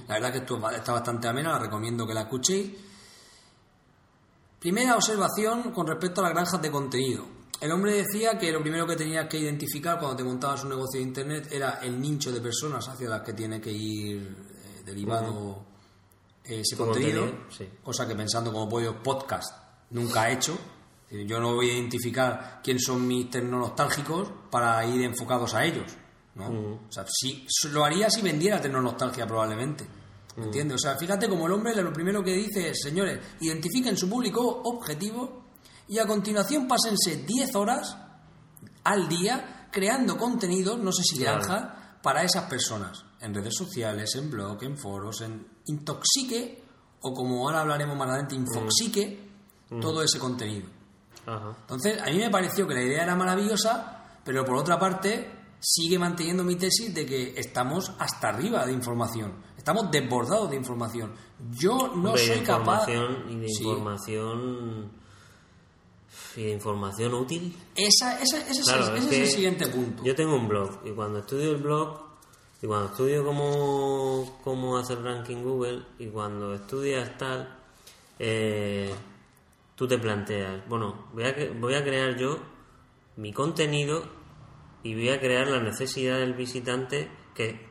La 0.08 0.16
verdad 0.16 0.32
que 0.34 0.40
esto 0.40 0.70
está 0.70 0.92
bastante 0.92 1.28
amena, 1.30 1.54
la 1.54 1.60
recomiendo 1.60 2.06
que 2.06 2.14
la 2.14 2.22
escuchéis. 2.22 2.74
Primera 4.60 4.96
observación 4.96 5.72
con 5.72 5.88
respecto 5.88 6.22
a 6.22 6.26
las 6.26 6.34
granjas 6.34 6.62
de 6.62 6.70
contenido. 6.70 7.26
El 7.62 7.72
hombre 7.72 7.94
decía 7.94 8.38
que 8.38 8.52
lo 8.52 8.62
primero 8.62 8.86
que 8.86 8.96
tenías 8.96 9.28
que 9.28 9.40
identificar 9.40 9.98
cuando 9.98 10.18
te 10.18 10.24
montabas 10.24 10.64
un 10.64 10.70
negocio 10.70 11.00
de 11.00 11.08
internet 11.08 11.48
era 11.52 11.80
el 11.82 12.00
nicho 12.00 12.32
de 12.32 12.42
personas 12.42 12.88
hacia 12.88 13.10
las 13.10 13.22
que 13.22 13.34
tiene 13.34 13.62
que 13.62 13.72
ir 13.72 14.18
eh, 14.20 14.82
derivado 14.86 15.66
ese 16.44 16.76
Tu 16.76 16.84
contenido, 16.84 17.22
contenido, 17.22 17.50
sí. 17.50 17.70
cosa 17.84 18.08
que 18.08 18.16
pensando 18.16 18.52
como 18.52 18.70
pollo 18.70 19.02
podcast 19.02 19.56
nunca 19.90 20.30
he 20.30 20.34
hecho. 20.34 20.58
Eh, 21.10 21.26
Yo 21.28 21.40
no 21.40 21.56
voy 21.56 21.70
a 21.70 21.74
identificar 21.74 22.60
quién 22.64 22.80
son 22.80 23.08
mis 23.08 23.30
tecnonostálgicos 23.30 24.30
para 24.50 24.86
ir 24.86 25.02
enfocados 25.04 25.54
a 25.54 25.64
ellos. 25.66 25.92
¿no? 26.36 26.48
O 26.88 26.92
sea, 26.92 27.06
sí, 27.10 27.48
lo 27.72 27.84
haría 27.84 28.10
si 28.10 28.22
vendiera 28.22 28.62
tecnonostalgia 28.62 29.26
probablemente. 29.26 29.86
¿Me 30.36 30.46
entiendes? 30.46 30.76
O 30.76 30.78
sea, 30.80 30.96
fíjate 30.96 31.28
como 31.28 31.48
el 31.48 31.54
hombre 31.54 31.76
lo 31.82 31.92
primero 31.92 32.24
que 32.24 32.34
dice 32.34 32.70
es, 32.70 32.82
señores, 32.82 33.20
identifiquen 33.40 33.98
su 33.98 34.08
público 34.08 34.62
objetivo 34.66 35.46
y 35.88 35.98
a 35.98 36.06
continuación 36.06 36.68
pásense 36.68 37.24
10 37.26 37.56
horas 37.56 37.98
al 38.84 39.10
día 39.10 39.68
creando 39.72 40.16
contenido, 40.18 40.78
no 40.78 40.92
sé 40.92 41.02
si 41.04 41.18
Claro. 41.18 41.40
granja, 41.40 42.00
para 42.04 42.24
esas 42.24 42.44
personas, 42.44 43.04
en 43.20 43.34
redes 43.34 43.56
sociales, 43.56 44.14
en 44.16 44.30
blog, 44.30 44.64
en 44.64 44.78
foros, 44.78 45.22
en 45.22 45.46
intoxique, 45.66 46.64
o 47.02 47.14
como 47.14 47.48
ahora 47.48 47.62
hablaremos 47.62 47.98
más 47.98 48.10
adelante, 48.10 48.36
infoxique 48.36 49.28
todo 49.82 50.04
ese 50.04 50.20
contenido. 50.20 50.68
Ajá. 51.28 51.56
Entonces, 51.62 52.02
a 52.02 52.06
mí 52.08 52.18
me 52.18 52.30
pareció 52.32 52.66
que 52.68 52.74
la 52.74 52.82
idea 52.82 53.04
era 53.04 53.16
maravillosa, 53.16 54.20
pero 54.26 54.44
por 54.44 54.56
otra 54.56 54.80
parte, 54.80 55.30
sigue 55.60 56.00
manteniendo 56.00 56.44
mi 56.44 56.56
tesis 56.56 56.94
de 56.94 57.06
que 57.06 57.34
estamos 57.40 57.92
hasta 58.00 58.30
arriba 58.30 58.66
de 58.66 58.72
información. 58.74 59.34
Estamos 59.58 59.92
desbordados 59.92 60.50
de 60.50 60.56
información. 60.56 61.14
Yo 61.52 61.94
no 61.96 62.14
de 62.14 62.20
soy 62.20 62.40
capaz. 62.40 62.88
información, 62.90 63.26
y 63.30 63.36
de 63.42 63.48
Sí. 63.50 63.64
información 63.68 64.92
y 66.36 66.44
de 66.44 66.52
información 66.52 67.14
útil 67.16 67.58
Esa, 67.76 68.20
es, 68.22 68.30
Claro, 68.64 68.88
el, 68.96 68.98
es 68.98 69.06
ese 69.06 69.16
es 69.24 69.30
el 69.30 69.36
siguiente 69.36 69.68
punto. 69.68 70.04
Yo 70.04 70.16
tengo 70.16 70.36
un 70.36 70.48
blog 70.48 70.80
y 70.86 70.92
cuando 70.92 71.20
estudio 71.20 71.52
el 71.52 71.58
blog 71.58 72.00
y 72.62 72.68
cuando 72.68 72.88
estudio 72.92 73.26
cómo, 73.26 74.40
cómo 74.44 74.78
hacer 74.78 75.02
ranking 75.02 75.44
Google 75.44 75.84
y 76.00 76.08
cuando 76.08 76.54
estudias 76.54 77.18
tal, 77.18 77.56
eh, 78.20 78.94
tú 79.78 79.88
te 79.88 79.98
planteas, 80.00 80.68
bueno, 80.68 81.08
voy 81.14 81.24
a, 81.24 81.36
voy 81.60 81.76
a 81.76 81.84
crear 81.84 82.18
yo 82.18 82.40
mi 83.16 83.32
contenido 83.32 84.04
y 84.84 84.96
voy 84.96 85.10
a 85.10 85.20
crear 85.20 85.48
la 85.48 85.60
necesidad 85.62 86.18
del 86.18 86.34
visitante 86.34 87.10
que, 87.36 87.70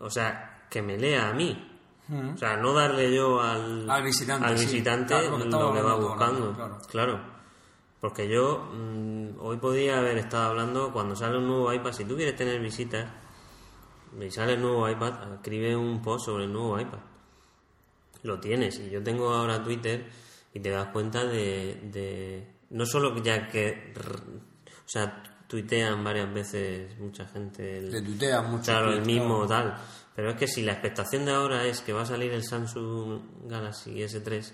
o 0.00 0.10
sea, 0.10 0.66
que 0.68 0.82
me 0.82 0.98
lea 0.98 1.28
a 1.30 1.32
mí. 1.32 1.72
O 2.08 2.36
sea, 2.36 2.56
no 2.56 2.72
darle 2.72 3.12
yo 3.14 3.40
al, 3.40 3.88
Al 3.90 4.04
visitante, 4.04 4.46
al 4.46 4.58
sí. 4.58 4.66
visitante 4.66 5.14
Claro, 5.14 5.38
lo 5.38 5.72
que 5.72 5.82
va 5.82 5.94
buscando. 5.96 6.52
claro. 6.54 6.78
Claro. 6.88 7.20
Porque 8.00 8.28
yo 8.28 8.68
mm, 8.72 9.40
hoy 9.40 9.56
podía 9.56 9.98
haber 9.98 10.18
estado 10.18 10.50
hablando 10.50 10.92
cuando 10.92 11.16
sale 11.16 11.38
un 11.38 11.46
nuevo 11.48 11.72
iPad. 11.72 11.92
Si 11.92 12.04
tú 12.04 12.14
quieres 12.14 12.36
tener 12.36 12.60
visitas 12.60 13.10
y 14.20 14.30
sale 14.30 14.52
el 14.54 14.62
nuevo 14.62 14.88
iPad, 14.88 15.34
escribe 15.34 15.74
un 15.74 16.00
post 16.02 16.26
sobre 16.26 16.44
el 16.44 16.52
nuevo 16.52 16.78
iPad. 16.78 16.98
Lo 18.22 18.38
tienes. 18.38 18.78
Y 18.78 18.90
yo 18.90 19.02
tengo 19.02 19.32
ahora 19.34 19.62
Twitter 19.64 20.06
y 20.54 20.60
te 20.60 20.70
das 20.70 20.88
cuenta 20.88 21.24
de. 21.24 21.80
de- 21.92 22.54
no 22.70 22.84
solo 22.86 23.22
ya 23.22 23.46
que. 23.48 23.92
O 23.98 24.88
sea, 24.88 25.22
tuitean 25.46 26.02
varias 26.02 26.32
veces 26.32 26.98
mucha 26.98 27.26
gente. 27.26 27.78
el- 27.78 27.90
Le 27.90 28.02
tuitean 28.02 28.50
mucho. 28.50 28.64
Claro, 28.64 28.92
el 28.92 29.02
mismo 29.04 29.46
tal. 29.46 29.76
Pero 30.14 30.30
es 30.30 30.36
que 30.36 30.48
si 30.48 30.62
la 30.62 30.72
expectación 30.72 31.24
de 31.26 31.32
ahora 31.32 31.64
es 31.64 31.80
que 31.82 31.92
va 31.92 32.02
a 32.02 32.06
salir 32.06 32.32
el 32.32 32.42
Samsung 32.42 33.20
Galaxy 33.48 34.02
S3, 34.02 34.52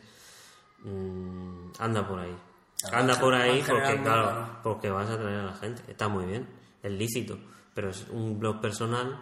mm, 0.84 1.72
anda 1.78 2.06
por 2.06 2.18
ahí. 2.20 2.36
Claro, 2.80 2.96
anda 2.98 3.20
por 3.20 3.34
ahí 3.34 3.62
porque, 3.66 4.02
claro, 4.02 4.58
porque 4.62 4.90
vas 4.90 5.08
a 5.08 5.16
traer 5.18 5.38
a 5.38 5.44
la 5.44 5.54
gente. 5.54 5.82
Está 5.88 6.08
muy 6.08 6.24
bien, 6.24 6.48
es 6.82 6.90
lícito. 6.92 7.38
Pero 7.74 7.90
es 7.90 8.06
un 8.10 8.38
blog 8.38 8.60
personal, 8.60 9.18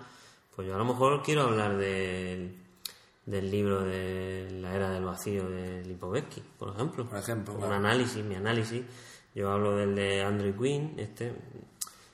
pues 0.56 0.66
yo 0.66 0.74
a 0.74 0.78
lo 0.78 0.84
mejor 0.84 1.22
quiero 1.22 1.42
hablar 1.42 1.76
del, 1.76 2.59
del 3.26 3.50
libro 3.50 3.82
de 3.82 4.48
la 4.60 4.74
era 4.74 4.90
del 4.90 5.04
vacío 5.04 5.48
de 5.48 5.84
Lipovetsky, 5.84 6.42
por 6.58 6.70
ejemplo. 6.74 7.06
Por 7.08 7.18
ejemplo, 7.18 7.54
Un 7.54 7.60
claro. 7.60 7.74
análisis, 7.74 8.24
mi 8.24 8.34
análisis. 8.34 8.82
Yo 9.34 9.50
hablo 9.50 9.76
del 9.76 9.94
de 9.94 10.22
Andrew 10.22 10.54
Quinn, 10.60 10.94
este. 10.98 11.32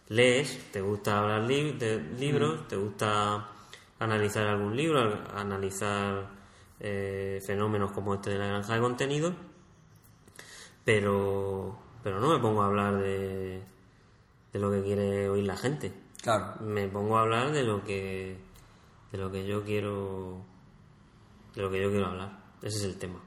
Lees, 0.08 0.70
te 0.72 0.80
gusta 0.80 1.18
hablar 1.18 1.42
li- 1.42 1.72
de 1.72 1.98
libros, 2.18 2.60
Mm. 2.60 2.68
te 2.68 2.76
gusta 2.76 3.48
analizar 3.98 4.46
algún 4.46 4.76
libro, 4.76 5.00
al- 5.00 5.26
analizar 5.34 6.30
eh, 6.78 7.40
fenómenos 7.46 7.90
como 7.92 8.14
este 8.14 8.30
de 8.30 8.38
la 8.38 8.46
granja 8.48 8.74
de 8.74 8.80
contenido, 8.80 9.34
pero, 10.84 11.76
pero 12.02 12.20
no 12.20 12.28
me 12.34 12.38
pongo 12.38 12.62
a 12.62 12.66
hablar 12.66 12.98
de, 12.98 13.62
de 14.52 14.58
lo 14.58 14.70
que 14.70 14.82
quiere 14.82 15.28
oír 15.28 15.44
la 15.44 15.56
gente. 15.56 15.92
Claro. 16.22 16.54
Me 16.60 16.88
pongo 16.88 17.18
a 17.18 17.22
hablar 17.22 17.52
de 17.52 17.62
lo 17.64 17.82
que 17.84 18.36
de 19.12 19.18
lo 19.18 19.30
que 19.30 19.46
yo 19.46 19.64
quiero 19.64 20.44
de 21.56 21.62
lo 21.62 21.70
que 21.70 21.82
yo 21.82 21.90
quiero 21.90 22.06
hablar. 22.06 22.38
Ese 22.62 22.78
es 22.78 22.84
el 22.84 22.96
tema. 22.98 23.20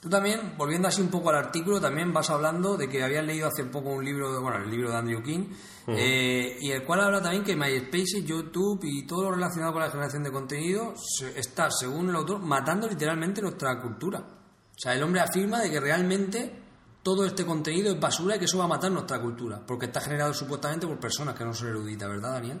Tú 0.00 0.08
también, 0.08 0.54
volviendo 0.56 0.88
así 0.88 1.02
un 1.02 1.08
poco 1.10 1.28
al 1.28 1.36
artículo, 1.36 1.78
también 1.78 2.10
vas 2.10 2.30
hablando 2.30 2.76
de 2.78 2.88
que 2.88 3.02
habías 3.02 3.22
leído 3.24 3.48
hace 3.48 3.64
poco 3.64 3.90
un 3.90 4.02
libro, 4.04 4.40
bueno, 4.40 4.64
el 4.64 4.70
libro 4.70 4.90
de 4.90 4.96
Andrew 4.96 5.22
King, 5.22 5.44
eh, 5.88 6.56
y 6.58 6.70
el 6.70 6.84
cual 6.84 7.00
habla 7.00 7.20
también 7.20 7.44
que 7.44 7.54
MySpace, 7.54 8.22
YouTube 8.24 8.80
y 8.84 9.06
todo 9.06 9.24
lo 9.24 9.32
relacionado 9.32 9.72
con 9.74 9.82
la 9.82 9.90
generación 9.90 10.22
de 10.22 10.32
contenido 10.32 10.94
se- 10.96 11.38
está, 11.38 11.70
según 11.70 12.08
el 12.08 12.16
autor, 12.16 12.38
matando 12.40 12.88
literalmente 12.88 13.42
nuestra 13.42 13.78
cultura. 13.82 14.20
O 14.20 14.78
sea, 14.78 14.94
el 14.94 15.02
hombre 15.02 15.20
afirma 15.20 15.60
de 15.60 15.70
que 15.70 15.80
realmente 15.80 16.62
todo 17.02 17.26
este 17.26 17.44
contenido 17.44 17.92
es 17.92 18.00
basura 18.00 18.36
y 18.36 18.38
que 18.38 18.46
eso 18.46 18.56
va 18.56 18.64
a 18.64 18.68
matar 18.68 18.90
nuestra 18.90 19.20
cultura, 19.20 19.60
porque 19.66 19.84
está 19.86 20.00
generado 20.00 20.32
supuestamente 20.32 20.86
por 20.86 20.98
personas 20.98 21.34
que 21.34 21.44
no 21.44 21.52
son 21.52 21.68
eruditas, 21.68 22.08
¿verdad, 22.08 22.32
Daniel? 22.32 22.58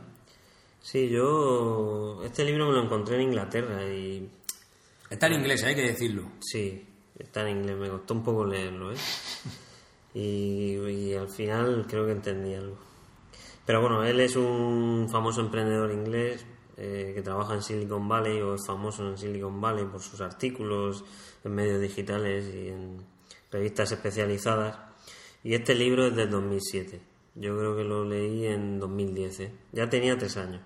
Sí, 0.82 1.08
yo 1.08 2.22
este 2.22 2.44
libro 2.44 2.66
me 2.68 2.72
lo 2.74 2.84
encontré 2.84 3.16
en 3.16 3.22
Inglaterra 3.22 3.82
y 3.84 4.30
Está 5.10 5.26
en 5.26 5.34
inglés, 5.34 5.62
hay 5.64 5.74
que 5.74 5.82
decirlo. 5.82 6.22
sí, 6.40 6.86
está 7.18 7.42
en 7.48 7.58
inglés, 7.58 7.76
me 7.76 7.88
costó 7.90 8.14
un 8.14 8.22
poco 8.22 8.44
leerlo, 8.46 8.92
¿eh? 8.92 8.96
Y, 10.14 10.76
y 10.76 11.14
al 11.14 11.28
final 11.28 11.86
creo 11.88 12.06
que 12.06 12.12
entendí 12.12 12.54
algo. 12.54 12.78
Pero 13.66 13.80
bueno, 13.80 14.02
él 14.04 14.18
es 14.20 14.36
un 14.36 15.08
famoso 15.10 15.40
emprendedor 15.40 15.92
inglés 15.92 16.44
eh, 16.76 17.12
que 17.14 17.22
trabaja 17.22 17.54
en 17.54 17.62
Silicon 17.62 18.08
Valley 18.08 18.40
o 18.40 18.54
es 18.54 18.66
famoso 18.66 19.06
en 19.08 19.18
Silicon 19.18 19.60
Valley 19.60 19.84
por 19.84 20.00
sus 20.00 20.20
artículos 20.20 21.04
en 21.44 21.54
medios 21.54 21.80
digitales 21.80 22.52
y 22.54 22.68
en 22.68 23.04
revistas 23.52 23.92
especializadas. 23.92 24.78
Y 25.44 25.54
este 25.54 25.74
libro 25.74 26.06
es 26.06 26.16
del 26.16 26.30
2007. 26.30 27.00
Yo 27.36 27.56
creo 27.56 27.76
que 27.76 27.84
lo 27.84 28.04
leí 28.04 28.46
en 28.46 28.80
2010. 28.80 29.40
¿eh? 29.40 29.52
Ya 29.72 29.88
tenía 29.88 30.18
tres 30.18 30.36
años. 30.36 30.62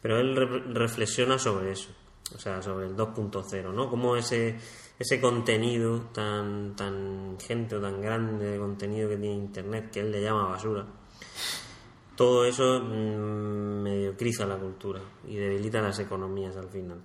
Pero 0.00 0.18
él 0.18 0.34
re- 0.36 0.72
reflexiona 0.72 1.38
sobre 1.38 1.72
eso. 1.72 1.90
O 2.34 2.38
sea, 2.38 2.60
sobre 2.60 2.86
el 2.86 2.96
2.0, 2.96 3.72
¿no? 3.72 3.88
Cómo 3.88 4.16
ese, 4.16 4.56
ese 4.98 5.20
contenido 5.20 6.00
tan, 6.12 6.74
tan 6.74 7.36
gente 7.40 7.76
o 7.76 7.80
tan 7.80 8.00
grande 8.00 8.50
de 8.52 8.58
contenido 8.58 9.08
que 9.08 9.16
tiene 9.16 9.36
Internet, 9.36 9.90
que 9.92 10.00
él 10.00 10.10
le 10.10 10.20
llama 10.22 10.48
basura, 10.48 10.84
todo 12.16 12.44
eso 12.44 12.80
mm, 12.80 13.82
mediocriza 13.82 14.46
la 14.46 14.56
cultura 14.56 15.00
y 15.28 15.36
debilita 15.36 15.80
las 15.80 15.98
economías 15.98 16.56
al 16.56 16.68
final. 16.68 16.98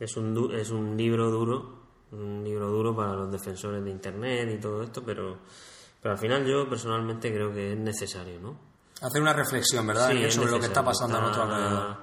Es 0.00 0.16
un, 0.16 0.34
du- 0.34 0.50
es 0.52 0.70
un 0.70 0.96
libro 0.96 1.30
duro, 1.30 1.78
un 2.12 2.42
libro 2.44 2.68
duro 2.70 2.94
para 2.96 3.14
los 3.14 3.30
defensores 3.30 3.84
de 3.84 3.90
Internet 3.90 4.50
y 4.56 4.60
todo 4.60 4.82
esto, 4.82 5.02
pero, 5.04 5.36
pero 6.02 6.12
al 6.12 6.18
final 6.18 6.44
yo 6.46 6.68
personalmente 6.68 7.32
creo 7.32 7.52
que 7.52 7.72
es 7.72 7.78
necesario, 7.78 8.40
¿no? 8.40 8.58
Hacer 9.02 9.20
una 9.20 9.34
reflexión, 9.34 9.86
¿verdad, 9.86 10.08
Sí, 10.10 10.30
sobre 10.30 10.50
lo 10.52 10.58
que 10.60 10.66
está 10.66 10.82
pasando 10.84 11.18
a 11.18 11.20
nuestro 11.20 11.42
alrededor? 11.42 11.96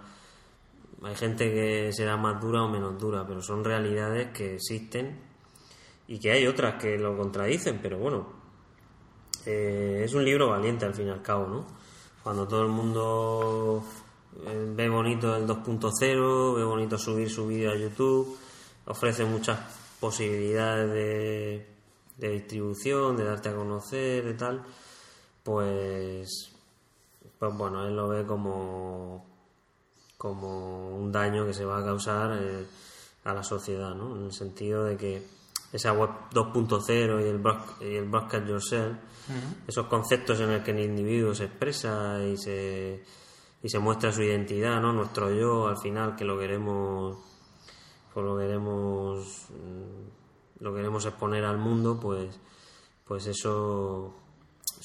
Hay 1.04 1.16
gente 1.16 1.52
que 1.52 1.92
será 1.92 2.16
más 2.16 2.40
dura 2.40 2.64
o 2.64 2.70
menos 2.70 2.98
dura, 2.98 3.26
pero 3.28 3.42
son 3.42 3.64
realidades 3.64 4.32
que 4.32 4.56
existen 4.56 5.20
y 6.08 6.18
que 6.20 6.32
hay 6.32 6.48
otras 6.48 6.82
que 6.82 6.98
lo 6.98 7.18
contradicen, 7.18 7.80
pero 7.82 7.98
bueno, 7.98 8.28
eh, 9.46 10.02
es 10.06 10.14
un 10.14 10.24
libro 10.24 10.50
valiente 10.50 10.86
al 10.86 10.94
fin 10.94 11.08
y 11.08 11.10
al 11.10 11.22
cabo, 11.22 11.48
¿no? 11.48 11.66
Cuando 12.24 12.48
todo 12.48 12.62
el 12.62 12.70
mundo 12.70 13.84
eh, 14.46 14.72
ve 14.74 14.88
bonito 14.88 15.36
el 15.36 15.46
2.0, 15.46 16.56
ve 16.56 16.64
bonito 16.64 16.98
subir 16.98 17.30
su 17.30 17.48
vídeo 17.48 17.72
a 17.72 17.76
YouTube, 17.76 18.38
ofrece 18.86 19.26
muchas 19.26 19.60
posibilidades 20.00 20.90
de, 20.92 21.68
de 22.18 22.30
distribución, 22.30 23.18
de 23.18 23.26
darte 23.26 23.50
a 23.50 23.56
conocer, 23.56 24.24
de 24.24 24.34
tal, 24.36 24.64
pues, 25.44 26.54
pues 27.38 27.58
bueno, 27.58 27.86
él 27.86 27.96
lo 27.96 28.08
ve 28.08 28.26
como, 28.26 29.33
como 30.24 30.96
un 30.96 31.12
daño 31.12 31.46
que 31.46 31.54
se 31.54 31.66
va 31.66 31.80
a 31.80 31.84
causar 31.84 32.32
eh, 32.42 32.66
a 33.26 33.34
la 33.34 33.44
sociedad, 33.44 33.94
¿no? 33.94 34.16
En 34.16 34.24
el 34.28 34.32
sentido 34.32 34.86
de 34.86 34.96
que 34.96 35.22
esa 35.74 35.92
web 35.92 36.10
2.0 36.32 37.22
y 37.26 37.28
el, 37.28 37.40
broad- 37.44 37.82
y 37.82 37.96
el 37.98 38.06
broadcast 38.08 38.48
yourself, 38.48 38.96
esos 39.68 39.88
conceptos 39.88 40.40
en 40.40 40.52
el 40.52 40.64
que 40.64 40.72
el 40.72 40.80
individuo 40.80 41.36
se 41.36 41.44
expresa 41.46 42.24
y 42.24 42.38
se, 42.38 43.04
y 43.62 43.68
se 43.70 43.80
muestra 43.80 44.14
su 44.14 44.22
identidad, 44.24 44.80
¿no? 44.82 44.94
Nuestro 44.94 45.30
yo, 45.30 45.68
al 45.68 45.78
final, 45.78 46.16
que 46.16 46.24
lo 46.24 46.40
queremos, 46.40 47.18
pues 48.14 48.26
lo 48.26 48.38
queremos, 48.38 49.48
mm, 49.50 50.64
lo 50.64 50.74
queremos 50.74 51.06
exponer 51.06 51.44
al 51.44 51.58
mundo, 51.58 52.00
pues, 52.00 52.40
pues 53.06 53.28
eso 53.28 54.14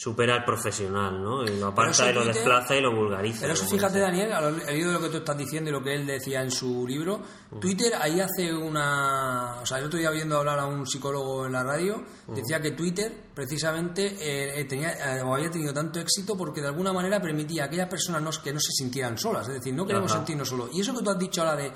supera 0.00 0.34
al 0.36 0.44
profesional, 0.44 1.20
¿no? 1.20 1.42
Y 1.44 1.58
lo 1.58 1.66
aparta 1.68 2.08
y 2.08 2.14
lo 2.14 2.20
Twitter- 2.22 2.34
desplaza 2.36 2.76
y 2.76 2.80
lo 2.80 2.94
vulgariza. 2.94 3.40
Pero 3.40 3.54
eso 3.54 3.66
fíjate. 3.66 3.98
Daniel, 3.98 4.32
a 4.32 4.40
lo 4.40 4.48
he 4.50 4.66
leído 4.72 4.92
lo 4.92 5.00
que 5.00 5.08
tú 5.08 5.16
estás 5.16 5.36
diciendo 5.36 5.70
y 5.70 5.72
lo 5.72 5.82
que 5.82 5.92
él 5.92 6.06
decía 6.06 6.40
en 6.40 6.52
su 6.52 6.86
libro. 6.86 7.20
Twitter 7.60 7.92
ahí 8.00 8.20
hace 8.20 8.54
una. 8.54 9.56
O 9.60 9.66
sea, 9.66 9.78
el 9.78 9.86
otro 9.86 9.98
día 9.98 10.10
viendo 10.10 10.36
hablar 10.38 10.60
a 10.60 10.66
un 10.66 10.86
psicólogo 10.86 11.46
en 11.46 11.52
la 11.52 11.64
radio, 11.64 12.04
decía 12.28 12.60
que 12.60 12.70
Twitter 12.70 13.12
precisamente 13.34 14.06
eh, 14.06 14.60
eh, 14.60 14.64
tenía, 14.66 14.92
eh, 14.92 15.20
había 15.20 15.50
tenido 15.50 15.72
tanto 15.74 15.98
éxito 15.98 16.36
porque 16.36 16.60
de 16.60 16.68
alguna 16.68 16.92
manera 16.92 17.20
permitía 17.20 17.64
a 17.64 17.66
aquellas 17.66 17.88
personas 17.88 18.22
no- 18.22 18.30
que 18.42 18.52
no 18.52 18.60
se 18.60 18.70
sintieran 18.70 19.18
solas. 19.18 19.48
Es 19.48 19.54
decir, 19.54 19.74
no 19.74 19.84
queremos 19.84 20.10
Ajá. 20.12 20.20
sentirnos 20.20 20.48
solos. 20.48 20.70
Y 20.72 20.80
eso 20.80 20.94
que 20.96 21.02
tú 21.02 21.10
has 21.10 21.18
dicho 21.18 21.40
ahora 21.42 21.56
de 21.56 21.72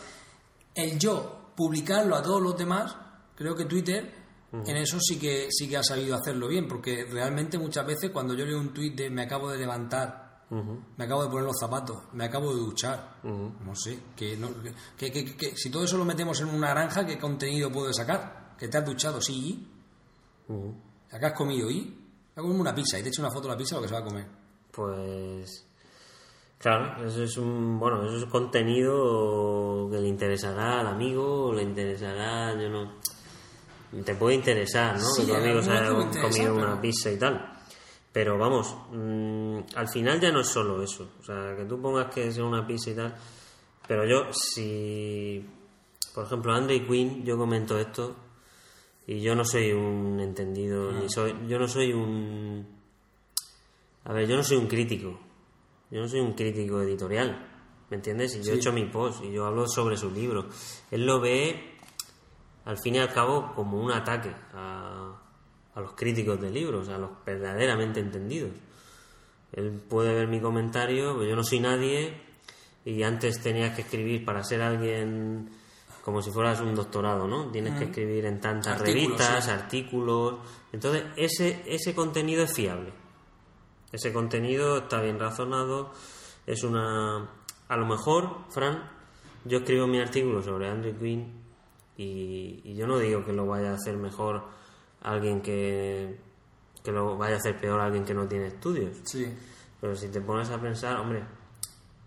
el 0.76 0.96
yo 0.98 1.52
publicarlo 1.56 2.14
a 2.14 2.22
todos 2.22 2.40
los 2.40 2.56
demás, 2.56 2.94
creo 3.34 3.56
que 3.56 3.64
Twitter 3.64 4.21
en 4.52 4.76
eso 4.76 4.98
sí 5.00 5.18
que 5.18 5.48
sí 5.50 5.68
que 5.68 5.78
ha 5.78 5.82
sabido 5.82 6.14
hacerlo 6.14 6.46
bien, 6.48 6.68
porque 6.68 7.04
realmente 7.10 7.58
muchas 7.58 7.86
veces 7.86 8.10
cuando 8.10 8.34
yo 8.34 8.44
leo 8.44 8.60
un 8.60 8.74
tuit 8.74 8.94
de 8.94 9.08
me 9.10 9.22
acabo 9.22 9.50
de 9.50 9.58
levantar, 9.58 10.44
me 10.50 11.04
acabo 11.04 11.22
de 11.24 11.30
poner 11.30 11.46
los 11.46 11.56
zapatos, 11.58 12.02
me 12.12 12.24
acabo 12.26 12.54
de 12.54 12.60
duchar, 12.60 13.16
no 13.24 13.74
sé, 13.74 13.98
que, 14.14 14.36
no- 14.36 14.50
que, 14.98 15.10
que- 15.10 15.56
si 15.56 15.70
todo 15.70 15.84
eso 15.84 15.96
lo 15.96 16.04
metemos 16.04 16.38
en 16.42 16.48
una 16.48 16.70
granja, 16.70 17.06
¿qué 17.06 17.18
contenido 17.18 17.72
puedo 17.72 17.90
sacar? 17.92 18.54
Que 18.58 18.68
te 18.68 18.76
has 18.78 18.84
duchado, 18.84 19.20
sí. 19.20 19.66
¿y? 20.48 21.14
¿qué 21.18 21.24
has 21.26 21.32
comido? 21.32 21.70
¿Y? 21.70 21.80
Voy 21.84 21.96
a 22.36 22.40
comerme 22.42 22.60
una 22.60 22.74
pizza 22.74 22.98
y 22.98 23.02
te 23.02 23.08
echo 23.08 23.22
una 23.22 23.30
foto 23.30 23.48
de 23.48 23.54
la 23.54 23.56
pizza 23.58 23.76
lo 23.76 23.82
que 23.82 23.88
se 23.88 23.94
va 23.94 24.00
a 24.00 24.04
comer. 24.04 24.26
Pues 24.70 25.66
claro, 26.58 27.04
eso 27.06 27.22
es 27.22 27.36
un 27.38 27.78
bueno, 27.78 28.04
eso 28.04 28.18
es 28.18 28.24
contenido 28.26 29.88
que 29.90 29.98
le 30.00 30.08
interesará 30.08 30.80
al 30.80 30.86
amigo, 30.88 31.52
le 31.54 31.62
interesará, 31.62 32.52
yo 32.60 32.68
no 32.68 32.92
te 34.04 34.14
puede 34.14 34.36
interesar, 34.36 34.94
¿no? 34.98 35.04
Sí, 35.10 35.22
que 35.22 35.28
tu 35.28 35.34
a 35.34 35.38
amigo 35.38 35.58
algunos 35.58 35.64
se 35.66 35.70
haya 35.72 35.84
te 35.88 35.92
puede 35.92 36.04
interesar, 36.06 36.30
comido 36.46 36.54
una 36.54 36.80
pizza 36.80 37.10
y 37.10 37.18
tal. 37.18 37.58
Pero 38.12 38.38
vamos, 38.38 38.76
mm, 38.92 39.58
al 39.74 39.88
final 39.88 40.20
ya 40.20 40.30
no 40.32 40.40
es 40.40 40.48
solo 40.48 40.82
eso, 40.82 41.10
o 41.20 41.24
sea, 41.24 41.54
que 41.56 41.64
tú 41.64 41.80
pongas 41.80 42.12
que 42.14 42.30
sea 42.30 42.44
una 42.44 42.66
pizza 42.66 42.90
y 42.90 42.94
tal, 42.94 43.14
pero 43.86 44.04
yo 44.06 44.32
si 44.32 45.44
por 46.14 46.26
ejemplo, 46.26 46.52
Andre 46.52 46.86
Quinn, 46.86 47.24
yo 47.24 47.38
comento 47.38 47.78
esto 47.78 48.14
y 49.06 49.20
yo 49.22 49.34
no 49.34 49.44
soy 49.46 49.72
un 49.72 50.20
entendido, 50.20 50.90
Ah. 50.90 50.98
ni 51.00 51.08
soy, 51.08 51.34
yo 51.48 51.58
no 51.58 51.66
soy 51.66 51.92
un 51.92 52.66
a 54.04 54.12
ver, 54.12 54.28
yo 54.28 54.36
no 54.36 54.42
soy 54.42 54.56
un 54.56 54.66
crítico. 54.66 55.18
Yo 55.90 56.00
no 56.00 56.08
soy 56.08 56.20
un 56.20 56.32
crítico 56.32 56.80
editorial. 56.80 57.48
¿Me 57.90 57.96
entiendes? 57.96 58.34
Y 58.36 58.42
yo 58.42 58.52
he 58.52 58.56
hecho 58.56 58.72
mi 58.72 58.86
post 58.86 59.22
y 59.24 59.30
yo 59.30 59.44
hablo 59.46 59.68
sobre 59.68 59.96
su 59.96 60.10
libro. 60.10 60.48
Él 60.90 61.06
lo 61.06 61.20
ve, 61.20 61.71
al 62.64 62.78
fin 62.78 62.96
y 62.96 62.98
al 62.98 63.12
cabo, 63.12 63.52
como 63.54 63.80
un 63.80 63.92
ataque 63.92 64.34
a, 64.54 65.20
a 65.74 65.80
los 65.80 65.92
críticos 65.94 66.40
de 66.40 66.50
libros, 66.50 66.88
a 66.88 66.98
los 66.98 67.10
verdaderamente 67.24 68.00
entendidos. 68.00 68.50
Él 69.52 69.70
puede 69.88 70.14
ver 70.14 70.28
mi 70.28 70.40
comentario, 70.40 71.14
pero 71.16 71.28
yo 71.28 71.36
no 71.36 71.44
soy 71.44 71.60
nadie 71.60 72.20
y 72.84 73.02
antes 73.02 73.40
tenías 73.40 73.74
que 73.74 73.82
escribir 73.82 74.24
para 74.24 74.42
ser 74.42 74.62
alguien 74.62 75.50
como 76.02 76.20
si 76.20 76.32
fueras 76.32 76.60
un 76.60 76.74
doctorado, 76.74 77.28
¿no? 77.28 77.50
Tienes 77.50 77.78
que 77.78 77.84
escribir 77.84 78.26
en 78.26 78.40
tantas 78.40 78.80
Artículos, 78.80 79.18
revistas, 79.18 79.44
sí. 79.44 79.50
artículos. 79.50 80.34
Entonces, 80.72 81.04
ese, 81.16 81.62
ese 81.66 81.94
contenido 81.94 82.42
es 82.42 82.52
fiable. 82.52 82.92
Ese 83.92 84.12
contenido 84.12 84.78
está 84.78 85.00
bien 85.00 85.20
razonado. 85.20 85.92
Es 86.44 86.64
una. 86.64 87.30
A 87.68 87.76
lo 87.76 87.86
mejor, 87.86 88.46
Fran, 88.50 88.90
yo 89.44 89.58
escribo 89.58 89.86
mi 89.86 90.00
artículo 90.00 90.42
sobre 90.42 90.68
Andrew 90.68 90.98
Quinn 90.98 91.41
y, 91.96 92.60
y 92.64 92.74
yo 92.74 92.86
no 92.86 92.98
digo 92.98 93.24
que 93.24 93.32
lo 93.32 93.46
vaya 93.46 93.70
a 93.70 93.74
hacer 93.74 93.96
mejor 93.96 94.44
alguien 95.02 95.40
que. 95.40 96.18
que 96.82 96.92
lo 96.92 97.16
vaya 97.16 97.34
a 97.34 97.38
hacer 97.38 97.58
peor 97.60 97.80
alguien 97.80 98.04
que 98.04 98.14
no 98.14 98.26
tiene 98.26 98.46
estudios. 98.48 98.98
Sí. 99.04 99.26
Pero 99.80 99.96
si 99.96 100.08
te 100.08 100.20
pones 100.20 100.50
a 100.50 100.60
pensar, 100.60 100.98
hombre, 100.98 101.24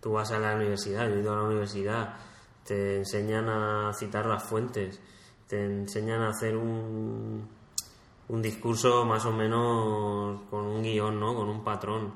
tú 0.01 0.13
vas 0.13 0.31
a 0.31 0.39
la 0.39 0.55
universidad, 0.55 1.09
yo 1.09 1.15
he 1.15 1.19
ido 1.19 1.33
a 1.33 1.37
la 1.37 1.43
universidad, 1.43 2.15
te 2.63 2.97
enseñan 2.97 3.49
a 3.49 3.91
citar 3.93 4.25
las 4.25 4.43
fuentes, 4.43 5.01
te 5.47 5.63
enseñan 5.65 6.21
a 6.21 6.29
hacer 6.29 6.55
un, 6.55 7.47
un 8.29 8.41
discurso 8.41 9.05
más 9.05 9.25
o 9.25 9.31
menos 9.31 10.41
con 10.49 10.65
un 10.65 10.83
guion, 10.83 11.19
¿no? 11.19 11.35
Con 11.35 11.49
un 11.49 11.63
patrón. 11.63 12.13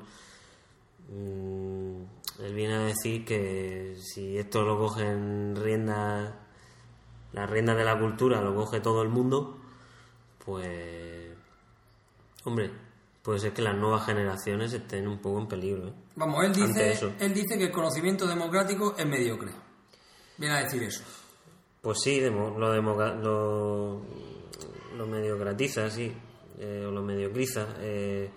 Mm, 1.10 2.04
él 2.44 2.54
viene 2.54 2.76
a 2.76 2.80
decir 2.80 3.26
que 3.26 3.96
si 3.98 4.38
esto 4.38 4.64
lo 4.64 4.78
cogen 4.80 5.56
riendas, 5.56 6.34
las 7.34 7.50
riendas 7.50 7.78
de 7.78 7.84
la 7.84 8.00
cultura 8.00 8.42
lo 8.42 8.56
coge 8.56 8.80
todo 8.80 9.02
el 9.02 9.10
mundo, 9.10 9.58
pues, 10.44 11.30
hombre, 12.46 12.72
puede 13.22 13.40
ser 13.40 13.54
que 13.54 13.62
las 13.62 13.76
nuevas 13.78 14.06
generaciones 14.06 14.74
estén 14.74 15.08
un 15.08 15.20
poco 15.20 15.40
en 15.40 15.48
peligro, 15.48 15.88
¿eh? 15.90 15.94
Vamos, 16.16 16.44
él 16.46 16.54
dice, 16.54 16.98
él 17.20 17.34
dice 17.34 17.58
que 17.58 17.66
el 17.66 17.72
conocimiento 17.72 18.28
democrático 18.28 18.96
es 18.98 19.06
mediocre. 19.06 19.52
Viene 20.38 20.56
a 20.56 20.64
decir 20.64 20.82
eso. 20.84 21.04
Pues 21.82 22.00
sí, 22.04 22.20
lo, 22.22 22.58
lo, 22.58 24.02
lo 24.98 25.08
mediocratiza, 25.08 25.90
sí, 25.90 26.12
eh, 26.60 26.86
o 26.88 26.92
lo 26.92 27.02
mediocriza. 27.02 27.68
eh. 27.80 28.30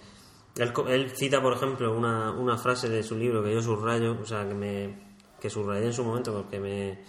él, 0.56 0.72
él 0.88 1.10
cita, 1.16 1.40
por 1.42 1.54
ejemplo, 1.54 1.96
una, 1.96 2.30
una 2.32 2.56
frase 2.56 2.88
de 2.88 3.02
su 3.02 3.16
libro 3.16 3.42
que 3.42 3.52
yo 3.52 3.62
subrayo, 3.62 4.16
o 4.20 4.24
sea, 4.24 4.46
que 4.46 4.54
me 4.54 5.12
que 5.40 5.50
subrayé 5.50 5.86
en 5.86 5.92
su 5.92 6.04
momento 6.04 6.32
porque 6.32 6.60
me, 6.60 7.02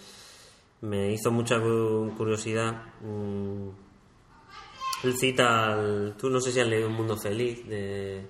me 0.84 1.12
hizo 1.12 1.30
mucha 1.30 1.60
cu- 1.60 2.12
curiosidad. 2.16 2.82
Mm, 3.00 3.68
él 5.04 5.16
cita, 5.18 5.72
al- 5.74 6.14
tú 6.18 6.30
no 6.30 6.40
sé 6.40 6.52
si 6.52 6.60
has 6.60 6.66
leído 6.68 6.88
Un 6.88 6.94
Mundo 6.94 7.16
Feliz 7.16 7.66
de 7.68 8.26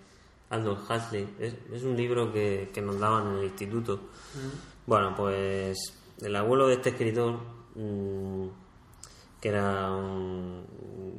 Aldous 0.50 0.88
Huxley, 0.90 1.28
es, 1.38 1.54
es 1.72 1.82
un 1.84 1.96
libro 1.96 2.32
que, 2.32 2.70
que 2.72 2.80
nos 2.82 2.98
daban 2.98 3.28
en 3.32 3.38
el 3.38 3.44
instituto. 3.44 4.00
Bueno, 4.86 5.14
pues 5.16 5.76
el 6.20 6.36
abuelo 6.36 6.66
de 6.68 6.74
este 6.74 6.90
escritor, 6.90 7.38
mm, 7.74 8.46
que 9.40 9.48
era 9.48 9.90
un, 9.90 10.64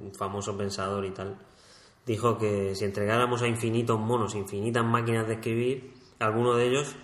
un 0.05 0.11
famoso 0.17 0.55
pensador 0.57 1.05
y 1.05 1.11
tal, 1.11 1.37
dijo 2.05 2.37
que 2.37 2.75
si 2.75 2.85
entregáramos 2.85 3.41
a 3.41 3.47
infinitos 3.47 3.99
monos, 3.99 4.35
infinitas 4.35 4.85
máquinas 4.85 5.27
de 5.27 5.33
escribir, 5.35 5.93
alguno 6.19 6.53
de 6.55 6.67
ellos 6.67 6.95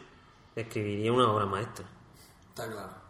escribiría 0.55 1.11
una 1.11 1.31
obra 1.31 1.45
maestra. 1.45 1.85
Está 2.49 2.69
claro. 2.71 3.00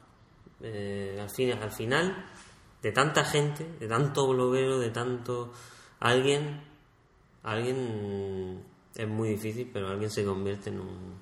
Eh, 0.63 1.17
al, 1.21 1.29
fin, 1.29 1.51
al 1.53 1.71
final, 1.71 2.25
de 2.81 2.91
tanta 2.91 3.23
gente, 3.23 3.65
de 3.79 3.87
tanto 3.87 4.27
bloguero, 4.27 4.79
de 4.79 4.89
tanto... 4.89 5.51
Alguien, 5.99 6.61
alguien 7.43 8.63
es 8.95 9.07
muy 9.07 9.29
difícil, 9.29 9.69
pero 9.71 9.87
alguien 9.89 10.09
se 10.09 10.23
convierte 10.25 10.69
en 10.69 10.79
un, 10.79 11.19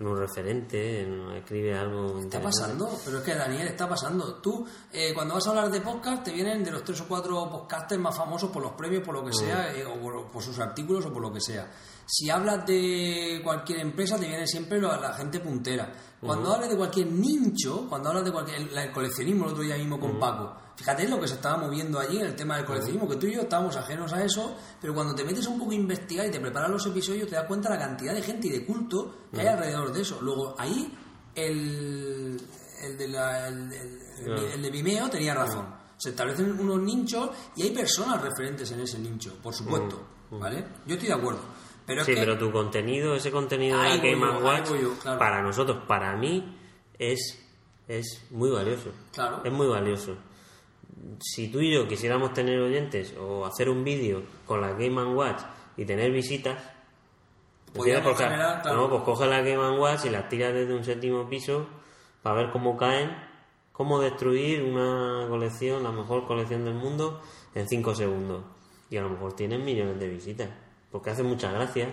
en 0.00 0.06
un 0.06 0.16
referente, 0.16 1.02
en- 1.02 1.30
escribe 1.32 1.76
algo 1.76 2.18
Está 2.20 2.40
pasando, 2.40 2.88
pero 3.04 3.18
es 3.18 3.24
que 3.24 3.34
Daniel 3.34 3.68
está 3.68 3.88
pasando. 3.88 4.34
Tú, 4.36 4.66
eh, 4.92 5.12
cuando 5.14 5.34
vas 5.34 5.46
a 5.46 5.50
hablar 5.50 5.70
de 5.70 5.80
podcast, 5.80 6.24
te 6.24 6.32
vienen 6.32 6.62
de 6.64 6.70
los 6.70 6.84
tres 6.84 7.00
o 7.00 7.08
cuatro 7.08 7.48
podcasters 7.50 8.00
más 8.00 8.16
famosos 8.16 8.50
por 8.50 8.62
los 8.62 8.72
premios, 8.72 9.02
por 9.04 9.14
lo 9.14 9.24
que 9.24 9.32
sea, 9.32 9.74
eh, 9.76 9.84
o 9.84 10.00
por, 10.00 10.30
por 10.30 10.42
sus 10.42 10.58
artículos 10.58 11.04
o 11.06 11.12
por 11.12 11.22
lo 11.22 11.32
que 11.32 11.40
sea. 11.40 11.70
Si 12.06 12.30
hablas 12.30 12.66
de 12.66 13.40
cualquier 13.44 13.80
empresa, 13.80 14.18
te 14.18 14.26
viene 14.26 14.46
siempre 14.46 14.80
la 14.80 15.12
gente 15.14 15.40
puntera. 15.40 15.92
Cuando 16.26 16.54
hablas 16.54 16.70
de 16.70 16.76
cualquier 16.76 17.08
nicho, 17.08 17.86
cuando 17.88 18.10
hablas 18.10 18.24
de 18.24 18.30
cualquier. 18.32 18.58
El, 18.62 18.78
el 18.78 18.92
coleccionismo, 18.92 19.46
el 19.46 19.50
otro 19.52 19.62
día 19.64 19.76
mismo 19.76 19.98
con 19.98 20.18
Paco. 20.20 20.54
Fíjate 20.76 21.06
lo 21.08 21.20
que 21.20 21.28
se 21.28 21.34
estaba 21.34 21.56
moviendo 21.58 21.98
allí 21.98 22.18
en 22.18 22.26
el 22.26 22.36
tema 22.36 22.56
del 22.56 22.64
coleccionismo, 22.64 23.08
que 23.08 23.16
tú 23.16 23.26
y 23.26 23.34
yo 23.34 23.42
estábamos 23.42 23.76
ajenos 23.76 24.12
a 24.12 24.24
eso, 24.24 24.56
pero 24.80 24.94
cuando 24.94 25.14
te 25.14 25.24
metes 25.24 25.46
un 25.46 25.58
poco 25.58 25.72
a 25.72 25.74
investigar 25.74 26.26
y 26.26 26.30
te 26.30 26.40
preparas 26.40 26.70
los 26.70 26.86
episodios, 26.86 27.28
te 27.28 27.34
das 27.34 27.46
cuenta 27.46 27.68
la 27.68 27.78
cantidad 27.78 28.14
de 28.14 28.22
gente 28.22 28.46
y 28.46 28.50
de 28.50 28.64
culto 28.64 29.14
que 29.32 29.40
hay 29.40 29.48
alrededor 29.48 29.92
de 29.92 30.00
eso. 30.00 30.18
Luego, 30.22 30.54
ahí, 30.58 30.96
el, 31.34 32.40
el, 32.82 32.98
de, 32.98 33.08
la- 33.08 33.48
el 33.48 34.62
de 34.62 34.70
Vimeo 34.70 35.08
tenía 35.10 35.34
razón. 35.34 35.66
Se 35.96 36.10
establecen 36.10 36.58
unos 36.58 36.80
nichos 36.80 37.30
y 37.56 37.62
hay 37.62 37.70
personas 37.70 38.20
referentes 38.22 38.70
en 38.72 38.80
ese 38.80 38.98
nicho, 38.98 39.34
por 39.42 39.54
supuesto. 39.54 40.00
¿Vale? 40.32 40.64
Yo 40.86 40.94
estoy 40.94 41.08
de 41.08 41.14
acuerdo. 41.14 41.40
Pero 41.86 42.04
Sí, 42.04 42.14
que 42.14 42.20
pero 42.20 42.38
tu 42.38 42.50
contenido, 42.52 43.14
ese 43.14 43.30
contenido 43.30 43.80
de 43.80 43.88
la 43.88 43.96
Game 43.96 44.20
yo, 44.20 44.38
Watch, 44.38 44.68
voy 44.68 44.82
yo, 44.82 44.98
claro. 44.98 45.18
para 45.18 45.42
nosotros, 45.42 45.84
para 45.86 46.16
mí, 46.16 46.56
es, 46.98 47.44
es 47.88 48.26
muy 48.30 48.50
valioso. 48.50 48.90
Claro. 49.12 49.40
Es 49.44 49.52
muy 49.52 49.66
valioso. 49.66 50.16
si 51.20 51.48
tú 51.48 51.60
y 51.60 51.72
yo 51.74 51.88
quisiéramos 51.88 52.32
tener 52.32 52.60
oyentes 52.60 53.14
o 53.18 53.44
hacer 53.44 53.68
un 53.68 53.82
vídeo 53.82 54.22
con 54.46 54.60
la 54.60 54.72
Game 54.72 55.02
Watch 55.02 55.42
y 55.76 55.84
tener 55.84 56.12
visitas, 56.12 56.62
generar, 57.74 58.62
claro. 58.62 58.76
no, 58.76 58.90
pues 58.90 59.02
coge 59.02 59.26
la 59.26 59.40
Game 59.40 59.78
Watch 59.78 60.04
y 60.04 60.10
las 60.10 60.28
tiras 60.28 60.52
desde 60.52 60.74
un 60.74 60.84
séptimo 60.84 61.28
piso 61.28 61.66
para 62.22 62.36
ver 62.36 62.50
cómo 62.52 62.76
caen, 62.76 63.10
cómo 63.72 64.00
destruir 64.00 64.62
una 64.62 65.26
colección, 65.28 65.82
la 65.82 65.90
mejor 65.90 66.26
colección 66.26 66.64
del 66.64 66.74
mundo, 66.74 67.20
en 67.54 67.68
5 67.68 67.94
segundos. 67.94 68.44
Y 68.90 68.96
a 68.96 69.02
lo 69.02 69.10
mejor 69.10 69.34
tienen 69.34 69.64
millones 69.64 69.98
de 69.98 70.08
visitas, 70.08 70.50
porque 70.92 71.10
hace 71.10 71.22
mucha 71.24 71.50
gracia. 71.50 71.92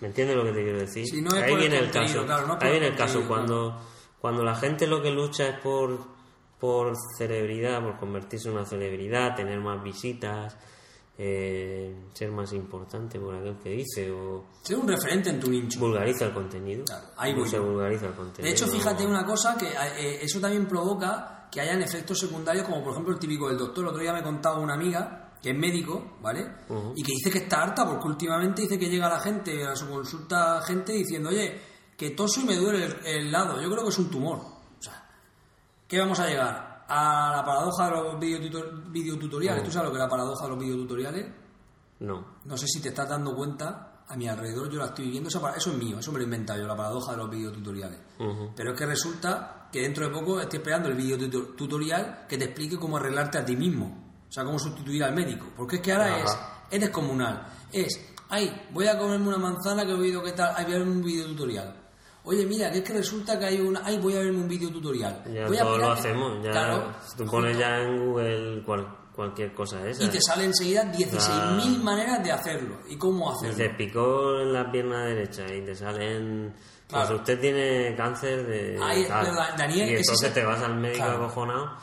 ¿Me 0.00 0.08
entiendes 0.08 0.36
lo 0.36 0.44
que 0.44 0.52
te 0.52 0.62
quiero 0.62 0.78
decir? 0.78 1.04
No 1.22 1.30
ahí 1.36 1.54
viene 1.56 1.78
el 1.78 1.90
caso. 1.90 2.24
claro, 2.24 2.46
no 2.46 2.58
ahí 2.60 2.70
viene 2.72 2.86
el 2.88 2.96
caso 2.96 3.20
contenido, 3.20 3.28
cuando 3.28 3.80
cuando 4.20 4.42
la 4.42 4.54
gente 4.56 4.86
lo 4.88 5.00
que 5.02 5.10
lucha 5.12 5.48
es 5.48 5.60
por 5.60 5.98
por 6.58 6.94
celebridad, 7.16 7.80
por 7.82 7.98
convertirse 7.98 8.48
en 8.48 8.54
una 8.56 8.64
celebridad, 8.64 9.36
tener 9.36 9.60
más 9.60 9.80
visitas, 9.82 10.56
eh, 11.16 11.94
ser 12.14 12.30
más 12.32 12.52
importante 12.52 13.18
por 13.18 13.34
aquel 13.34 13.56
que 13.58 13.70
dice 13.70 14.10
o 14.10 14.44
Ser 14.62 14.76
un 14.78 14.88
referente 14.88 15.30
en 15.30 15.40
tu 15.40 15.50
nicho. 15.50 15.78
vulgariza 15.80 16.26
el 16.26 16.32
contenido. 16.32 16.84
Claro, 16.84 17.06
ahí 17.16 17.34
voy 17.34 17.48
se 17.48 17.56
yo. 17.56 17.64
vulgariza 17.64 18.06
el 18.06 18.14
contenido. 18.14 18.42
De 18.44 18.50
hecho, 18.50 18.66
fíjate 18.68 19.04
una 19.06 19.24
cosa, 19.24 19.56
que 19.56 19.66
eh, 19.68 20.18
eso 20.22 20.40
también 20.40 20.66
provoca 20.66 21.48
que 21.50 21.60
hayan 21.60 21.82
efectos 21.82 22.18
secundarios, 22.20 22.64
como 22.66 22.82
por 22.82 22.92
ejemplo 22.92 23.12
el 23.14 23.18
típico 23.18 23.48
del 23.48 23.58
doctor. 23.58 23.84
El 23.84 23.88
otro 23.90 24.00
día 24.00 24.12
me 24.12 24.22
contaba 24.22 24.58
una 24.58 24.74
amiga, 24.74 25.27
que 25.42 25.50
es 25.50 25.56
médico, 25.56 26.16
¿vale? 26.20 26.46
Y 26.96 27.02
que 27.02 27.12
dice 27.12 27.30
que 27.30 27.38
está 27.38 27.62
harta, 27.62 27.86
porque 27.86 28.08
últimamente 28.08 28.62
dice 28.62 28.78
que 28.78 28.88
llega 28.88 29.08
la 29.08 29.20
gente, 29.20 29.64
a 29.66 29.76
su 29.76 29.88
consulta, 29.88 30.60
gente 30.62 30.92
diciendo, 30.92 31.28
oye, 31.28 31.60
que 31.96 32.10
toso 32.10 32.40
y 32.40 32.44
me 32.44 32.56
duele 32.56 32.84
el, 32.84 33.06
el 33.06 33.32
lado. 33.32 33.60
Yo 33.60 33.70
creo 33.70 33.82
que 33.82 33.90
es 33.90 33.98
un 33.98 34.10
tumor. 34.10 34.38
O 34.38 34.82
sea, 34.82 35.04
¿qué 35.86 35.98
vamos 35.98 36.18
a 36.20 36.26
llegar? 36.26 36.84
A 36.88 37.32
la 37.36 37.44
paradoja 37.44 37.84
de 37.86 37.90
los 37.90 38.14
videotutor- 38.16 38.90
videotutoriales. 38.90 39.62
¿Tú 39.64 39.70
sabes 39.70 39.88
lo 39.88 39.92
que 39.92 39.98
es 39.98 40.04
la 40.04 40.08
paradoja 40.08 40.44
de 40.44 40.50
los 40.50 40.58
videotutoriales? 40.58 41.26
No. 42.00 42.38
No 42.44 42.56
sé 42.56 42.66
si 42.66 42.80
te 42.80 42.88
estás 42.90 43.08
dando 43.08 43.34
cuenta, 43.34 44.04
a 44.08 44.16
mi 44.16 44.26
alrededor 44.26 44.70
yo 44.70 44.78
la 44.78 44.86
estoy 44.86 45.04
viviendo, 45.06 45.28
eso 45.28 45.54
es 45.54 45.66
mío, 45.76 45.98
eso 45.98 46.12
me 46.12 46.18
lo 46.18 46.22
he 46.22 46.24
inventado 46.24 46.60
yo, 46.60 46.66
la 46.66 46.76
paradoja 46.76 47.12
de 47.12 47.18
los 47.18 47.30
videotutoriales. 47.30 47.98
Pero 48.56 48.72
es 48.72 48.78
que 48.78 48.86
resulta 48.86 49.68
que 49.70 49.82
dentro 49.82 50.06
de 50.08 50.14
poco 50.14 50.40
estoy 50.40 50.60
esperando 50.60 50.88
el 50.88 50.94
videotutorial 50.94 52.26
que 52.28 52.38
te 52.38 52.44
explique 52.46 52.78
cómo 52.78 52.96
arreglarte 52.96 53.38
a 53.38 53.44
ti 53.44 53.54
mismo, 53.56 54.07
o 54.28 54.32
sea, 54.32 54.44
cómo 54.44 54.58
sustituir 54.58 55.02
al 55.04 55.14
médico. 55.14 55.46
Porque 55.56 55.76
es 55.76 55.82
que 55.82 55.92
ahora 55.92 56.06
Ajá. 56.16 56.24
es, 56.24 56.38
es 56.74 56.80
descomunal. 56.80 57.46
Es, 57.72 58.00
ay, 58.28 58.66
voy 58.72 58.86
a 58.86 58.98
comerme 58.98 59.28
una 59.28 59.38
manzana 59.38 59.84
que 59.84 59.92
he 59.92 59.94
oído 59.94 60.22
que 60.22 60.32
tal, 60.32 60.52
ay, 60.56 60.64
voy 60.66 60.74
a 60.74 60.78
ver 60.78 60.88
un 60.88 61.02
videotutorial. 61.02 61.74
Oye, 62.24 62.44
mira, 62.44 62.70
que 62.70 62.78
es 62.78 62.84
que 62.84 62.92
resulta 62.92 63.38
que 63.38 63.46
hay 63.46 63.60
una, 63.60 63.80
ay, 63.84 63.98
voy 63.98 64.14
a 64.14 64.18
verme 64.18 64.38
un 64.40 64.48
videotutorial. 64.48 65.24
Ya 65.32 65.46
voy 65.46 65.56
a 65.56 65.60
todos 65.62 65.78
lo 65.78 65.92
hacemos. 65.92 66.44
Ya, 66.44 66.50
Claro, 66.50 66.92
tú 67.16 67.24
pones 67.26 67.56
ya 67.56 67.78
en 67.82 68.04
Google 68.06 68.62
cual- 68.66 68.94
cualquier 69.14 69.52
cosa 69.54 69.84
esa. 69.88 70.04
y 70.04 70.08
te 70.08 70.20
sale 70.20 70.44
enseguida 70.44 70.84
16.000 70.92 71.82
maneras 71.82 72.22
de 72.22 72.30
hacerlo 72.30 72.78
y 72.88 72.96
cómo 72.96 73.30
Y 73.30 73.34
hacerlo. 73.34 73.56
te 73.56 73.70
picó 73.70 74.40
en 74.40 74.52
la 74.52 74.70
pierna 74.70 75.04
derecha 75.06 75.42
y 75.52 75.64
te 75.64 75.74
salen. 75.74 76.54
Pues 76.88 77.02
Claro. 77.02 77.16
usted 77.16 77.40
tiene 77.40 77.94
cáncer 77.96 78.46
de. 78.46 78.78
Ahí, 78.82 79.06
tal. 79.06 79.26
Daniel, 79.56 79.88
y 79.90 79.94
entonces 79.96 80.32
te 80.32 80.44
vas 80.44 80.62
al 80.62 80.76
médico 80.76 81.04
Claro. 81.04 81.24
acojonado. 81.24 81.76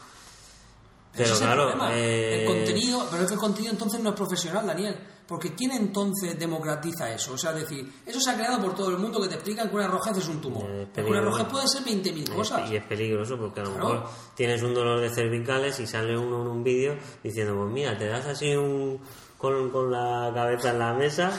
Ese 1.15 1.23
Pero 1.23 1.33
es 1.35 1.41
el 1.41 1.47
claro, 1.47 1.61
problema. 1.69 1.95
eh, 1.97 2.41
el 2.41 2.45
contenido, 2.47 3.07
pero 3.09 3.21
es 3.23 3.27
que 3.29 3.33
el 3.35 3.39
contenido 3.39 3.71
entonces 3.73 3.99
no 4.01 4.09
es 4.09 4.15
profesional, 4.15 4.67
Daniel. 4.67 4.97
Porque 5.25 5.55
¿quién 5.55 5.71
entonces 5.71 6.37
democratiza 6.37 7.09
eso? 7.11 7.33
O 7.33 7.37
sea, 7.37 7.51
es 7.51 7.61
decir, 7.61 7.91
eso 8.05 8.19
se 8.19 8.29
ha 8.29 8.35
creado 8.35 8.61
por 8.61 8.75
todo 8.75 8.89
el 8.89 8.97
mundo 8.99 9.19
que 9.21 9.27
te 9.29 9.35
explican 9.35 9.69
que 9.69 9.75
una 9.75 9.87
rojez 9.87 10.17
es 10.17 10.27
un 10.27 10.39
tumor. 10.41 10.65
Eh, 10.69 10.87
Pero 10.93 11.07
una 11.07 11.21
rojez 11.21 11.47
puede 11.47 11.67
ser 11.67 11.83
20.000 11.83 12.29
cosas. 12.35 12.69
Y 12.69 12.75
es 12.75 12.83
peligroso 12.85 13.37
porque 13.37 13.61
a 13.61 13.63
lo 13.63 13.71
Claro. 13.73 13.89
mejor 13.89 14.09
tienes 14.35 14.61
un 14.61 14.73
dolor 14.75 14.99
de 14.99 15.09
cervicales 15.09 15.79
y 15.79 15.87
sale 15.87 16.15
uno 16.17 16.41
en 16.41 16.47
un 16.47 16.63
vídeo 16.63 16.95
diciendo, 17.23 17.55
pues 17.55 17.71
mira, 17.71 17.97
te 17.97 18.07
das 18.07 18.25
así 18.27 18.55
un 18.55 18.99
con, 19.37 19.69
con 19.71 19.91
la 19.91 20.31
cabeza 20.33 20.71
en 20.71 20.79
la 20.79 20.93
mesa 20.93 21.31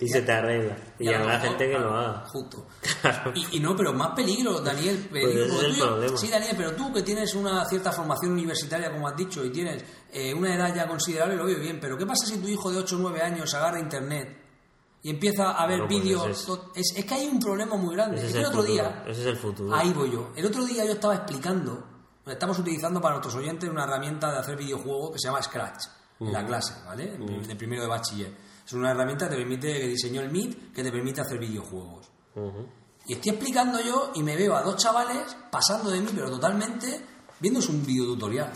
y 0.00 0.08
se 0.08 0.22
te 0.22 0.32
arregla. 0.32 0.76
Y, 0.98 1.08
a 1.08 1.18
lo 1.18 1.24
habrá 1.24 1.40
gente 1.40 1.66
que 1.66 1.72
lo 1.78 1.88
claro, 1.88 1.96
haga. 1.98 2.26
Justo. 2.28 2.66
Claro. 3.00 3.32
Y, 3.34 3.56
y 3.56 3.60
no, 3.60 3.76
pero 3.76 3.92
más 3.92 4.10
peligro, 4.14 4.60
Daniel. 4.60 5.08
peligro, 5.12 5.44
ese 5.44 5.44
es 5.44 5.50
porque 5.52 5.66
el 5.66 5.72
tú 5.74 5.78
ya- 5.80 5.86
problema. 5.86 6.16
Sí, 6.18 6.28
Daniel, 6.28 6.54
pero 6.56 6.72
tú 6.74 6.92
que 6.92 7.02
tienes 7.02 7.34
una 7.34 7.64
cierta 7.66 7.92
formación 7.92 8.32
universitaria, 8.32 8.90
como 8.90 9.08
has 9.08 9.16
dicho, 9.16 9.44
y 9.44 9.50
tienes 9.50 9.84
eh, 10.12 10.32
una 10.34 10.54
edad 10.54 10.74
ya 10.74 10.86
considerable, 10.88 11.36
lo 11.36 11.46
veo 11.46 11.58
bien. 11.58 11.78
Pero 11.80 11.96
¿qué 11.96 12.06
pasa 12.06 12.26
si 12.26 12.38
tu 12.38 12.48
hijo 12.48 12.70
de 12.70 12.78
8 12.78 12.96
o 12.96 12.98
9 13.00 13.20
años 13.22 13.52
agarra 13.54 13.78
internet 13.80 14.36
y 15.02 15.10
empieza 15.10 15.50
a 15.52 15.66
ver 15.66 15.80
pues 15.80 15.88
vídeos? 15.90 16.26
es- 16.26 16.48
Es, 16.74 16.96
es 16.98 17.04
que 17.04 17.14
hay 17.14 17.26
un 17.26 17.38
problema 17.38 17.76
muy 17.76 17.94
grande. 17.94 18.16
Ese 18.18 18.26
Es 18.28 18.32
que 18.32 18.38
el 18.38 18.44
el 18.44 18.48
otro 18.50 18.62
futuro. 18.62 18.82
día. 18.82 19.04
Ese 19.06 19.20
es 19.20 19.26
el 19.26 19.36
futuro. 19.36 19.74
Ahí 19.74 19.92
voy 19.92 20.10
yo. 20.10 20.32
El 20.36 20.46
otro 20.46 20.64
día 20.64 20.84
yo 20.84 20.92
estaba 20.92 21.14
explicando, 21.14 21.86
estamos 22.26 22.58
utilizando 22.58 23.00
para 23.00 23.14
nuestros 23.16 23.34
oyentes 23.34 23.68
una 23.68 23.84
herramienta 23.84 24.30
de 24.32 24.38
hacer 24.38 24.56
videojuegos 24.56 25.12
que 25.12 25.18
se 25.18 25.28
llama 25.28 25.42
Scratch, 25.42 25.84
en 26.20 26.32
la 26.32 26.46
clase, 26.46 26.74
¿vale? 26.86 27.14
En 27.14 27.26
prim- 27.26 27.42
De 27.42 27.56
primero 27.56 27.82
de 27.82 27.88
bachiller. 27.88 28.32
Es 28.66 28.72
una 28.72 28.90
herramienta 28.92 29.26
que 29.28 29.32
te 29.34 29.40
permite, 29.40 29.72
que 29.80 29.88
diseñó 29.88 30.20
el 30.22 30.30
MIT, 30.30 30.72
que 30.72 30.82
te 30.82 30.90
permite 30.90 31.20
hacer 31.20 31.38
videojuegos. 31.38 32.10
Y 33.06 33.12
estoy 33.12 33.32
explicando 33.32 33.80
yo 33.80 34.12
y 34.14 34.22
me 34.22 34.34
veo 34.36 34.56
a 34.56 34.62
dos 34.62 34.76
chavales 34.76 35.36
pasando 35.50 35.90
de 35.90 36.00
mí, 36.00 36.08
pero 36.14 36.30
totalmente, 36.30 37.04
viéndose 37.40 37.70
un 37.70 37.84
videotutorial. 37.84 38.50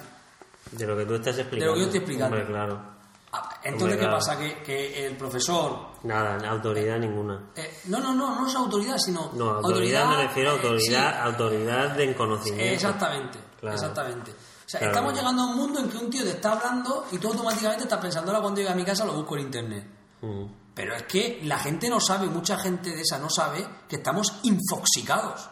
De 0.72 0.86
lo 0.86 0.96
que 0.96 1.04
tú 1.04 1.14
estás 1.14 1.38
explicando. 1.38 1.64
De 1.64 1.66
lo 1.66 1.74
que 1.74 1.80
yo 1.80 1.86
estoy 1.86 1.98
explicando. 2.00 2.36
Hombre, 2.36 2.52
claro. 2.52 2.98
Ah, 3.32 3.60
Entonces, 3.62 3.98
¿qué 3.98 4.06
pasa? 4.06 4.38
Que, 4.38 4.62
que 4.62 5.06
el 5.06 5.16
profesor... 5.18 5.88
Nada, 6.04 6.38
autoridad 6.48 6.98
ninguna. 6.98 7.50
eh, 7.56 7.80
no, 7.86 8.00
no, 8.00 8.14
no, 8.14 8.40
no 8.40 8.46
es 8.46 8.54
autoridad, 8.54 8.96
sino... 8.96 9.30
No, 9.34 9.50
autoridad, 9.50 10.08
me 10.08 10.22
refiero 10.24 10.50
a 10.50 10.54
eh, 10.54 10.56
autoridad, 10.56 11.12
sí, 11.12 11.20
autoridad 11.28 11.90
de 11.96 12.16
conocimiento. 12.16 12.72
Exactamente, 12.74 13.38
Claro. 13.60 13.74
exactamente. 13.76 14.30
O 14.30 14.34
sea, 14.70 14.80
Claro. 14.80 14.94
estamos 14.94 15.14
llegando 15.14 15.42
a 15.42 15.46
un 15.46 15.56
mundo 15.56 15.80
en 15.80 15.90
que 15.90 15.98
un 15.98 16.08
tío 16.10 16.24
te 16.24 16.30
está 16.30 16.52
hablando 16.52 17.06
y 17.12 17.18
tú 17.18 17.28
automáticamente 17.28 17.84
estás 17.84 18.00
pensando, 18.00 18.30
ahora 18.30 18.40
cuando 18.40 18.60
llegue 18.60 18.72
a 18.72 18.76
mi 18.76 18.84
casa 18.84 19.04
lo 19.04 19.12
busco 19.12 19.36
en 19.36 19.42
internet. 19.42 19.86
Ujú. 20.22 20.50
Pero 20.74 20.94
es 20.94 21.02
que 21.04 21.40
la 21.44 21.58
gente 21.58 21.88
no 21.90 22.00
sabe, 22.00 22.26
mucha 22.28 22.56
gente 22.58 22.90
de 22.90 23.02
esa 23.02 23.18
no 23.18 23.28
sabe 23.28 23.66
que 23.88 23.96
estamos 23.96 24.38
infoxicados. 24.44 25.48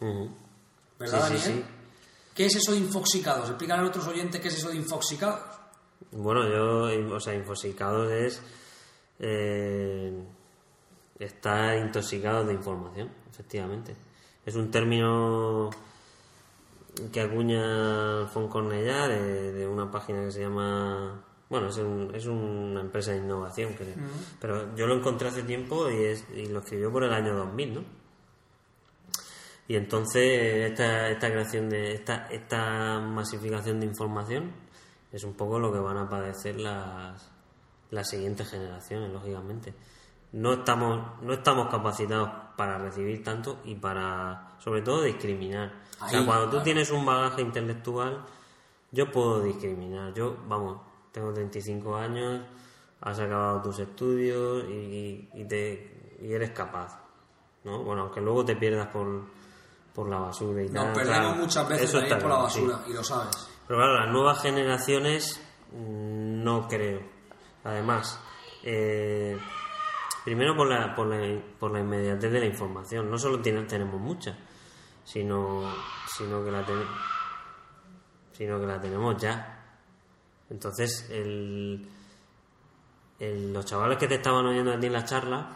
Ujú. 0.00 0.30
¿Verdad, 0.98 1.28
Sí, 1.28 1.38
sí, 1.38 1.48
Daniel? 1.48 1.64
¿Qué 2.34 2.46
es 2.46 2.54
eso 2.56 2.72
de 2.72 2.78
infoxicados? 2.78 3.48
Explícale 3.48 3.82
a 3.82 3.86
otros 3.86 4.06
oyentes 4.06 4.40
qué 4.40 4.48
es 4.48 4.58
eso 4.58 4.68
de 4.68 4.76
infoxicados. 4.76 5.40
Bueno, 6.12 6.48
yo, 6.48 7.14
o 7.14 7.20
sea, 7.20 7.34
infoxicado 7.34 8.08
es. 8.10 8.40
Eh, 9.18 10.24
está 11.18 11.76
intoxicado 11.76 12.44
de 12.44 12.54
información, 12.54 13.10
efectivamente. 13.30 13.96
Es 14.46 14.54
un 14.54 14.70
término 14.70 15.70
que 17.12 17.20
acuña 17.20 18.26
Fon 18.28 18.48
Cornellá 18.48 19.08
de, 19.08 19.52
de 19.52 19.66
una 19.66 19.90
página 19.90 20.24
que 20.24 20.30
se 20.30 20.42
llama. 20.42 21.24
Bueno, 21.50 21.68
es, 21.68 21.78
un- 21.78 22.10
es 22.14 22.26
una 22.26 22.80
empresa 22.80 23.12
de 23.12 23.18
innovación, 23.18 23.72
creo. 23.74 23.94
Pero 24.40 24.74
yo 24.76 24.86
lo 24.86 24.94
encontré 24.96 25.28
hace 25.28 25.42
tiempo 25.44 25.88
y, 25.90 25.96
es, 26.04 26.24
y 26.34 26.46
lo 26.46 26.58
escribió 26.60 26.92
por 26.92 27.04
el 27.04 27.12
año 27.12 27.34
2000, 27.34 27.74
¿no? 27.74 27.84
Y 29.66 29.76
entonces 29.76 30.70
esta, 30.70 31.08
esta 31.10 31.30
creación 31.30 31.68
de 31.68 31.92
esta, 31.94 32.26
esta 32.30 33.00
masificación 33.00 33.80
de 33.80 33.86
información 33.86 34.50
es 35.12 35.24
un 35.24 35.34
poco 35.34 35.58
lo 35.58 35.72
que 35.72 35.78
van 35.78 35.98
a 35.98 36.08
padecer 36.08 36.58
las, 36.58 37.30
las 37.90 38.08
siguientes 38.08 38.48
generaciones, 38.50 39.10
lógicamente. 39.12 39.74
No 40.32 40.52
estamos, 40.54 41.22
no 41.22 41.32
estamos 41.34 41.68
capacitados 41.68 42.30
para 42.56 42.78
recibir 42.78 43.22
tanto 43.22 43.60
y 43.64 43.74
para, 43.74 44.54
sobre 44.58 44.82
todo, 44.82 45.02
discriminar. 45.02 45.72
o 46.02 46.08
sea, 46.08 46.24
cuando 46.24 46.44
tú 46.44 46.50
claro. 46.50 46.64
tienes 46.64 46.90
un 46.90 47.04
bagaje 47.04 47.42
intelectual, 47.42 48.24
yo 48.90 49.10
puedo 49.10 49.42
discriminar. 49.42 50.12
Yo, 50.14 50.36
vamos, 50.46 50.80
tengo 51.12 51.32
35 51.32 51.96
años, 51.96 52.42
has 53.00 53.18
acabado 53.20 53.62
tus 53.62 53.78
estudios 53.78 54.64
y, 54.68 55.28
y 55.34 55.44
te, 55.46 56.16
y 56.20 56.32
eres 56.32 56.50
capaz. 56.50 57.00
¿no? 57.64 57.82
Bueno, 57.82 58.02
aunque 58.02 58.20
luego 58.20 58.44
te 58.44 58.56
pierdas 58.56 58.88
por, 58.88 59.22
por 59.94 60.08
la 60.08 60.18
basura 60.18 60.62
y 60.62 60.68
Nos 60.68 60.84
tal. 60.84 60.92
perdemos 60.94 61.18
claro, 61.20 61.34
muchas 61.36 61.68
veces 61.68 61.84
eso 61.90 61.98
también 61.98 62.16
está 62.18 62.28
por 62.28 62.38
la 62.42 62.50
sí. 62.50 62.60
basura, 62.66 62.84
y 62.88 62.92
lo 62.92 63.04
sabes. 63.04 63.48
Pero 63.66 63.78
claro, 63.80 64.00
las 64.00 64.10
nuevas 64.12 64.40
generaciones 64.42 65.40
mm, 65.72 66.42
no 66.44 66.66
creo. 66.68 67.00
Además, 67.64 68.18
eh, 68.64 69.36
primero 70.24 70.56
por 70.56 70.68
la, 70.68 70.94
por, 70.94 71.06
la, 71.08 71.40
por 71.58 71.70
la 71.72 71.80
inmediatez 71.80 72.30
de 72.32 72.40
la 72.40 72.46
información. 72.46 73.10
No 73.10 73.18
solo 73.18 73.40
tiene- 73.40 73.64
tenemos 73.64 74.00
mucha, 74.00 74.38
sino, 75.04 75.70
sino, 76.06 76.42
que 76.44 76.50
la 76.50 76.64
ten- 76.64 76.86
sino 78.32 78.58
que 78.60 78.66
la 78.66 78.80
tenemos 78.80 79.16
ya. 79.20 79.57
Entonces, 80.50 81.06
el, 81.10 81.88
el- 83.18 83.52
los 83.52 83.64
chavales 83.64 83.98
que 83.98 84.08
te 84.08 84.14
estaban 84.16 84.46
oyendo 84.46 84.72
a 84.72 84.78
ti 84.80 84.86
en 84.86 84.92
la 84.92 85.04
charla, 85.04 85.54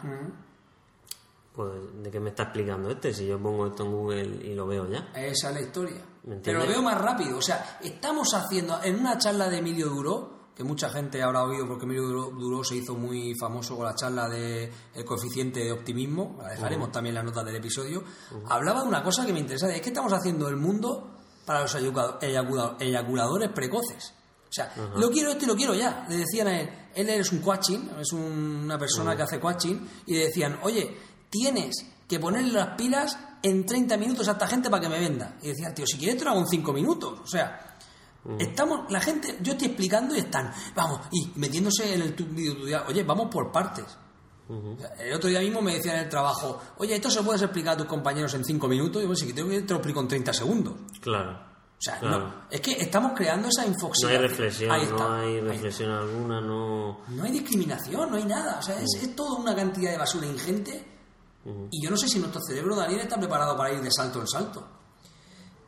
pues, 1.55 1.71
¿de 2.03 2.09
qué 2.11 2.19
me 2.19 2.29
está 2.31 2.43
explicando 2.43 2.89
este? 2.89 3.13
Si 3.13 3.27
yo 3.27 3.39
pongo 3.39 3.67
esto 3.67 3.83
en 3.85 3.91
Google 3.91 4.23
y 4.45 4.55
lo 4.55 4.65
veo 4.67 4.87
ya. 4.89 5.11
Esa 5.15 5.49
es 5.49 5.55
la 5.55 5.61
historia. 5.61 6.01
¿Me 6.23 6.37
Pero 6.37 6.59
lo 6.59 6.67
veo 6.67 6.81
más 6.81 6.99
rápido. 6.99 7.37
O 7.37 7.41
sea, 7.41 7.77
estamos 7.81 8.33
haciendo, 8.33 8.81
en 8.83 8.99
una 8.99 9.17
charla 9.17 9.49
de 9.49 9.57
Emilio 9.59 9.89
Duró, 9.89 10.33
que 10.55 10.63
mucha 10.63 10.89
gente 10.89 11.21
habrá 11.21 11.43
oído 11.43 11.67
porque 11.67 11.85
Emilio 11.85 12.03
Duró, 12.07 12.29
Duró 12.31 12.63
se 12.63 12.75
hizo 12.75 12.95
muy 12.95 13.33
famoso 13.39 13.75
con 13.75 13.85
la 13.85 13.95
charla 13.95 14.29
de 14.29 14.71
el 14.93 15.05
coeficiente 15.05 15.59
de 15.61 15.71
optimismo, 15.71 16.37
la 16.41 16.49
dejaremos 16.49 16.91
también 16.91 17.11
en 17.13 17.15
las 17.15 17.25
notas 17.25 17.45
del 17.45 17.55
episodio, 17.55 18.03
hablaba 18.49 18.81
de 18.83 18.87
una 18.87 19.03
cosa 19.03 19.25
que 19.25 19.33
me 19.33 19.39
interesa, 19.39 19.73
es 19.73 19.81
que 19.81 19.89
estamos 19.89 20.13
haciendo 20.13 20.47
el 20.47 20.57
mundo 20.57 21.17
para 21.45 21.61
los 21.63 21.75
eyacula- 21.75 22.19
eyacula- 22.21 22.77
eyaculadores 22.79 23.49
precoces. 23.49 24.13
O 24.53 24.55
sea, 24.55 24.71
lo 24.95 25.09
quiero 25.09 25.31
esto 25.31 25.45
y 25.45 25.47
lo 25.47 25.55
quiero 25.55 25.73
ya. 25.73 26.05
Le 26.07 26.17
decían 26.17 26.47
a 26.47 26.59
él, 26.59 26.69
él 26.93 27.09
es 27.09 27.31
un 27.31 27.39
coaching, 27.39 27.79
es 27.99 28.13
un- 28.13 28.61
una 28.65 28.77
persona 28.77 29.15
que 29.15 29.23
hace 29.23 29.39
coaching, 29.39 29.77
y 30.05 30.13
le 30.13 30.25
decían, 30.25 30.59
oye, 30.61 30.95
tienes 31.27 31.75
que 32.07 32.19
ponerle 32.19 32.51
las 32.53 32.75
pilas 32.77 33.17
en 33.41 33.65
30 33.65 33.97
minutos 33.97 34.27
a 34.27 34.33
esta 34.33 34.45
gente 34.47 34.69
para 34.69 34.81
que 34.83 34.89
me 34.89 34.99
venda. 34.99 35.37
Y 35.41 35.47
decía, 35.47 35.73
tío, 35.73 35.87
si 35.87 35.97
quieres 35.97 36.17
te 36.19 36.25
lo 36.25 36.31
hago 36.31 36.41
en 36.41 36.47
5 36.47 36.71
minutos. 36.71 37.19
O 37.23 37.25
sea, 37.27 37.77
estamos, 38.37 38.91
la 38.91 38.99
gente, 39.01 39.37
yo 39.41 39.53
estoy 39.53 39.67
explicando 39.69 40.15
y 40.15 40.19
están, 40.19 40.53
vamos, 40.75 41.01
y 41.11 41.31
metiéndose 41.35 41.95
en 41.95 42.01
el 42.03 42.15
tu- 42.15 42.25
video 42.25 42.53
tutorial, 42.53 42.83
oye, 42.87 43.03
vamos 43.03 43.29
por 43.31 43.51
partes. 43.51 43.85
O 44.47 44.77
sea, 44.77 44.89
El 44.99 45.13
otro 45.13 45.29
día 45.29 45.39
mismo 45.39 45.61
me 45.61 45.73
decían 45.75 45.95
en 45.95 46.03
el 46.03 46.09
trabajo, 46.09 46.61
oye, 46.77 46.93
esto 46.95 47.09
se 47.09 47.23
puedes 47.23 47.41
explicar 47.41 47.73
a 47.73 47.77
tus 47.77 47.87
compañeros 47.87 48.33
en 48.35 48.45
5 48.45 48.67
minutos, 48.67 49.01
y 49.01 49.05
bueno, 49.05 49.15
si 49.15 49.33
tengo 49.33 49.49
que 49.49 49.61
te 49.61 49.69
lo 49.73 49.77
explico 49.77 49.99
en 50.01 50.07
30 50.07 50.31
segundos. 50.33 50.75
Claro. 51.01 51.52
O 51.83 51.85
sea, 51.85 51.99
Claro. 51.99 52.19
no, 52.19 52.33
es 52.49 52.61
que 52.61 52.71
estamos 52.81 53.11
creando 53.13 53.49
esa 53.49 53.63
No 53.63 53.71
infoxicación. 53.73 54.11
hay 54.21 54.27
reflexión, 54.29 54.71
Ahí 54.71 54.81
está, 54.83 54.95
no 54.95 55.13
hay 55.15 55.27
ahí 55.33 55.41
reflexión 55.41 55.91
alguna, 55.91 56.39
no... 56.39 56.99
no 57.09 57.23
hay 57.23 57.31
discriminación, 57.31 58.09
no 58.09 58.15
hay 58.15 58.23
nada. 58.23 58.59
O 58.59 58.61
sea, 58.61 58.79
es, 58.79 58.87
es 59.01 59.13
toda 59.15 59.37
una 59.37 59.53
cantidad 59.53 59.91
de 59.91 59.97
basura 59.97 60.25
ingente. 60.27 60.85
Y 61.71 61.83
yo 61.83 61.89
no 61.89 61.97
sé 61.97 62.07
si 62.07 62.19
nuestro 62.19 62.39
cerebro, 62.47 62.73
Daniel, 62.73 63.01
está 63.01 63.17
preparado 63.17 63.57
para 63.57 63.73
ir 63.73 63.81
de 63.81 63.91
salto 63.91 64.21
en 64.21 64.27
salto. 64.29 64.65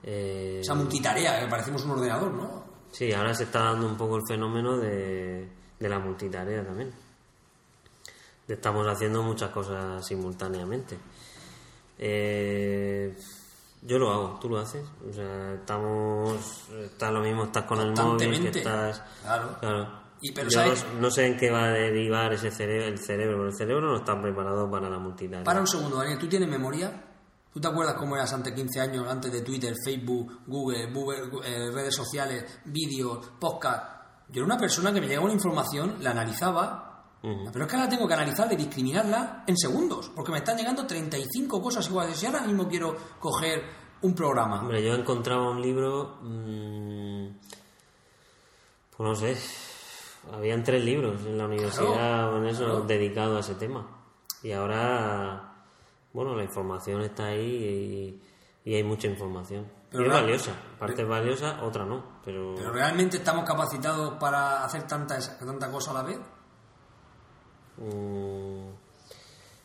Eh, 0.04 0.60
Esa 0.62 0.74
multitarea, 0.74 1.42
que 1.42 1.48
parecemos 1.48 1.84
un 1.84 1.92
ordenador, 1.92 2.32
¿no? 2.34 2.64
Sí, 2.94 3.12
ahora 3.12 3.34
se 3.34 3.44
está 3.44 3.60
dando 3.60 3.86
un 3.86 3.98
poco 3.98 4.16
el 4.16 4.22
fenómeno 4.26 4.78
de, 4.78 5.50
de 5.78 5.90
la 5.90 6.00
multitarea 6.00 6.64
también. 6.66 6.94
Estamos 8.48 8.88
haciendo 8.88 9.22
muchas 9.22 9.50
cosas 9.50 10.06
simultáneamente. 10.08 10.98
Eh, 11.98 13.16
yo 13.86 14.00
lo 14.00 14.12
hago, 14.12 14.40
tú 14.40 14.50
lo 14.50 14.60
haces. 14.60 14.86
O 15.08 15.14
sea, 15.14 15.54
estamos. 15.54 16.70
Está 16.84 17.12
lo 17.12 17.22
mismo, 17.22 17.46
estás 17.46 17.64
con 17.66 17.80
el 17.80 17.92
móvil, 17.92 18.52
que 18.52 18.60
estás. 18.60 19.02
Claro. 19.22 19.58
Claro. 19.60 20.06
Y 20.22 20.32
pero 20.32 20.50
Yo 20.50 20.60
¿sabes? 20.60 20.86
no 21.00 21.12
sé 21.12 21.28
en 21.28 21.38
qué 21.38 21.52
va 21.52 21.66
a 21.66 21.70
derivar 21.70 22.34
ese 22.34 22.50
cerebro, 22.50 22.88
el 22.88 22.98
cerebro, 22.98 23.36
pero 23.38 23.48
el 23.50 23.56
cerebro 23.56 23.92
no 23.92 23.98
está 23.98 24.20
preparado 24.20 24.70
para 24.72 24.90
la 24.90 24.98
multitarea. 24.98 25.44
Para 25.44 25.60
un 25.60 25.68
segundo, 25.68 25.98
Daniel, 25.98 26.18
¿tú 26.18 26.28
tienes 26.28 26.50
memoria? 26.50 26.92
¿Tú 27.54 27.62
te 27.62 27.68
acuerdas 27.68 27.96
cómo 27.96 28.16
eras 28.16 28.34
antes 28.34 28.54
15 28.54 28.82
años, 28.82 29.08
antes 29.08 29.32
de 29.32 29.42
Twitter, 29.42 29.74
Facebook, 29.84 30.42
Google, 30.48 30.92
Google, 30.92 31.30
eh, 31.46 31.70
redes 31.72 31.96
sociales, 31.96 32.60
vídeos, 32.66 33.32
podcast? 33.40 33.96
Yo 34.30 34.42
era 34.42 34.46
una 34.46 34.58
persona 34.58 34.92
que 34.92 35.00
me 35.00 35.08
llegaba 35.08 35.26
una 35.26 35.36
información, 35.36 35.98
la 36.00 36.12
analizaba, 36.12 36.95
pero 37.52 37.66
es 37.66 37.72
que 37.72 37.78
ahora 37.78 37.90
tengo 37.90 38.08
que 38.08 38.14
analizarla 38.14 38.54
y 38.54 38.58
discriminarla 38.58 39.44
en 39.48 39.58
segundos, 39.58 40.12
porque 40.16 40.32
me 40.32 40.40
están 40.40 40.58
llegando 40.58 40.86
35 40.86 41.62
cosas 41.62 41.88
iguales. 41.88 42.18
Si 42.18 42.26
ahora 42.26 42.42
mismo 42.42 42.68
quiero 42.68 42.96
coger 43.20 43.64
un 44.02 44.14
programa, 44.14 44.62
Hombre, 44.62 44.84
yo 44.84 44.94
encontraba 44.94 45.50
un 45.50 45.62
libro. 45.62 46.18
mm, 46.22 47.28
pues 48.96 49.10
no 49.10 49.16
sé. 49.16 49.38
Habían 50.34 50.64
tres 50.64 50.84
libros 50.84 51.22
en 51.26 51.38
la 51.38 51.46
universidad 51.46 52.34
o 52.34 52.38
en 52.38 52.48
eso 52.48 52.66
claro. 52.66 52.82
dedicados 52.82 53.38
a 53.38 53.40
ese 53.52 53.60
tema. 53.60 53.86
Y 54.42 54.52
ahora. 54.52 55.52
Bueno, 56.14 56.34
la 56.36 56.44
información 56.44 57.02
está 57.02 57.26
ahí 57.26 58.22
y, 58.64 58.70
y 58.72 58.76
hay 58.76 58.84
mucha 58.84 59.08
información. 59.08 59.66
Pero 59.92 60.04
y 60.04 60.08
es 60.08 60.14
valiosa. 60.14 60.52
Parte 60.80 61.02
es 61.02 61.08
valiosa, 61.08 61.64
otra 61.64 61.86
no. 61.86 62.20
Pero. 62.24 62.56
¿pero 62.56 62.72
realmente 62.72 63.18
estamos 63.18 63.44
capacitados 63.46 64.14
para 64.20 64.64
hacer 64.64 64.88
tantas, 64.88 65.38
tanta 65.40 65.70
cosa 65.70 65.92
a 65.92 65.94
la 65.96 66.04
vez? 66.04 66.20
Mm, 67.78 68.70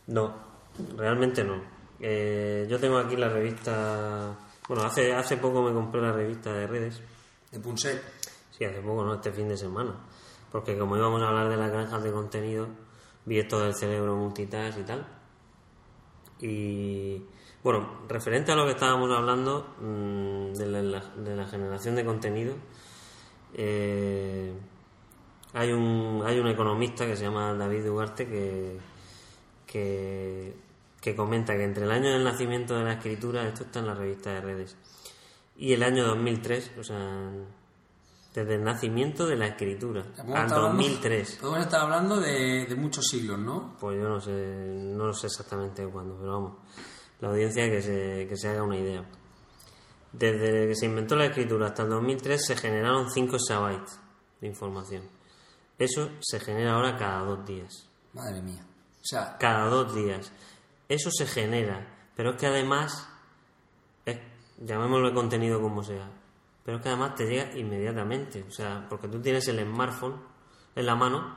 no, 0.08 0.34
realmente 0.96 1.44
no. 1.44 1.62
Eh, 2.00 2.66
yo 2.68 2.78
tengo 2.78 2.98
aquí 2.98 3.16
la 3.16 3.28
revista. 3.28 4.36
Bueno, 4.68 4.84
hace, 4.84 5.12
hace 5.12 5.36
poco 5.36 5.62
me 5.62 5.72
compré 5.72 6.00
la 6.00 6.12
revista 6.12 6.52
de 6.52 6.66
redes. 6.66 7.02
De 7.50 7.60
Punset. 7.60 8.02
Sí, 8.50 8.64
hace 8.64 8.80
poco, 8.80 9.04
¿no? 9.04 9.14
Este 9.14 9.32
fin 9.32 9.48
de 9.48 9.56
semana. 9.56 9.94
Porque 10.50 10.76
como 10.78 10.96
íbamos 10.96 11.22
a 11.22 11.28
hablar 11.28 11.48
de 11.48 11.56
las 11.56 11.70
granjas 11.70 12.02
de 12.02 12.12
contenido, 12.12 12.68
vi 13.24 13.38
esto 13.38 13.60
del 13.60 13.74
cerebro 13.74 14.16
multitask 14.16 14.78
y 14.78 14.82
tal. 14.82 15.06
Y 16.40 17.22
bueno, 17.62 18.00
referente 18.08 18.52
a 18.52 18.56
lo 18.56 18.64
que 18.64 18.72
estábamos 18.72 19.10
hablando 19.14 19.74
mm, 19.80 20.54
de, 20.54 20.66
la, 20.66 21.00
de 21.00 21.36
la 21.36 21.46
generación 21.46 21.94
de 21.94 22.04
contenido, 22.04 22.54
eh, 23.54 24.52
hay, 25.54 25.72
un, 25.72 26.22
hay 26.24 26.38
un 26.38 26.48
economista 26.48 27.06
que 27.06 27.16
se 27.16 27.24
llama 27.24 27.52
David 27.54 27.88
Ugarte 27.90 28.26
que, 28.26 28.78
que, 29.66 30.54
que 31.00 31.14
comenta 31.16 31.54
que 31.56 31.64
entre 31.64 31.84
el 31.84 31.90
año 31.90 32.10
del 32.10 32.24
nacimiento 32.24 32.76
de 32.76 32.84
la 32.84 32.92
escritura, 32.94 33.46
esto 33.46 33.64
está 33.64 33.78
en 33.80 33.86
la 33.86 33.94
revista 33.94 34.30
de 34.32 34.40
redes, 34.40 34.76
y 35.56 35.72
el 35.72 35.82
año 35.82 36.06
2003, 36.06 36.72
o 36.78 36.84
sea, 36.84 37.30
desde 38.34 38.54
el 38.54 38.64
nacimiento 38.64 39.26
de 39.26 39.36
la 39.36 39.48
escritura 39.48 40.02
al 40.02 40.08
estar 40.28 40.28
hablando- 40.36 40.60
2003. 40.68 41.38
Podemos 41.40 41.60
estar 41.64 41.80
hablando 41.82 42.20
de, 42.20 42.66
de 42.66 42.74
muchos 42.76 43.06
siglos, 43.08 43.38
¿no? 43.38 43.76
Pues 43.80 43.96
yo 44.00 44.08
no 44.08 44.20
sé, 44.20 44.30
no 44.30 45.06
lo 45.06 45.12
sé 45.14 45.26
exactamente 45.26 45.84
cuándo, 45.86 46.16
pero 46.18 46.32
vamos, 46.32 46.52
la 47.20 47.28
audiencia 47.28 47.68
que 47.68 47.82
se, 47.82 48.26
que 48.28 48.36
se 48.36 48.48
haga 48.48 48.62
una 48.62 48.76
idea. 48.78 49.04
Desde 50.12 50.66
que 50.68 50.74
se 50.74 50.86
inventó 50.86 51.14
la 51.16 51.26
escritura 51.26 51.66
hasta 51.66 51.82
el 51.82 51.90
2003 51.90 52.44
se 52.44 52.56
generaron 52.56 53.10
5 53.10 53.36
exabytes 53.36 53.98
de 54.40 54.46
información. 54.48 55.02
Eso 55.80 56.10
se 56.20 56.38
genera 56.38 56.74
ahora 56.74 56.94
cada 56.94 57.22
dos 57.22 57.46
días. 57.46 57.88
Madre 58.12 58.42
mía. 58.42 58.62
O 59.00 59.04
sea, 59.04 59.38
Cada 59.38 59.66
dos 59.70 59.94
días. 59.94 60.30
Eso 60.86 61.10
se 61.10 61.26
genera. 61.26 62.10
Pero 62.14 62.32
es 62.32 62.36
que 62.36 62.46
además, 62.46 63.08
es, 64.04 64.18
llamémoslo 64.58 65.14
contenido 65.14 65.58
como 65.58 65.82
sea, 65.82 66.06
pero 66.62 66.76
es 66.76 66.82
que 66.82 66.90
además 66.90 67.14
te 67.14 67.24
llega 67.24 67.56
inmediatamente. 67.56 68.44
O 68.46 68.50
sea, 68.50 68.86
porque 68.90 69.08
tú 69.08 69.22
tienes 69.22 69.48
el 69.48 69.58
smartphone 69.64 70.20
en 70.76 70.84
la 70.84 70.94
mano 70.94 71.34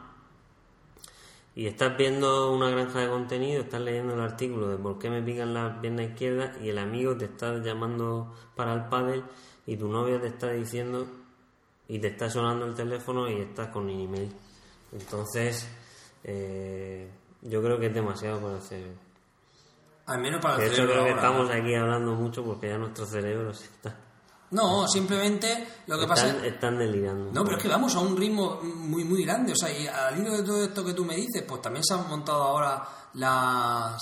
y 1.56 1.68
estás 1.68 1.96
viendo 1.98 2.52
una 2.52 2.70
granja 2.70 3.00
de 3.00 3.08
contenido, 3.08 3.62
estás 3.62 3.80
leyendo 3.80 4.14
el 4.14 4.20
artículo 4.20 4.68
de 4.68 4.78
por 4.78 5.00
qué 5.00 5.10
me 5.10 5.22
pican 5.22 5.54
las 5.54 5.80
piernas 5.80 6.10
izquierdas 6.10 6.62
y 6.62 6.68
el 6.68 6.80
amigo 6.80 7.16
te 7.16 7.26
está 7.26 7.58
llamando 7.60 8.36
para 8.56 8.74
el 8.74 8.90
pádel 8.90 9.24
y 9.66 9.78
tu 9.78 9.88
novia 9.88 10.20
te 10.20 10.28
está 10.28 10.50
diciendo 10.50 11.08
y 11.88 12.00
te 12.00 12.08
está 12.08 12.30
sonando 12.30 12.66
el 12.66 12.74
teléfono 12.74 13.30
y 13.30 13.42
estás 13.42 13.70
con 13.70 13.84
un 13.84 14.00
email. 14.00 14.34
Entonces, 14.92 15.68
eh, 16.24 17.10
yo 17.42 17.62
creo 17.62 17.80
que 17.80 17.88
es 17.88 17.94
demasiado 17.94 18.40
para 18.40 18.56
el 18.56 18.62
cerebro. 18.62 19.00
al 20.06 20.20
menos 20.20 20.42
para 20.42 20.58
De 20.58 20.66
el 20.68 20.72
cerebro 20.72 20.94
creo 20.94 21.06
que 21.06 21.12
estamos 21.12 21.50
aquí 21.50 21.76
hablando 21.76 22.14
mucho 22.16 22.44
porque 22.44 22.70
ya 22.70 22.78
nuestro 22.78 23.06
cerebro 23.06 23.54
se 23.54 23.66
está, 23.66 23.96
No, 24.52 24.88
simplemente 24.88 25.68
lo 25.88 26.00
que 26.00 26.08
pasa 26.08 26.28
están, 26.28 26.46
es... 26.46 26.54
están 26.54 26.78
delirando. 26.78 27.32
No, 27.32 27.44
pero 27.44 27.58
es 27.58 27.64
que 27.64 27.70
vamos 27.70 27.96
a 27.96 28.00
un 28.00 28.16
ritmo 28.16 28.60
muy, 28.62 29.04
muy 29.04 29.26
grande. 29.26 29.52
O 29.54 29.56
sea, 29.56 29.72
y 29.72 29.88
al 29.88 30.20
hilo 30.20 30.38
de 30.38 30.44
todo 30.44 30.64
esto 30.64 30.86
que 30.86 30.94
tú 30.94 31.04
me 31.04 31.16
dices, 31.16 31.44
pues 31.48 31.62
también 31.62 31.84
se 31.84 31.94
han 31.94 32.08
montado 32.08 32.44
ahora 32.44 32.84
las... 33.16 34.02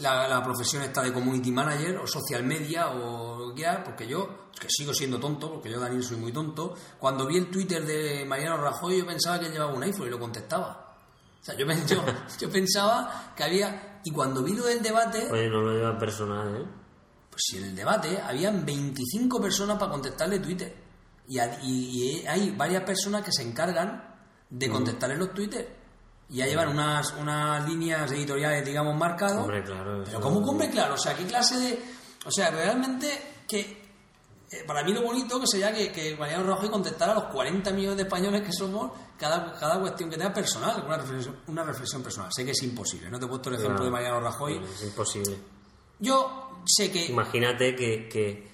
La, 0.00 0.28
la 0.28 0.42
profesión 0.44 0.82
esta 0.82 1.02
de 1.02 1.12
community 1.12 1.50
manager 1.50 1.96
o 1.98 2.06
social 2.06 2.42
media 2.44 2.88
o 2.90 3.38
lo 3.38 3.48
que 3.48 3.54
quiera, 3.62 3.82
porque 3.82 4.06
yo, 4.06 4.50
que 4.60 4.68
sigo 4.68 4.92
siendo 4.92 5.18
tonto, 5.18 5.54
porque 5.54 5.70
yo, 5.70 5.80
Daniel, 5.80 6.02
soy 6.04 6.18
muy 6.18 6.32
tonto, 6.32 6.74
cuando 6.98 7.26
vi 7.26 7.38
el 7.38 7.50
Twitter 7.50 7.84
de 7.84 8.24
Mariano 8.26 8.58
Rajoy 8.58 8.98
yo 8.98 9.06
pensaba 9.06 9.40
que 9.40 9.46
él 9.46 9.52
llevaba 9.52 9.72
un 9.72 9.82
iPhone 9.82 10.06
y 10.08 10.10
lo 10.10 10.18
contestaba. 10.20 10.96
O 11.40 11.44
sea, 11.44 11.54
yo, 11.56 11.66
yo, 11.88 12.04
yo 12.38 12.50
pensaba 12.50 13.32
que 13.34 13.44
había... 13.44 14.00
Y 14.04 14.10
cuando 14.10 14.42
vi 14.42 14.52
lo 14.54 14.64
del 14.66 14.82
debate... 14.82 15.28
Oye, 15.30 15.48
no 15.48 15.62
lo 15.62 15.72
lleva 15.72 15.98
personal, 15.98 16.56
¿eh? 16.56 16.64
Pues 17.30 17.42
si 17.46 17.56
en 17.58 17.64
el 17.64 17.74
debate 17.76 18.20
habían 18.20 18.64
25 18.66 19.40
personas 19.40 19.78
para 19.78 19.92
contestarle 19.92 20.38
Twitter. 20.40 20.74
Y, 21.28 21.38
y- 21.40 22.20
y 22.22 22.26
hay 22.26 22.50
varias 22.50 22.82
personas 22.84 23.24
que 23.24 23.32
se 23.32 23.42
encargan 23.42 24.14
Mm. 24.48 24.58
de 24.58 24.68
contestarle 24.70 25.16
los 25.16 25.34
Twitter. 25.34 25.85
Y 26.28 26.36
ya 26.38 26.46
llevan 26.46 26.68
unas, 26.70 27.12
unas 27.14 27.68
líneas 27.68 28.10
editoriales, 28.10 28.64
digamos, 28.64 28.96
marcadas. 28.96 29.36
Hombre, 29.38 29.62
claro. 29.62 30.02
Pero 30.04 30.20
¿cómo 30.20 30.38
hombre 30.40 30.68
claro? 30.70 30.94
O 30.94 30.98
sea, 30.98 31.14
¿qué 31.14 31.24
clase 31.24 31.56
de...? 31.58 31.78
O 32.24 32.30
sea, 32.32 32.50
realmente 32.50 33.06
que... 33.46 33.60
eh, 34.50 34.64
Para 34.66 34.82
mí 34.82 34.92
lo 34.92 35.02
bonito 35.02 35.38
que 35.38 35.46
sería 35.46 35.72
que, 35.72 35.92
que 35.92 36.16
Mariano 36.16 36.44
Rajoy 36.44 36.68
contestara 36.68 37.12
a 37.12 37.14
los 37.14 37.24
40 37.26 37.70
millones 37.72 37.96
de 37.98 38.02
españoles 38.02 38.42
que 38.42 38.52
somos 38.52 38.90
cada, 39.16 39.52
cada 39.54 39.78
cuestión 39.78 40.10
que 40.10 40.16
tenga 40.16 40.34
personal, 40.34 40.82
una 40.84 40.96
reflexión, 40.98 41.36
una 41.46 41.62
reflexión 41.62 42.02
personal. 42.02 42.32
Sé 42.34 42.44
que 42.44 42.50
es 42.50 42.62
imposible, 42.64 43.08
no 43.08 43.20
te 43.20 43.26
he 43.26 43.28
puesto 43.28 43.48
el 43.50 43.56
ejemplo 43.56 43.84
de 43.84 43.90
Mariano 43.92 44.18
Rajoy. 44.20 44.56
Es 44.64 44.82
imposible. 44.82 45.38
Yo 46.00 46.62
sé 46.66 46.90
que... 46.90 47.06
Imagínate 47.06 47.76
que, 47.76 48.08
que, 48.08 48.50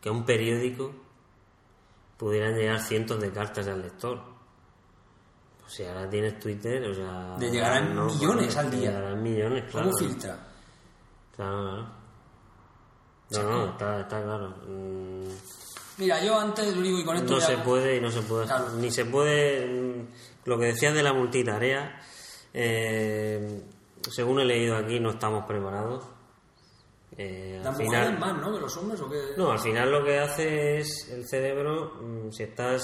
que 0.00 0.08
a 0.08 0.12
un 0.12 0.24
periódico 0.24 0.94
pudieran 2.16 2.54
llegar 2.54 2.80
cientos 2.80 3.20
de 3.20 3.32
cartas 3.32 3.66
al 3.66 3.82
lector. 3.82 4.33
Pues 5.64 5.74
si 5.76 5.84
ahora 5.84 6.08
tienes 6.08 6.38
Twitter, 6.38 6.84
o 6.90 6.94
sea... 6.94 7.36
Le 7.38 7.50
llegarán 7.50 8.06
millones 8.06 8.56
al 8.56 8.70
día. 8.70 8.90
llegarán 8.90 9.22
millones, 9.22 9.64
claro. 9.70 9.90
¿Cómo 9.90 9.98
filtra? 9.98 10.38
Claro, 11.34 11.64
claro. 11.64 11.88
No, 13.30 13.42
no, 13.66 13.72
está, 13.72 14.00
está 14.00 14.22
claro. 14.22 14.48
Mm, 14.68 15.28
Mira, 15.98 16.22
yo 16.24 16.38
antes 16.38 16.76
lo 16.76 16.82
digo 16.82 16.98
y 16.98 17.04
con 17.04 17.16
esto 17.16 17.32
No 17.34 17.38
ya- 17.38 17.46
se 17.46 17.56
puede 17.58 17.96
y 17.96 18.00
no 18.00 18.10
se 18.10 18.22
puede. 18.22 18.46
Claro. 18.46 18.70
Ni 18.72 18.90
se 18.90 19.04
puede. 19.06 19.66
mm, 19.66 20.06
Lo 20.44 20.58
que 20.58 20.66
decías 20.66 20.92
de 20.94 21.02
la 21.02 21.12
multitarea, 21.14 21.98
eh, 22.52 23.62
según 24.10 24.40
he 24.40 24.44
leído 24.44 24.76
aquí, 24.76 25.00
no 25.00 25.10
estamos 25.10 25.44
preparados. 25.46 26.04
Eh, 27.16 27.62
al 27.64 27.76
final, 27.76 28.18
más, 28.18 28.36
¿no? 28.38 28.52
Que 28.52 28.60
los 28.60 28.76
hombres 28.76 29.00
o 29.00 29.08
qué. 29.08 29.20
no, 29.36 29.50
al 29.52 29.60
final 29.60 29.90
lo 29.90 30.04
que 30.04 30.18
hace 30.18 30.78
es 30.78 31.08
el 31.10 31.24
cerebro, 31.28 31.94
mm, 32.02 32.30
si 32.32 32.42
estás, 32.42 32.82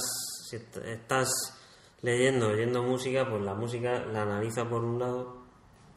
si 0.49 0.57
est- 0.57 0.76
estás 0.78 1.28
leyendo, 2.03 2.48
oyendo 2.48 2.82
música, 2.82 3.28
pues 3.28 3.42
la 3.42 3.55
música 3.55 4.05
la 4.07 4.22
analiza 4.22 4.68
por 4.68 4.84
un 4.84 4.98
lado, 4.98 5.42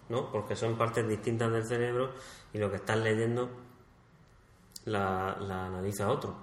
¿no? 0.09 0.31
Porque 0.31 0.55
son 0.55 0.77
partes 0.77 1.07
distintas 1.07 1.51
del 1.51 1.65
cerebro 1.65 2.11
y 2.53 2.57
lo 2.57 2.69
que 2.69 2.77
estás 2.77 2.97
leyendo 2.97 3.49
la, 4.85 5.37
la 5.39 5.65
analiza 5.67 6.09
otro. 6.09 6.35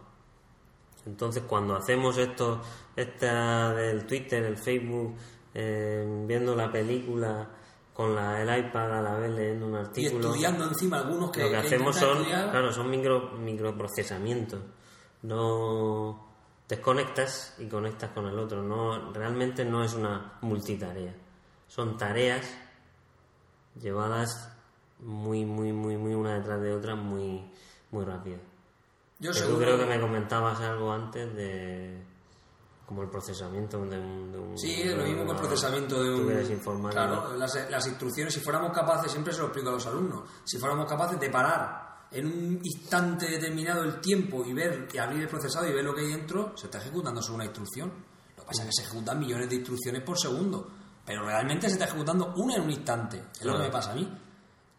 Entonces, 1.07 1.45
cuando 1.47 1.77
hacemos 1.77 2.19
esto, 2.19 2.61
esta 2.95 3.73
del 3.75 4.07
Twitter, 4.07 4.45
el 4.45 4.57
Facebook, 4.57 5.17
eh, 5.55 6.07
viendo 6.27 6.55
la 6.55 6.71
película 6.71 7.49
con 7.93 8.15
la, 8.15 8.41
el 8.41 8.67
iPad 8.67 8.99
a 8.99 9.03
la 9.03 9.15
vez 9.15 9.31
leyendo 9.31 9.67
un 9.67 9.75
y 9.75 9.77
artículo, 9.77 10.29
estudiando 10.29 10.65
encima 10.65 10.99
algunos 10.99 11.31
que. 11.31 11.43
lo 11.43 11.51
que 11.51 11.57
hacemos 11.57 11.97
son, 11.97 12.19
estudiar. 12.19 12.51
claro, 12.51 12.73
son 12.73 12.91
micro, 12.91 13.33
microprocesamientos. 13.33 14.61
No 15.23 16.30
desconectas 16.71 17.55
y 17.59 17.67
conectas 17.67 18.11
con 18.13 18.27
el 18.27 18.39
otro. 18.39 18.63
No, 18.63 19.13
realmente 19.13 19.65
no 19.65 19.85
es 19.85 19.93
una 19.95 20.39
multitarea. 20.41 21.15
Son 21.69 21.99
tareas 21.99 22.47
llevadas 23.81 24.51
muy, 25.01 25.45
muy, 25.45 25.73
muy, 25.73 25.97
muy 25.97 26.15
una 26.15 26.35
detrás 26.35 26.61
de 26.61 26.73
otra, 26.75 26.95
muy, 26.95 27.51
muy 27.91 28.05
rápido. 28.05 28.39
Yo 29.19 29.33
seguro. 29.33 29.59
creo 29.59 29.79
que 29.79 29.87
me 29.87 30.01
comentabas 30.01 30.61
algo 30.61 30.93
antes 30.93 31.35
de 31.35 32.03
como 32.87 33.03
el 33.03 33.09
procesamiento 33.09 33.79
de 33.87 33.99
un, 34.01 34.33
de 34.33 34.39
un- 34.39 34.59
Sí, 34.59 34.83
de 34.83 34.97
lo 34.97 35.05
mismo 35.05 35.25
que 35.25 35.31
el 35.33 35.37
procesamiento 35.37 36.03
de 36.03 36.11
un... 36.13 36.91
Claro, 36.91 37.37
las, 37.37 37.71
las 37.71 37.87
instrucciones, 37.87 38.35
si 38.35 38.41
fuéramos 38.41 38.73
capaces, 38.73 39.13
siempre 39.13 39.33
se 39.33 39.39
lo 39.41 39.47
explico 39.47 39.69
a 39.69 39.73
los 39.75 39.87
alumnos, 39.87 40.23
si 40.45 40.59
fuéramos 40.59 40.87
capaces 40.89 41.21
de 41.21 41.31
parar 41.31 41.90
en 42.13 42.27
un 42.27 42.61
instante 42.63 43.27
determinado 43.27 43.85
el 43.85 44.01
tiempo 44.01 44.45
y 44.45 44.53
ver, 44.53 44.89
y 44.93 44.99
abrir 44.99 45.23
el 45.23 45.29
procesado 45.29 45.69
y 45.69 45.73
ver 45.73 45.85
lo 45.85 45.95
que 45.95 46.03
hay 46.03 46.09
dentro, 46.09 46.57
se 46.57 46.67
está 46.67 46.79
ejecutando 46.79 47.23
solo 47.23 47.37
una 47.37 47.45
instrucción. 47.45 47.91
Lo 48.37 48.43
que 48.43 48.47
pasa 48.49 48.63
es 48.63 48.69
que 48.69 48.83
se 48.83 48.89
ejecutan 48.89 49.19
millones 49.19 49.49
de 49.49 49.57
instrucciones 49.57 50.03
por 50.03 50.19
segundo, 50.19 50.69
pero 51.05 51.25
realmente 51.25 51.69
se 51.69 51.75
está 51.75 51.85
ejecutando 51.87 52.35
una 52.37 52.57
en 52.57 52.63
un 52.63 52.71
instante, 52.71 53.23
es 53.39 53.45
lo 53.45 53.57
que 53.57 53.65
me 53.65 53.71
pasa 53.71 53.93
a 53.93 53.95
mí. 53.95 54.09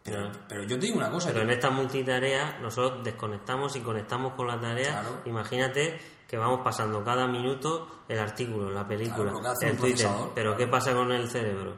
Pero, 0.04 0.32
pero 0.48 0.64
yo 0.64 0.78
te 0.78 0.86
digo 0.86 0.98
una 0.98 1.10
cosa, 1.10 1.28
Pero 1.28 1.42
en 1.42 1.50
esta 1.50 1.70
multitarea 1.70 2.58
nosotros 2.60 3.04
desconectamos 3.04 3.76
y 3.76 3.80
conectamos 3.80 4.34
con 4.34 4.48
la 4.48 4.60
tarea. 4.60 5.00
Claro. 5.00 5.22
Imagínate 5.26 6.00
que 6.26 6.36
vamos 6.36 6.60
pasando 6.64 7.04
cada 7.04 7.28
minuto 7.28 8.02
el 8.08 8.18
artículo, 8.18 8.70
la 8.70 8.86
película, 8.86 9.30
Claro, 9.30 9.54
el 9.60 9.76
Twitter. 9.76 10.08
Pero 10.34 10.56
¿qué 10.56 10.66
pasa 10.66 10.92
con 10.92 11.12
el 11.12 11.28
cerebro? 11.28 11.76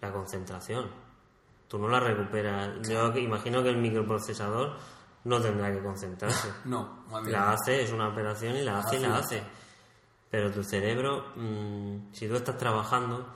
La 0.00 0.12
concentración. 0.12 0.90
Tú 1.72 1.78
no 1.78 1.88
la 1.88 2.00
recuperas. 2.00 2.86
Yo 2.86 3.16
imagino 3.16 3.62
que 3.62 3.70
el 3.70 3.78
microprocesador 3.78 4.76
no 5.24 5.40
tendrá 5.40 5.72
que 5.72 5.82
concentrarse. 5.82 6.48
no, 6.66 7.04
más 7.10 7.22
bien. 7.22 7.32
La 7.32 7.52
hace, 7.52 7.82
es 7.82 7.90
una 7.92 8.08
operación 8.08 8.54
y 8.56 8.60
la 8.62 8.80
hace 8.80 8.96
y 8.96 9.00
la 9.00 9.16
hace. 9.16 9.42
Pero 10.30 10.50
tu 10.50 10.62
cerebro, 10.62 11.28
mm, 11.34 12.12
si 12.12 12.28
tú 12.28 12.34
estás 12.34 12.58
trabajando, 12.58 13.26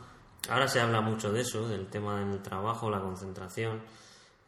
ahora 0.51 0.69
se 0.69 0.81
habla 0.83 1.01
mucho 1.01 1.33
de 1.33 1.41
eso, 1.41 1.67
del 1.67 1.87
tema 1.87 2.19
del 2.21 2.43
trabajo, 2.43 2.91
la 2.91 3.01
concentración. 3.01 3.81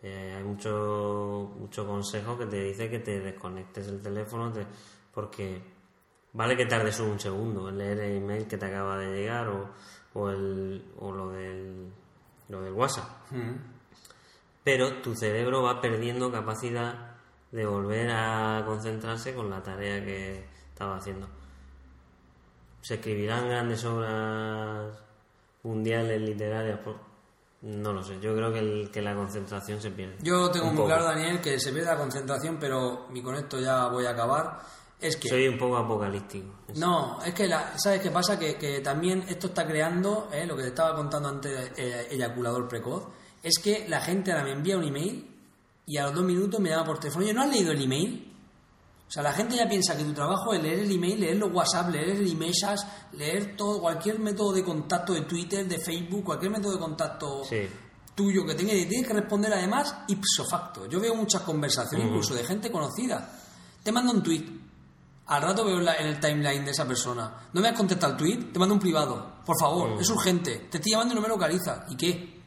Eh, 0.02 0.34
hay 0.36 0.44
mucho, 0.44 1.50
mucho 1.58 1.86
consejo 1.86 2.36
que 2.36 2.44
te 2.44 2.62
dice 2.64 2.90
que 2.90 2.98
te 2.98 3.20
desconectes 3.20 3.88
el 3.88 4.02
teléfono 4.02 4.52
te- 4.52 4.66
porque 5.14 5.62
vale 6.34 6.56
que 6.58 6.66
tardes 6.66 7.00
un 7.00 7.18
segundo 7.18 7.70
en 7.70 7.78
leer 7.78 7.98
el 8.00 8.16
email 8.18 8.46
que 8.46 8.58
te 8.58 8.66
acaba 8.66 8.98
de 8.98 9.12
llegar 9.16 9.48
o, 9.48 9.70
o, 10.12 10.28
el, 10.30 10.92
o 11.00 11.10
lo, 11.10 11.30
del, 11.30 11.90
lo 12.50 12.60
del 12.60 12.74
WhatsApp 12.74 13.08
Mm. 13.32 13.77
Pero 14.70 15.00
tu 15.00 15.14
cerebro 15.16 15.62
va 15.62 15.80
perdiendo 15.80 16.30
capacidad 16.30 17.16
de 17.50 17.64
volver 17.64 18.10
a 18.10 18.62
concentrarse 18.66 19.34
con 19.34 19.48
la 19.48 19.62
tarea 19.62 20.04
que 20.04 20.44
estaba 20.68 20.96
haciendo. 20.98 21.26
¿Se 22.82 22.96
escribirán 22.96 23.48
grandes 23.48 23.82
obras 23.86 24.94
mundiales 25.62 26.20
literarias? 26.20 26.80
No 27.62 27.92
lo 27.92 28.02
sé, 28.02 28.20
yo 28.20 28.34
creo 28.36 28.52
que, 28.52 28.58
el- 28.58 28.90
que 28.92 29.02
la 29.02 29.14
concentración 29.14 29.80
se 29.80 29.90
pierde. 29.90 30.16
Yo 30.20 30.50
tengo 30.50 30.66
Un 30.66 30.72
muy 30.74 30.76
poco. 30.82 30.88
claro, 30.88 31.04
Daniel, 31.04 31.40
que 31.40 31.58
se 31.58 31.72
pierde 31.72 31.86
la 31.90 31.96
concentración, 31.96 32.58
pero 32.60 33.08
y 33.14 33.22
con 33.22 33.34
esto 33.34 33.58
ya 33.58 33.88
voy 33.88 34.04
a 34.06 34.10
acabar. 34.10 34.60
Es 35.00 35.16
que 35.16 35.28
Soy 35.28 35.48
un 35.48 35.56
poco 35.58 35.76
apocalíptico. 35.78 36.48
No, 36.76 37.18
es 37.24 37.32
que, 37.32 37.46
la, 37.48 37.78
¿sabes 37.78 38.00
qué 38.00 38.10
pasa? 38.10 38.38
Que, 38.38 38.56
que 38.56 38.80
también 38.80 39.24
esto 39.28 39.46
está 39.48 39.66
creando, 39.66 40.28
eh, 40.32 40.46
lo 40.46 40.54
que 40.56 40.62
te 40.62 40.68
estaba 40.68 40.94
contando 40.94 41.28
antes, 41.30 41.72
eh, 41.76 42.08
eyaculador 42.10 42.68
precoz, 42.68 43.04
es 43.42 43.58
que 43.58 43.86
la 43.88 44.00
gente 44.00 44.32
ahora 44.32 44.44
me 44.44 44.52
envía 44.52 44.76
un 44.76 44.84
email 44.84 45.26
y 45.86 45.96
a 45.96 46.04
los 46.04 46.14
dos 46.14 46.24
minutos 46.24 46.60
me 46.60 46.70
llama 46.70 46.84
por 46.84 46.98
teléfono. 46.98 47.24
Oye, 47.24 47.34
¿no 47.34 47.42
has 47.42 47.48
leído 47.50 47.72
el 47.72 47.82
email? 47.82 48.24
O 49.06 49.10
sea, 49.10 49.22
la 49.22 49.32
gente 49.32 49.56
ya 49.56 49.66
piensa 49.66 49.96
que 49.96 50.04
tu 50.04 50.12
trabajo 50.12 50.52
es 50.52 50.62
leer 50.62 50.80
el 50.80 50.90
email, 50.92 51.18
leer 51.20 51.36
los 51.38 51.50
WhatsApp, 51.52 51.88
leer 51.90 52.10
el 52.10 52.26
iMessage, 52.26 52.82
leer 53.12 53.56
todo, 53.56 53.80
cualquier 53.80 54.18
método 54.18 54.52
de 54.52 54.62
contacto 54.62 55.14
de 55.14 55.22
Twitter, 55.22 55.66
de 55.66 55.78
Facebook, 55.78 56.24
cualquier 56.24 56.50
método 56.52 56.72
de 56.74 56.78
contacto 56.78 57.42
Sí. 57.44 57.66
tuyo 58.14 58.44
que 58.44 58.54
tenga 58.54 58.74
y 58.74 58.84
tienes 58.84 59.06
que 59.08 59.14
responder 59.14 59.50
además 59.54 59.94
ipso 60.08 60.44
facto. 60.44 60.84
Yo 60.86 61.00
veo 61.00 61.14
muchas 61.14 61.40
conversaciones 61.42 62.06
incluso 62.06 62.34
de 62.34 62.44
gente 62.44 62.70
conocida. 62.70 63.32
Te 63.82 63.90
mando 63.92 64.12
un 64.12 64.22
tweet. 64.22 64.44
Al 65.28 65.42
rato 65.42 65.64
veo 65.64 65.80
en 65.80 66.06
el 66.06 66.20
timeline 66.20 66.64
de 66.66 66.72
esa 66.72 66.86
persona. 66.86 67.48
No 67.52 67.60
me 67.62 67.68
has 67.68 67.76
contestado 67.76 68.12
el 68.12 68.18
tweet, 68.18 68.52
te 68.52 68.58
mando 68.58 68.74
un 68.74 68.80
privado. 68.80 69.36
Por 69.46 69.56
favor, 69.58 69.98
es 70.00 70.10
urgente. 70.10 70.66
Te 70.70 70.76
estoy 70.78 70.92
llamando 70.92 71.14
y 71.14 71.16
no 71.16 71.22
me 71.22 71.28
localiza. 71.28 71.86
¿Y 71.88 71.96
qué? 71.96 72.37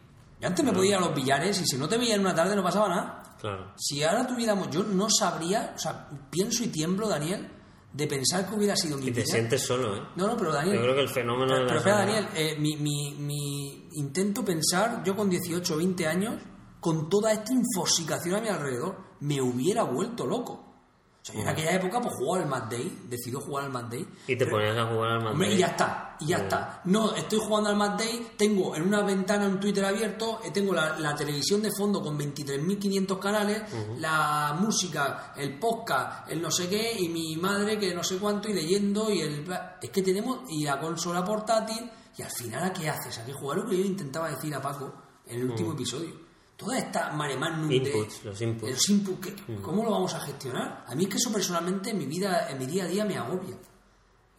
Yo 0.42 0.48
antes 0.48 0.66
me 0.66 0.74
podía 0.74 0.92
ir 0.92 0.96
a 0.98 1.00
los 1.02 1.14
billares 1.16 1.62
y 1.62 1.66
si 1.66 1.78
no 1.78 1.88
te 1.88 1.98
veía 1.98 2.16
en 2.16 2.22
una 2.22 2.34
tarde 2.36 2.56
no 2.56 2.64
pasaba 2.64 2.90
nada. 2.90 3.24
Claro. 3.40 3.74
Si 3.78 4.04
ahora 4.04 4.26
tuviéramos, 4.28 4.70
yo 4.70 4.84
no 4.84 5.08
sabría, 5.10 5.74
o 5.76 5.80
sea, 5.80 6.10
pienso 6.30 6.64
y 6.64 6.68
tiemblo, 6.68 7.08
Daniel, 7.08 7.50
de 7.94 8.08
pensar 8.08 8.48
que 8.50 8.56
hubiera 8.56 8.76
sido 8.76 8.98
mi 8.98 9.08
Y 9.08 9.12
te 9.12 9.26
sientes 9.26 9.62
solo, 9.66 9.96
¿eh? 9.96 10.02
No, 10.16 10.28
no, 10.28 10.38
pero 10.38 10.52
Daniel. 10.52 10.76
Yo 10.78 10.82
creo 10.84 10.96
que 10.96 11.02
el 11.02 11.10
fenómeno 11.10 11.54
de 11.54 11.62
Pero, 11.62 11.62
la 11.62 11.68
pero 11.68 11.80
espera, 11.80 11.98
Daniel, 11.98 12.28
eh, 12.36 12.56
mi, 12.60 12.76
mi, 12.78 13.16
mi 13.20 13.90
intento 13.94 14.44
pensar, 14.44 15.04
yo 15.04 15.16
con 15.16 15.30
18 15.30 15.74
o 15.74 15.78
20 15.78 16.08
años, 16.08 16.36
con 16.80 17.10
toda 17.10 17.32
esta 17.32 17.52
infosicación 17.54 18.36
a 18.36 18.42
mi 18.42 18.48
alrededor, 18.48 18.98
me 19.20 19.42
hubiera 19.42 19.84
vuelto 19.84 20.26
loco. 20.26 20.54
O 20.54 21.24
sea, 21.26 21.36
yo 21.36 21.42
en 21.42 21.50
aquella 21.50 21.74
época 21.74 22.02
pues 22.02 22.16
jugaba 22.16 22.44
al 22.44 22.50
Mad 22.50 22.64
Day, 22.64 23.00
decidió 23.08 23.40
jugar 23.42 23.66
al 23.66 23.72
Mad 23.72 23.86
Day. 23.86 24.08
Y 24.28 24.36
te 24.36 24.46
ponías 24.48 24.76
a 24.78 24.86
jugar 24.88 25.12
al 25.12 25.18
Hombre, 25.18 25.34
Madrid. 25.34 25.52
y 25.56 25.58
ya 25.60 25.68
está, 25.68 26.11
y 26.22 26.28
ya 26.28 26.38
está. 26.38 26.82
No, 26.86 27.14
estoy 27.16 27.40
jugando 27.40 27.70
al 27.70 27.76
Mad 27.76 27.98
Day, 27.98 28.32
tengo 28.38 28.76
en 28.76 28.84
una 28.84 29.02
ventana 29.02 29.48
un 29.48 29.60
Twitter 29.60 29.84
abierto, 29.84 30.40
eh, 30.44 30.52
tengo 30.52 30.74
la, 30.74 30.98
la 31.00 31.16
televisión 31.16 31.62
de 31.62 31.72
fondo 31.76 32.02
con 32.02 32.18
23.500 32.18 33.20
canales, 33.20 33.64
la 33.98 34.56
música, 34.60 35.34
el 35.36 35.58
podcast, 35.60 36.30
el 36.30 36.42
no 36.42 36.52
sé 36.52 36.70
qué, 36.70 36.94
y 37.00 37.10
mi 37.10 37.36
madre 37.38 37.78
que 37.80 37.94
no 37.94 38.04
sé 38.04 38.18
cuánto, 38.18 38.50
y 38.50 38.54
leyendo, 38.54 39.10
y 39.12 39.22
el... 39.22 39.46
Es 39.82 39.90
que 39.90 40.02
tenemos, 40.02 40.42
y 40.50 40.64
la 40.64 40.80
consola 40.80 41.24
portátil, 41.24 41.90
y 42.18 42.22
al 42.22 42.32
final, 42.32 42.64
¿a 42.64 42.74
qué 42.74 42.90
haces? 42.90 43.18
¿A 43.20 43.26
qué 43.26 43.34
jugar? 43.34 43.58
Lo 43.60 43.66
que 43.70 43.78
yo 43.78 43.84
intentaba 43.86 44.30
decir 44.30 44.54
a 44.54 44.62
Paco 44.62 44.94
en 45.26 45.40
el 45.42 45.50
último 45.50 45.74
episodio. 45.74 46.14
Toda 46.58 46.78
esta 46.78 47.12
mare 47.14 47.36
magnum 47.38 47.68
de- 47.70 47.76
Inputs, 47.78 48.24
los 48.26 48.40
inputs. 48.42 48.72
los 48.72 48.90
inputs, 48.90 49.20
¿qué- 49.28 49.56
¿cómo 49.64 49.84
lo 49.84 49.92
vamos 49.92 50.14
a 50.14 50.20
gestionar? 50.20 50.86
A 50.88 50.94
mí 50.94 51.04
es 51.06 51.10
que 51.10 51.18
eso 51.18 51.32
personalmente 51.32 51.90
en 51.90 51.98
mi 51.98 52.06
vida, 52.06 52.50
en 52.52 52.60
mi 52.60 52.68
día 52.68 52.84
a 52.84 52.88
día 52.88 53.04
me 53.06 53.18
agobia. 53.18 53.58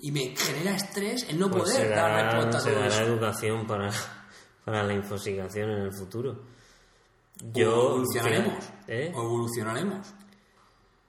Y 0.04 0.10
me 0.10 0.34
genera 0.36 0.74
estrés 0.74 1.28
el 1.28 1.38
no 1.38 1.48
Pues 1.48 1.62
poder 1.62 1.76
se 1.76 1.88
dar 1.88 2.24
respuesta 2.26 2.58
a 2.58 2.60
todo 2.60 2.74
dará 2.74 2.86
eso. 2.88 3.02
educación 3.04 3.66
para, 3.68 3.90
para 4.64 4.82
la 4.82 4.94
infosicación 4.94 5.70
en 5.70 5.78
el 5.82 5.92
futuro. 5.92 6.32
o 6.32 7.52
Yo, 7.54 7.90
evolucionaremos. 7.90 8.64
¿eh? 8.88 9.12
O 9.14 9.22
evolucionaremos. 9.22 10.14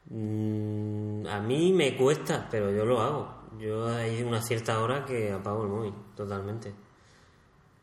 Mm, 0.09 1.25
a 1.27 1.39
mí 1.39 1.73
me 1.73 1.97
cuesta, 1.97 2.47
pero 2.51 2.71
yo 2.71 2.85
lo 2.85 3.01
hago. 3.01 3.43
Yo 3.57 3.87
hay 3.87 4.21
una 4.21 4.41
cierta 4.41 4.79
hora 4.79 5.03
que 5.05 5.31
apago 5.31 5.63
el 5.63 5.69
móvil, 5.69 5.93
totalmente. 6.15 6.73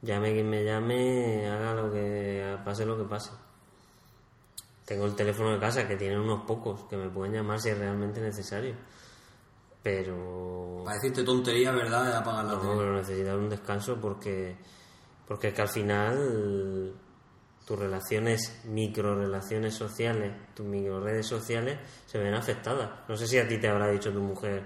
Llame 0.02 0.32
quien 0.32 0.48
me 0.48 0.64
llame, 0.64 1.48
haga 1.48 1.74
lo 1.74 1.92
que 1.92 2.56
pase 2.64 2.86
lo 2.86 2.96
que 2.96 3.04
pase. 3.04 3.30
Tengo 4.84 5.06
el 5.06 5.14
teléfono 5.14 5.50
de 5.52 5.58
casa 5.58 5.86
que 5.86 5.96
tienen 5.96 6.20
unos 6.20 6.44
pocos 6.44 6.84
que 6.84 6.96
me 6.96 7.08
pueden 7.10 7.34
llamar 7.34 7.60
si 7.60 7.68
es 7.70 7.78
realmente 7.78 8.20
necesario. 8.20 8.74
Pero 9.82 10.82
Para 10.84 10.96
decirte 10.96 11.22
tontería, 11.24 11.72
¿verdad? 11.72 12.04
De 12.04 12.16
apagar 12.16 12.44
la 12.44 12.52
no, 12.52 12.60
tele. 12.60 12.74
pero 12.76 12.96
necesitas 12.96 13.36
un 13.36 13.48
descanso 13.48 13.96
porque 14.00 14.56
porque 15.26 15.48
es 15.48 15.54
que 15.54 15.62
al 15.62 15.68
final 15.68 16.92
tus 17.64 17.78
relaciones, 17.78 18.62
micro 18.64 19.14
relaciones 19.14 19.74
sociales, 19.74 20.32
tus 20.54 20.66
micro 20.66 21.00
redes 21.00 21.26
sociales 21.26 21.78
se 22.04 22.18
ven 22.18 22.34
afectadas. 22.34 22.90
No 23.08 23.16
sé 23.16 23.28
si 23.28 23.38
a 23.38 23.46
ti 23.46 23.58
te 23.58 23.68
habrá 23.68 23.88
dicho 23.88 24.12
tu 24.12 24.18
mujer 24.20 24.64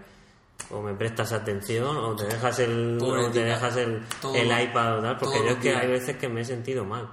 o 0.71 0.81
me 0.81 0.95
prestas 0.95 1.33
atención 1.33 1.97
o 1.97 2.17
te 2.17 2.25
dejas 2.25 2.59
el 2.61 2.99
o 3.03 3.31
te 3.31 3.45
dejas 3.45 3.77
el, 3.77 4.03
el 4.35 4.63
iPad 4.63 4.99
o 4.99 5.03
tal, 5.03 5.19
porque 5.19 5.39
yo 5.45 5.51
es 5.51 5.57
que 5.59 5.75
hay 5.75 5.89
veces 5.89 6.17
que 6.17 6.29
me 6.29 6.41
he 6.41 6.45
sentido 6.45 6.85
mal. 6.85 7.09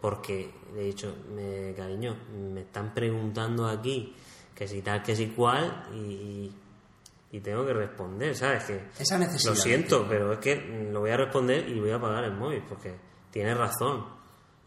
Porque 0.00 0.54
he 0.76 0.84
dicho, 0.84 1.14
me, 1.34 1.74
cariño, 1.74 2.16
me 2.54 2.60
están 2.60 2.94
preguntando 2.94 3.66
aquí 3.66 4.14
que 4.54 4.68
si 4.68 4.80
tal, 4.80 5.02
que 5.02 5.16
si 5.16 5.26
cual 5.30 5.88
y, 5.92 5.98
y 5.98 6.52
tengo 7.38 7.64
que 7.64 7.72
responder, 7.72 8.34
¿sabes? 8.34 8.64
Que 8.64 8.88
Esa 8.98 9.16
necesidad. 9.16 9.54
lo 9.54 9.56
siento, 9.60 10.06
pero 10.08 10.32
es 10.32 10.38
que 10.40 10.56
lo 10.92 10.98
voy 10.98 11.10
a 11.10 11.16
responder 11.16 11.68
y 11.68 11.78
voy 11.78 11.92
a 11.92 11.96
apagar 11.96 12.24
el 12.24 12.32
móvil 12.32 12.64
porque 12.68 12.92
tiene 13.30 13.54
razón. 13.54 14.04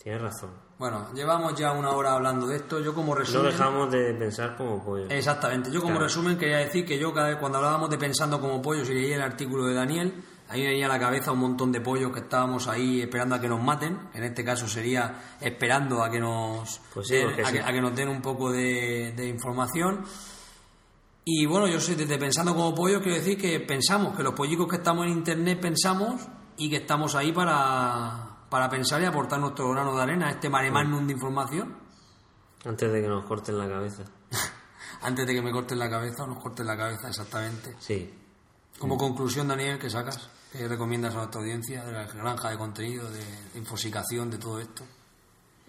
Tienes 0.01 0.21
razón. 0.21 0.51
Bueno, 0.79 1.13
llevamos 1.13 1.55
ya 1.55 1.71
una 1.73 1.91
hora 1.91 2.13
hablando 2.13 2.47
de 2.47 2.57
esto. 2.57 2.79
Yo 2.79 2.93
como 2.93 3.13
No 3.13 3.19
resumen... 3.19 3.51
dejamos 3.51 3.91
de 3.91 4.13
pensar 4.13 4.55
como 4.55 4.83
pollo. 4.83 5.05
Exactamente. 5.09 5.69
Yo 5.71 5.79
como 5.81 5.93
Claro. 5.95 6.05
resumen 6.07 6.37
quería 6.37 6.57
decir 6.59 6.85
que 6.85 6.97
yo 6.97 7.13
cada 7.13 7.27
vez 7.29 7.37
cuando 7.37 7.57
hablábamos 7.57 7.89
de 7.89 7.97
pensando 7.97 8.39
como 8.39 8.61
pollos 8.61 8.89
y 8.89 8.93
leía 8.93 9.15
el 9.15 9.21
artículo 9.21 9.65
de 9.65 9.75
Daniel, 9.75 10.13
ahí 10.49 10.61
me 10.61 10.69
venía 10.69 10.85
a 10.87 10.89
la 10.89 10.99
cabeza 10.99 11.31
un 11.31 11.39
montón 11.39 11.71
de 11.71 11.79
pollos 11.79 12.11
que 12.11 12.19
estábamos 12.19 12.67
ahí 12.67 13.01
esperando 13.01 13.35
a 13.35 13.39
que 13.39 13.47
nos 13.47 13.61
maten. 13.61 13.97
En 14.13 14.23
este 14.23 14.43
caso 14.43 14.67
sería 14.67 15.35
esperando 15.39 16.03
a 16.03 16.09
que 16.09 16.19
nos 16.19 16.81
Pues 16.93 17.07
sí, 17.07 17.15
den, 17.15 17.29
a, 17.45 17.49
sí. 17.49 17.53
que, 17.53 17.61
a 17.61 17.71
que 17.71 17.81
nos 17.81 17.95
den 17.95 18.09
un 18.09 18.21
poco 18.21 18.51
de, 18.51 19.13
de 19.15 19.25
información. 19.27 20.03
Y 21.25 21.45
bueno, 21.45 21.67
yo 21.67 21.79
soy 21.79 21.95
desde 21.95 22.17
pensando 22.17 22.53
como 22.53 22.75
pollo 22.75 23.01
quiero 23.01 23.17
decir 23.17 23.37
que 23.37 23.59
pensamos, 23.61 24.15
que 24.15 24.23
los 24.23 24.33
pollicos 24.33 24.67
que 24.67 24.77
estamos 24.77 25.05
en 25.05 25.13
internet 25.13 25.59
pensamos 25.61 26.21
y 26.57 26.69
que 26.69 26.77
estamos 26.77 27.15
ahí 27.15 27.31
para, 27.31 28.45
para 28.49 28.69
pensar 28.69 29.01
y 29.01 29.05
aportar 29.05 29.39
nuestro 29.39 29.69
grano 29.69 29.95
de 29.95 30.03
arena 30.03 30.27
a 30.27 30.31
este 30.31 30.49
mare 30.49 30.69
magnum 30.69 31.07
de 31.07 31.13
información. 31.13 31.77
Antes 32.65 32.91
de 32.91 33.01
que 33.01 33.07
nos 33.07 33.25
corten 33.25 33.57
la 33.57 33.67
cabeza. 33.67 34.03
Antes 35.01 35.25
de 35.25 35.33
que 35.33 35.41
me 35.41 35.51
corten 35.51 35.79
la 35.79 35.89
cabeza 35.89 36.23
o 36.23 36.27
nos 36.27 36.39
corten 36.41 36.67
la 36.67 36.77
cabeza, 36.77 37.07
exactamente. 37.07 37.75
Sí. 37.79 38.13
Como 38.77 38.97
conclusión, 38.97 39.47
Daniel, 39.47 39.79
¿qué 39.79 39.89
sacas? 39.89 40.29
¿Qué 40.51 40.67
recomiendas 40.67 41.13
a 41.13 41.17
nuestra 41.17 41.41
audiencia 41.41 41.83
de 41.83 41.93
la 41.93 42.05
granja 42.05 42.49
de 42.49 42.57
contenido, 42.57 43.09
de 43.09 43.23
infosicación, 43.55 44.29
de 44.29 44.37
todo 44.37 44.59
esto? 44.59 44.83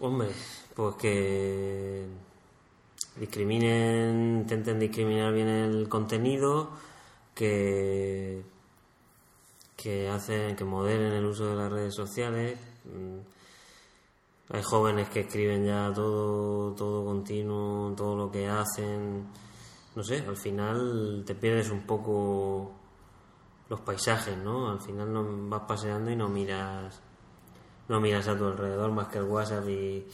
Hombre, 0.01 0.31
pues 0.75 0.97
que 0.97 2.07
discriminen, 3.19 4.39
intenten 4.41 4.79
discriminar 4.79 5.33
bien 5.33 5.49
el 5.49 5.89
contenido, 5.89 6.71
que 7.35 8.43
que 9.77 10.09
hacen, 10.09 10.57
que 10.57 10.65
moderen 10.65 11.13
el 11.13 11.27
uso 11.27 11.47
de 11.47 11.57
las 11.57 11.71
redes 11.71 11.95
sociales. 11.95 12.59
Mm, 12.85 13.19
Hay 14.51 14.63
jóvenes 14.63 15.09
que 15.09 15.21
escriben 15.21 15.65
ya 15.67 15.93
todo, 15.93 16.73
todo 16.75 17.05
continuo, 17.05 17.93
todo 17.97 18.17
lo 18.17 18.31
que 18.31 18.47
hacen. 18.47 19.27
No 19.97 20.03
sé, 20.03 20.25
al 20.27 20.37
final 20.37 21.23
te 21.27 21.35
pierdes 21.35 21.71
un 21.71 21.83
poco 21.87 22.73
los 23.69 23.81
paisajes, 23.81 24.37
¿no? 24.39 24.71
Al 24.71 24.81
final 24.81 25.13
no 25.13 25.49
vas 25.49 25.63
paseando 25.67 26.11
y 26.11 26.17
no 26.17 26.29
miras 26.29 27.01
no 27.89 28.01
miras 28.01 28.29
a 28.29 28.37
tu 28.39 28.47
alrededor 28.47 28.93
más 28.93 29.09
que 29.09 29.19
el 29.19 29.25
WhatsApp 29.25 29.69
y, 29.69 30.07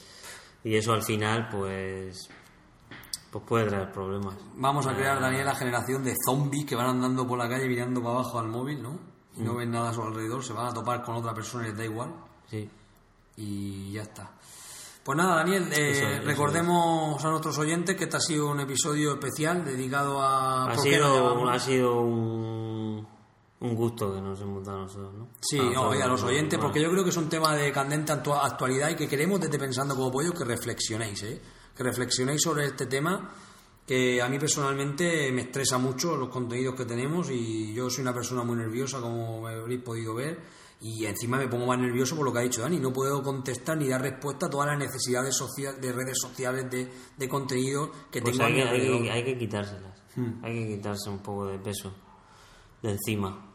y 0.64 0.76
eso 0.76 0.92
al 0.92 1.02
final 1.02 1.48
pues 1.48 2.28
pues 3.30 3.44
puede 3.46 3.66
traer 3.66 3.92
problemas. 3.92 4.34
Vamos 4.56 4.86
a 4.86 4.94
crear, 4.94 5.20
Daniel, 5.20 5.44
la 5.46 5.54
generación 5.54 6.02
de 6.04 6.14
zombies 6.26 6.64
que 6.66 6.74
van 6.74 6.86
andando 6.86 7.26
por 7.26 7.38
la 7.38 7.48
calle 7.48 7.68
mirando 7.68 8.02
para 8.02 8.14
abajo 8.16 8.38
al 8.38 8.48
móvil, 8.48 8.82
¿no? 8.82 8.98
Y 9.36 9.42
no 9.42 9.54
ven 9.54 9.70
nada 9.70 9.90
a 9.90 9.94
su 9.94 10.02
alrededor, 10.02 10.42
se 10.42 10.52
van 10.52 10.66
a 10.66 10.72
topar 10.74 11.02
con 11.04 11.14
otra 11.16 11.32
persona 11.32 11.64
y 11.64 11.68
les 11.68 11.78
da 11.78 11.84
igual. 11.84 12.12
Sí. 12.50 12.68
Y 13.36 13.92
ya 13.92 14.02
está. 14.02 14.32
Pues 15.04 15.16
nada, 15.16 15.36
Daniel, 15.36 15.72
eh, 15.72 15.90
Eso 15.92 16.06
es, 16.06 16.18
eso 16.18 16.26
recordemos 16.26 17.24
a 17.24 17.30
nuestros 17.30 17.56
oyentes 17.58 17.96
que 17.96 18.04
este 18.04 18.16
ha 18.16 18.20
sido 18.20 18.50
un 18.50 18.60
episodio 18.60 19.12
especial 19.12 19.64
dedicado 19.64 20.20
a... 20.20 20.64
Ha 20.70 20.74
¿por 20.74 20.84
qué 20.84 20.98
lo 20.98 21.06
sido, 21.06 21.48
ha 21.48 21.58
sido 21.58 22.00
un, 22.02 23.06
un 23.60 23.74
gusto 23.74 24.12
que 24.14 24.20
nos 24.20 24.38
hemos 24.40 24.62
dado 24.64 24.80
nosotros, 24.82 25.14
¿no? 25.14 25.28
Sí, 25.40 25.58
A 25.58 25.62
no, 25.72 25.90
a 25.92 26.06
los 26.06 26.22
oyentes, 26.22 26.58
porque 26.58 26.82
yo 26.82 26.90
creo 26.90 27.02
que 27.02 27.10
es 27.10 27.16
un 27.16 27.28
tema 27.30 27.54
de 27.54 27.72
candente 27.72 28.12
actua- 28.12 28.44
actualidad 28.44 28.90
y 28.90 28.96
que 28.96 29.08
queremos 29.08 29.40
desde 29.40 29.58
Pensando 29.58 29.94
como 29.96 30.10
Pollo 30.10 30.34
que 30.34 30.44
reflexionéis, 30.44 31.22
¿eh? 31.22 31.40
Que 31.80 31.84
reflexionéis 31.84 32.42
sobre 32.42 32.66
este 32.66 32.84
tema 32.84 33.32
que 33.86 34.20
a 34.20 34.28
mí 34.28 34.38
personalmente 34.38 35.32
me 35.32 35.40
estresa 35.42 35.78
mucho 35.78 36.14
los 36.14 36.28
contenidos 36.28 36.74
que 36.74 36.84
tenemos 36.84 37.30
y 37.30 37.72
yo 37.72 37.88
soy 37.88 38.02
una 38.02 38.12
persona 38.12 38.42
muy 38.44 38.56
nerviosa, 38.56 39.00
como 39.00 39.48
habréis 39.48 39.80
podido 39.82 40.14
ver, 40.14 40.38
y 40.82 41.06
encima 41.06 41.38
me 41.38 41.48
pongo 41.48 41.64
más 41.66 41.78
nervioso 41.78 42.14
por 42.16 42.26
lo 42.26 42.32
que 42.34 42.38
ha 42.40 42.42
dicho 42.42 42.60
Dani, 42.60 42.78
no 42.78 42.92
puedo 42.92 43.22
contestar 43.22 43.78
ni 43.78 43.88
dar 43.88 44.02
respuesta 44.02 44.46
a 44.46 44.50
todas 44.50 44.68
las 44.68 44.78
necesidades 44.78 45.34
social, 45.34 45.80
de 45.80 45.90
redes 45.92 46.18
sociales, 46.20 46.70
de, 46.70 46.86
de 47.16 47.28
contenido 47.28 47.90
que 48.10 48.20
Pues 48.20 48.36
tengo 48.36 48.46
hay 48.46 48.54
que, 48.54 48.62
hay, 48.62 48.68
alrededor. 48.68 49.02
que, 49.02 49.10
hay 49.10 49.24
que 49.24 49.38
quitárselas. 49.38 50.02
Hmm. 50.16 50.44
Hay 50.44 50.54
que 50.54 50.76
quitarse 50.76 51.08
un 51.08 51.18
poco 51.20 51.46
de 51.46 51.58
peso 51.58 51.92
de 52.82 52.90
encima. 52.90 53.49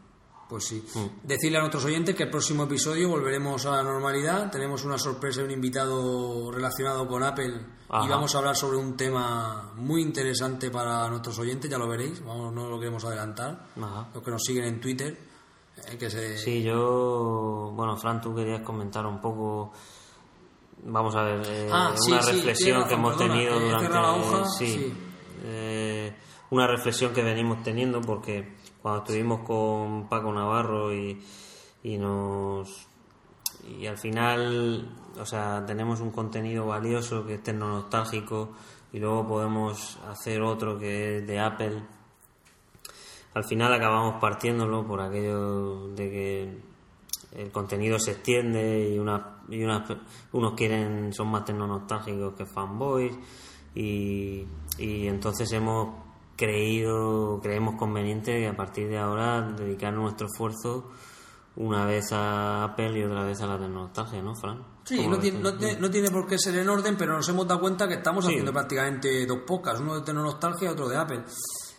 Pues 0.48 0.64
sí. 0.64 0.84
Mm. 0.94 1.26
Decirle 1.26 1.58
a 1.58 1.60
nuestros 1.60 1.84
oyentes 1.86 2.14
que 2.14 2.22
el 2.24 2.30
próximo 2.30 2.64
episodio 2.64 3.08
volveremos 3.08 3.66
a 3.66 3.72
la 3.76 3.82
normalidad. 3.82 4.50
Tenemos 4.50 4.84
una 4.84 4.96
sorpresa 4.96 5.40
y 5.40 5.44
un 5.44 5.50
invitado 5.50 6.52
relacionado 6.52 7.06
con 7.08 7.22
Apple 7.24 7.52
y 8.04 8.08
vamos 8.08 8.34
a 8.34 8.38
hablar 8.38 8.54
sobre 8.56 8.76
un 8.78 8.96
tema 8.96 9.72
muy 9.76 10.02
interesante 10.02 10.70
para 10.70 11.08
nuestros 11.08 11.38
oyentes, 11.40 11.68
ya 11.70 11.78
lo 11.78 11.88
veréis. 11.88 12.24
Vamos, 12.24 12.52
no 12.52 12.68
lo 12.68 12.78
queremos 12.78 13.04
adelantar. 13.04 13.66
Ajá. 13.80 14.08
Los 14.14 14.22
que 14.22 14.30
nos 14.30 14.42
siguen 14.42 14.64
en 14.64 14.80
Twitter, 14.80 15.18
eh, 15.88 15.96
que 15.98 16.08
se... 16.10 16.38
Sí, 16.38 16.62
yo. 16.62 17.72
Bueno, 17.74 17.96
Fran, 17.96 18.20
tú 18.20 18.34
querías 18.34 18.60
comentar 18.62 19.04
un 19.04 19.20
poco. 19.20 19.72
Vamos 20.84 21.14
a 21.16 21.22
ver, 21.22 21.42
eh, 21.48 21.68
Ah, 21.72 21.92
sí, 21.96 22.12
una 22.12 22.20
reflexión 22.20 22.86
que 22.86 22.94
hemos 22.94 23.16
perdona, 23.16 23.34
tenido 23.34 23.58
durante. 23.60 23.98
hoja, 23.98 24.44
sí, 24.46 24.66
sí. 24.66 24.92
eh, 25.44 26.14
una 26.50 26.66
reflexión 26.68 27.12
que 27.12 27.22
venimos 27.22 27.62
teniendo 27.64 28.00
porque 28.00 28.55
cuando 28.86 29.02
estuvimos 29.02 29.40
con 29.40 30.08
Paco 30.08 30.32
Navarro 30.32 30.94
y, 30.94 31.20
y 31.82 31.98
nos. 31.98 32.86
Y 33.68 33.84
al 33.88 33.98
final, 33.98 34.88
o 35.18 35.26
sea, 35.26 35.64
tenemos 35.66 36.00
un 36.00 36.12
contenido 36.12 36.66
valioso 36.66 37.26
que 37.26 37.34
es 37.34 37.52
nostálgico 37.52 38.50
y 38.92 39.00
luego 39.00 39.26
podemos 39.26 39.98
hacer 40.08 40.40
otro 40.40 40.78
que 40.78 41.18
es 41.18 41.26
de 41.26 41.40
Apple 41.40 41.82
al 43.34 43.42
final 43.44 43.74
acabamos 43.74 44.20
partiéndolo 44.20 44.86
por 44.86 45.00
aquello 45.00 45.88
de 45.88 46.10
que 46.10 46.58
el 47.42 47.50
contenido 47.50 47.98
se 47.98 48.12
extiende 48.12 48.88
y, 48.94 48.98
una, 49.00 49.40
y 49.48 49.64
una- 49.64 49.84
unos 50.32 50.54
quieren 50.54 51.12
son 51.12 51.28
más 51.32 51.44
tecnonostágicos 51.44 52.34
que 52.34 52.46
fanboys 52.46 53.18
y, 53.74 54.46
y 54.78 55.08
entonces 55.08 55.50
hemos 55.52 56.05
creído 56.36 57.40
creemos 57.42 57.76
conveniente 57.76 58.38
que 58.38 58.46
a 58.48 58.56
partir 58.56 58.88
de 58.88 58.98
ahora 58.98 59.40
dedicar 59.42 59.92
nuestro 59.92 60.26
esfuerzo 60.26 60.90
una 61.56 61.86
vez 61.86 62.12
a 62.12 62.64
Apple 62.64 62.98
y 62.98 63.02
otra 63.02 63.24
vez 63.24 63.40
a 63.40 63.46
la 63.46 63.58
tecnonostalgia, 63.58 64.20
¿no, 64.22 64.34
Fran? 64.36 64.62
Sí, 64.84 64.98
¿Cómo 64.98 65.10
no 65.10 65.18
tiene, 65.18 65.40
no, 65.40 65.56
te- 65.56 65.78
no 65.80 65.90
tiene 65.90 66.10
por 66.10 66.26
qué 66.26 66.38
ser 66.38 66.56
en 66.58 66.68
orden, 66.68 66.96
pero 66.98 67.14
nos 67.16 67.26
hemos 67.30 67.48
dado 67.48 67.60
cuenta 67.60 67.88
que 67.88 67.94
estamos 67.94 68.24
Sí. 68.26 68.32
haciendo 68.32 68.52
prácticamente 68.52 69.24
dos 69.26 69.38
podcasts, 69.46 69.80
uno 69.80 69.94
de 69.94 70.02
Tecnonostalgia 70.02 70.68
y 70.68 70.72
otro 70.72 70.88
de 70.88 70.96
Apple. 70.98 71.24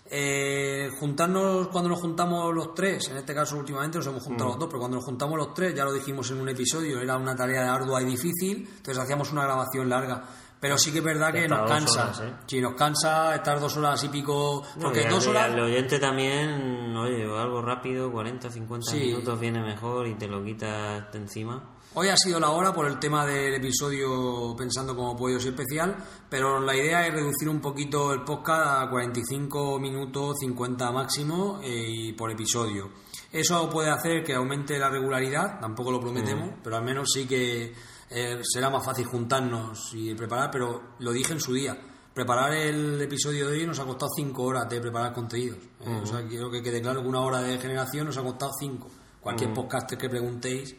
Eh, 0.10 0.90
juntarnos 1.00 1.68
cuando 1.68 1.90
nos 1.90 2.00
juntamos 2.00 2.54
los 2.56 2.74
tres, 2.74 3.10
en 3.10 3.18
este 3.18 3.36
caso 3.36 3.58
últimamente 3.58 3.98
nos 3.98 4.08
hemos 4.08 4.22
Mm. 4.24 4.26
juntado 4.26 4.50
los 4.52 4.60
dos, 4.60 4.68
pero 4.70 4.80
cuando 4.80 4.98
nos 4.98 5.06
juntamos 5.06 5.38
los 5.38 5.54
tres, 5.54 5.76
ya 5.76 5.84
lo 5.84 5.92
dijimos 5.94 6.32
en 6.32 6.40
un 6.42 6.48
episodio, 6.50 7.00
era 7.02 7.18
una 7.18 7.36
tarea 7.36 7.74
ardua 7.74 8.02
y 8.02 8.06
difícil, 8.06 8.68
entonces 8.78 8.98
hacíamos 9.04 9.32
una 9.34 9.44
grabación 9.44 9.90
larga. 9.90 10.24
Pero 10.60 10.78
sí 10.78 10.92
que 10.92 10.98
es 11.00 11.04
verdad 11.04 11.32
que 11.32 11.44
Hasta 11.44 11.56
nos 11.58 11.70
cansa. 11.70 12.04
horas, 12.06 12.22
¿eh? 12.22 12.34
Sí, 12.48 12.60
nos 12.62 12.74
cansa 12.74 13.36
estar 13.36 13.60
dos 13.60 13.78
horas 13.78 14.04
y 14.04 14.10
pico. 14.10 14.64
No, 14.78 14.84
Porque 14.86 15.02
y 15.02 15.06
al- 15.06 15.12
dos 15.12 15.26
y 15.26 15.30
horas. 15.30 15.44
al 15.52 15.60
oyente 15.60 16.00
también, 16.00 16.96
oye, 16.98 17.24
algo 17.24 17.62
rápido, 17.62 18.12
40, 18.12 18.50
50 18.50 18.92
Sí. 18.92 18.98
minutos 19.00 19.40
viene 19.40 19.62
mejor 19.62 20.08
y 20.08 20.16
te 20.16 20.28
lo 20.28 20.44
quitas 20.44 21.12
de 21.12 21.18
encima. 21.20 21.74
Hoy 21.94 22.10
ha 22.10 22.18
sido 22.18 22.40
la 22.40 22.50
hora 22.52 22.74
por 22.74 22.86
el 22.88 23.00
tema 23.00 23.26
del 23.26 23.56
episodio 23.56 24.56
Pensando 24.58 24.96
como 24.96 25.16
Pollos 25.16 25.46
especial, 25.46 25.96
pero 26.30 26.60
la 26.60 26.76
idea 26.76 27.08
es 27.08 27.14
reducir 27.14 27.50
un 27.50 27.60
poquito 27.60 28.14
el 28.14 28.24
podcast 28.24 28.84
a 28.84 28.90
45 28.90 29.80
minutos, 29.80 30.38
50 30.40 30.92
máximo 30.92 31.60
eh, 31.64 31.86
y 31.88 32.14
por 32.14 32.30
episodio. 32.32 32.90
Eso 33.32 33.70
puede 33.70 33.90
hacer 33.90 34.24
que 34.24 34.34
aumente 34.36 34.78
la 34.78 34.90
regularidad, 34.90 35.60
tampoco 35.60 35.92
lo 35.92 36.00
prometemos, 36.00 36.50
pero 36.64 36.78
al 36.78 36.84
menos 36.84 37.10
sí 37.14 37.28
que 37.28 37.74
eh, 38.10 38.40
será 38.44 38.70
más 38.70 38.86
fácil 38.86 39.06
juntarnos 39.06 39.92
y 39.94 40.14
preparar, 40.16 40.50
pero 40.52 40.94
lo 41.00 41.12
dije 41.12 41.34
en 41.34 41.40
su 41.40 41.54
día. 41.54 41.78
Preparar 42.14 42.54
el 42.54 43.00
episodio 43.02 43.48
de 43.48 43.60
hoy 43.60 43.68
nos 43.68 43.80
ha 43.80 43.86
costado 43.86 44.10
5 44.16 44.44
horas 44.44 44.68
de 44.70 44.82
preparar 44.82 45.14
contenidos. 45.14 45.60
Eh, 45.82 46.00
O 46.02 46.06
sea, 46.06 46.26
quiero 46.28 46.50
que 46.50 46.64
quede 46.64 46.82
claro 46.82 47.02
que 47.02 47.08
una 47.08 47.22
hora 47.22 47.42
de 47.42 47.60
generación 47.60 48.08
nos 48.08 48.18
ha 48.18 48.24
costado 48.24 48.52
5. 48.60 48.90
Cualquier 49.22 49.54
podcaster 49.54 49.98
que 49.98 50.10
preguntéis 50.10 50.76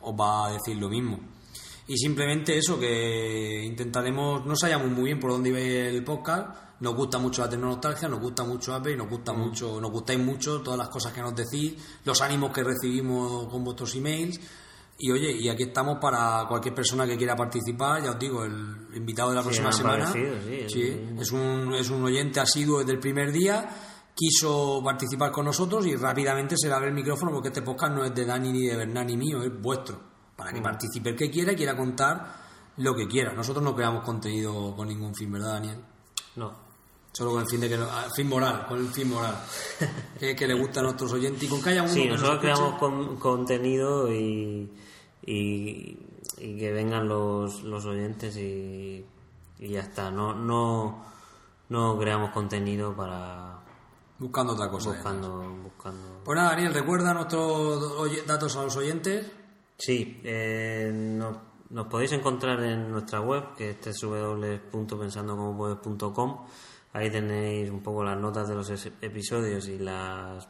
os 0.00 0.14
va 0.14 0.48
a 0.48 0.52
decir 0.52 0.76
lo 0.76 0.88
mismo. 0.88 1.18
Y 1.86 1.96
simplemente 1.96 2.58
eso, 2.58 2.78
que 2.78 3.64
intentaremos, 3.64 4.44
no 4.44 4.54
sabíamos 4.54 4.90
muy 4.90 5.04
bien 5.04 5.20
por 5.20 5.30
dónde 5.30 5.48
iba 5.48 5.58
el 5.60 6.04
podcast, 6.04 6.48
nos 6.80 6.94
gusta 6.94 7.18
mucho 7.18 7.42
la 7.42 7.48
tecnología, 7.48 8.08
nos 8.08 8.20
gusta 8.20 8.44
mucho 8.44 8.74
Apple 8.74 8.92
y 8.92 8.96
nos 8.96 9.08
gusta 9.08 9.32
mucho, 9.32 9.80
nos 9.80 9.90
gustáis 9.90 10.18
mucho 10.18 10.60
todas 10.60 10.78
las 10.78 10.88
cosas 10.88 11.12
que 11.12 11.20
nos 11.22 11.34
decís, 11.34 11.74
los 12.04 12.20
ánimos 12.20 12.52
que 12.52 12.62
recibimos 12.64 13.48
con 13.48 13.64
vuestros 13.64 13.94
emails. 13.94 14.40
Y 15.04 15.10
oye, 15.10 15.32
y 15.32 15.48
aquí 15.48 15.64
estamos 15.64 15.98
para 16.00 16.44
cualquier 16.48 16.74
persona 16.74 17.04
que 17.06 17.16
quiera 17.16 17.34
participar, 17.34 18.02
ya 18.04 18.10
os 18.10 18.18
digo, 18.18 18.44
el 18.44 18.86
invitado 18.94 19.30
de 19.30 19.36
la 19.36 19.42
próxima 19.42 19.68
me 19.68 19.74
ha 19.74 19.76
semana. 19.76 20.04
parecido, 20.06 20.34
sí, 20.46 20.64
sí, 20.68 21.00
es 21.18 21.32
un, 21.32 21.74
es 21.74 21.90
un 21.90 22.04
oyente 22.04 22.38
asiduo 22.38 22.78
desde 22.80 22.92
el 22.92 23.00
primer 23.00 23.32
día, 23.32 23.68
quiso 24.14 24.80
participar 24.84 25.32
con 25.32 25.46
nosotros 25.46 25.86
y 25.86 25.96
rápidamente 25.96 26.54
se 26.56 26.68
le 26.68 26.74
abre 26.74 26.88
el 26.88 26.94
micrófono 26.94 27.32
porque 27.32 27.48
este 27.48 27.62
podcast 27.62 27.92
no 27.94 28.04
es 28.04 28.14
de 28.14 28.24
Dani 28.24 28.52
ni 28.52 28.66
de 28.66 28.76
Bernard 28.76 29.06
ni 29.06 29.16
mío, 29.16 29.42
es 29.42 29.50
vuestro. 29.60 29.98
Para 30.36 30.52
que 30.52 30.60
Mm. 30.60 30.64
participe 30.64 31.10
el 31.10 31.16
que 31.16 31.30
quiera 31.30 31.52
y 31.52 31.56
quiera 31.56 31.76
contar 31.76 32.36
lo 32.76 32.94
que 32.94 33.08
quiera. 33.08 33.32
Nosotros 33.32 33.64
no 33.64 33.74
creamos 33.74 34.04
contenido 34.04 34.74
con 34.76 34.86
ningún 34.88 35.14
fin, 35.14 35.32
¿verdad, 35.32 35.54
Daniel? 35.54 35.78
No. 36.36 36.52
Solo 37.12 37.32
con 37.32 37.42
el 37.42 37.48
fin 37.48 37.60
de 37.60 37.68
que 37.68 37.76
no- 37.76 37.88
ah, 37.90 38.06
fin 38.14 38.28
moral, 38.28 38.66
con 38.66 38.78
el 38.78 38.88
fin 38.88 39.10
moral. 39.10 39.34
que, 40.20 40.34
que 40.36 40.46
le 40.46 40.54
gusta 40.54 40.80
a 40.80 40.84
nuestros 40.84 41.12
oyentes 41.12 41.42
y 41.42 41.48
con 41.48 41.60
que 41.62 41.70
haya 41.70 41.82
uno 41.82 41.92
Sí, 41.92 42.02
que 42.04 42.08
nos 42.10 42.20
nosotros 42.22 42.44
escuche. 42.44 42.52
creamos 42.54 42.78
con- 42.80 43.16
contenido 43.18 44.10
y, 44.12 44.70
y 45.26 45.98
y 46.38 46.58
que 46.58 46.72
vengan 46.72 47.06
los, 47.08 47.62
los 47.62 47.84
oyentes 47.86 48.36
y, 48.36 49.06
y 49.58 49.68
ya 49.68 49.80
está. 49.80 50.10
No, 50.10 50.34
no, 50.34 51.04
no 51.68 51.98
creamos 51.98 52.30
contenido 52.30 52.96
para 52.96 53.58
Buscando 54.18 54.54
otra 54.54 54.70
cosa. 54.70 54.90
buscando, 54.90 55.42
buscando. 55.62 56.20
Pues 56.24 56.36
nada, 56.36 56.50
Daniel, 56.50 56.74
recuerda 56.74 57.14
nuestros 57.14 58.26
datos 58.26 58.56
a 58.56 58.64
los 58.64 58.76
oyentes. 58.76 59.30
Sí, 59.78 60.20
eh, 60.24 60.90
nos, 60.92 61.36
nos 61.70 61.86
podéis 61.86 62.12
encontrar 62.12 62.60
en 62.62 62.90
nuestra 62.90 63.20
web, 63.20 63.54
que 63.56 63.70
es 63.70 64.02
www.pensandocomopuedes.com. 64.02 66.46
Ahí 66.92 67.10
tenéis 67.10 67.70
un 67.70 67.82
poco 67.82 68.04
las 68.04 68.18
notas 68.18 68.48
de 68.48 68.54
los 68.54 68.70
episodios 68.70 69.66
y 69.68 69.78
las 69.78 70.46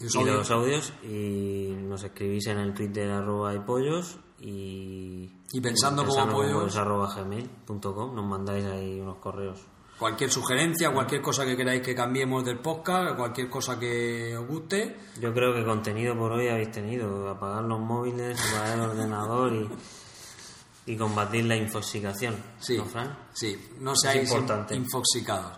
los 0.00 0.14
y 0.14 0.18
audios. 0.18 0.36
los 0.36 0.50
audios 0.50 0.92
y 1.02 1.74
nos 1.82 2.02
escribís 2.04 2.46
en 2.48 2.58
el 2.58 2.74
Twitter 2.74 3.10
arroba 3.10 3.54
y 3.54 3.58
pollos 3.60 4.18
y, 4.40 5.30
Y 5.52 5.60
pensando 5.60 6.04
como 6.04 6.20
como 6.20 6.32
pollos. 6.32 6.76
arroba 6.76 7.14
gmail.com 7.14 8.14
nos 8.14 8.24
mandáis 8.26 8.64
ahí 8.66 9.00
unos 9.00 9.16
correos 9.18 9.60
Cualquier 9.98 10.30
sugerencia, 10.30 10.92
cualquier 10.92 11.22
cosa 11.22 11.46
que 11.46 11.56
queráis 11.56 11.80
que 11.80 11.94
cambiemos 11.94 12.44
del 12.44 12.58
podcast, 12.58 13.16
cualquier 13.16 13.48
cosa 13.48 13.78
que 13.78 14.36
os 14.36 14.46
guste. 14.46 14.94
yo 15.18 15.32
creo 15.32 15.54
que 15.54 15.64
contenido 15.64 16.14
por 16.14 16.32
hoy 16.32 16.48
habéis 16.48 16.70
tenido 16.70 17.30
apagar 17.30 17.62
los 17.64 17.80
móviles 17.80 18.38
apagar 18.52 18.74
el 18.76 18.80
ordenador 18.90 19.54
y, 19.54 20.92
y 20.92 20.96
combatir 20.98 21.46
la 21.46 21.56
infoxicación 21.56 22.36
Sí, 22.60 22.76
¿no, 22.76 22.84
sí, 23.32 23.70
no 23.80 23.96
seáis 23.96 24.30
infoxicados. 24.72 25.52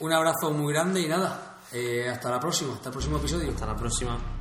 Un 0.00 0.12
abrazo 0.12 0.50
muy 0.50 0.72
grande 0.74 1.00
y 1.00 1.08
nada, 1.08 1.47
eh, 1.72 2.08
hasta 2.08 2.30
la 2.30 2.40
próxima, 2.40 2.74
hasta 2.74 2.88
el 2.88 2.92
próximo 2.92 3.18
episodio. 3.18 3.50
hasta 3.50 3.66
la 3.66 3.76
próxima 3.76 4.37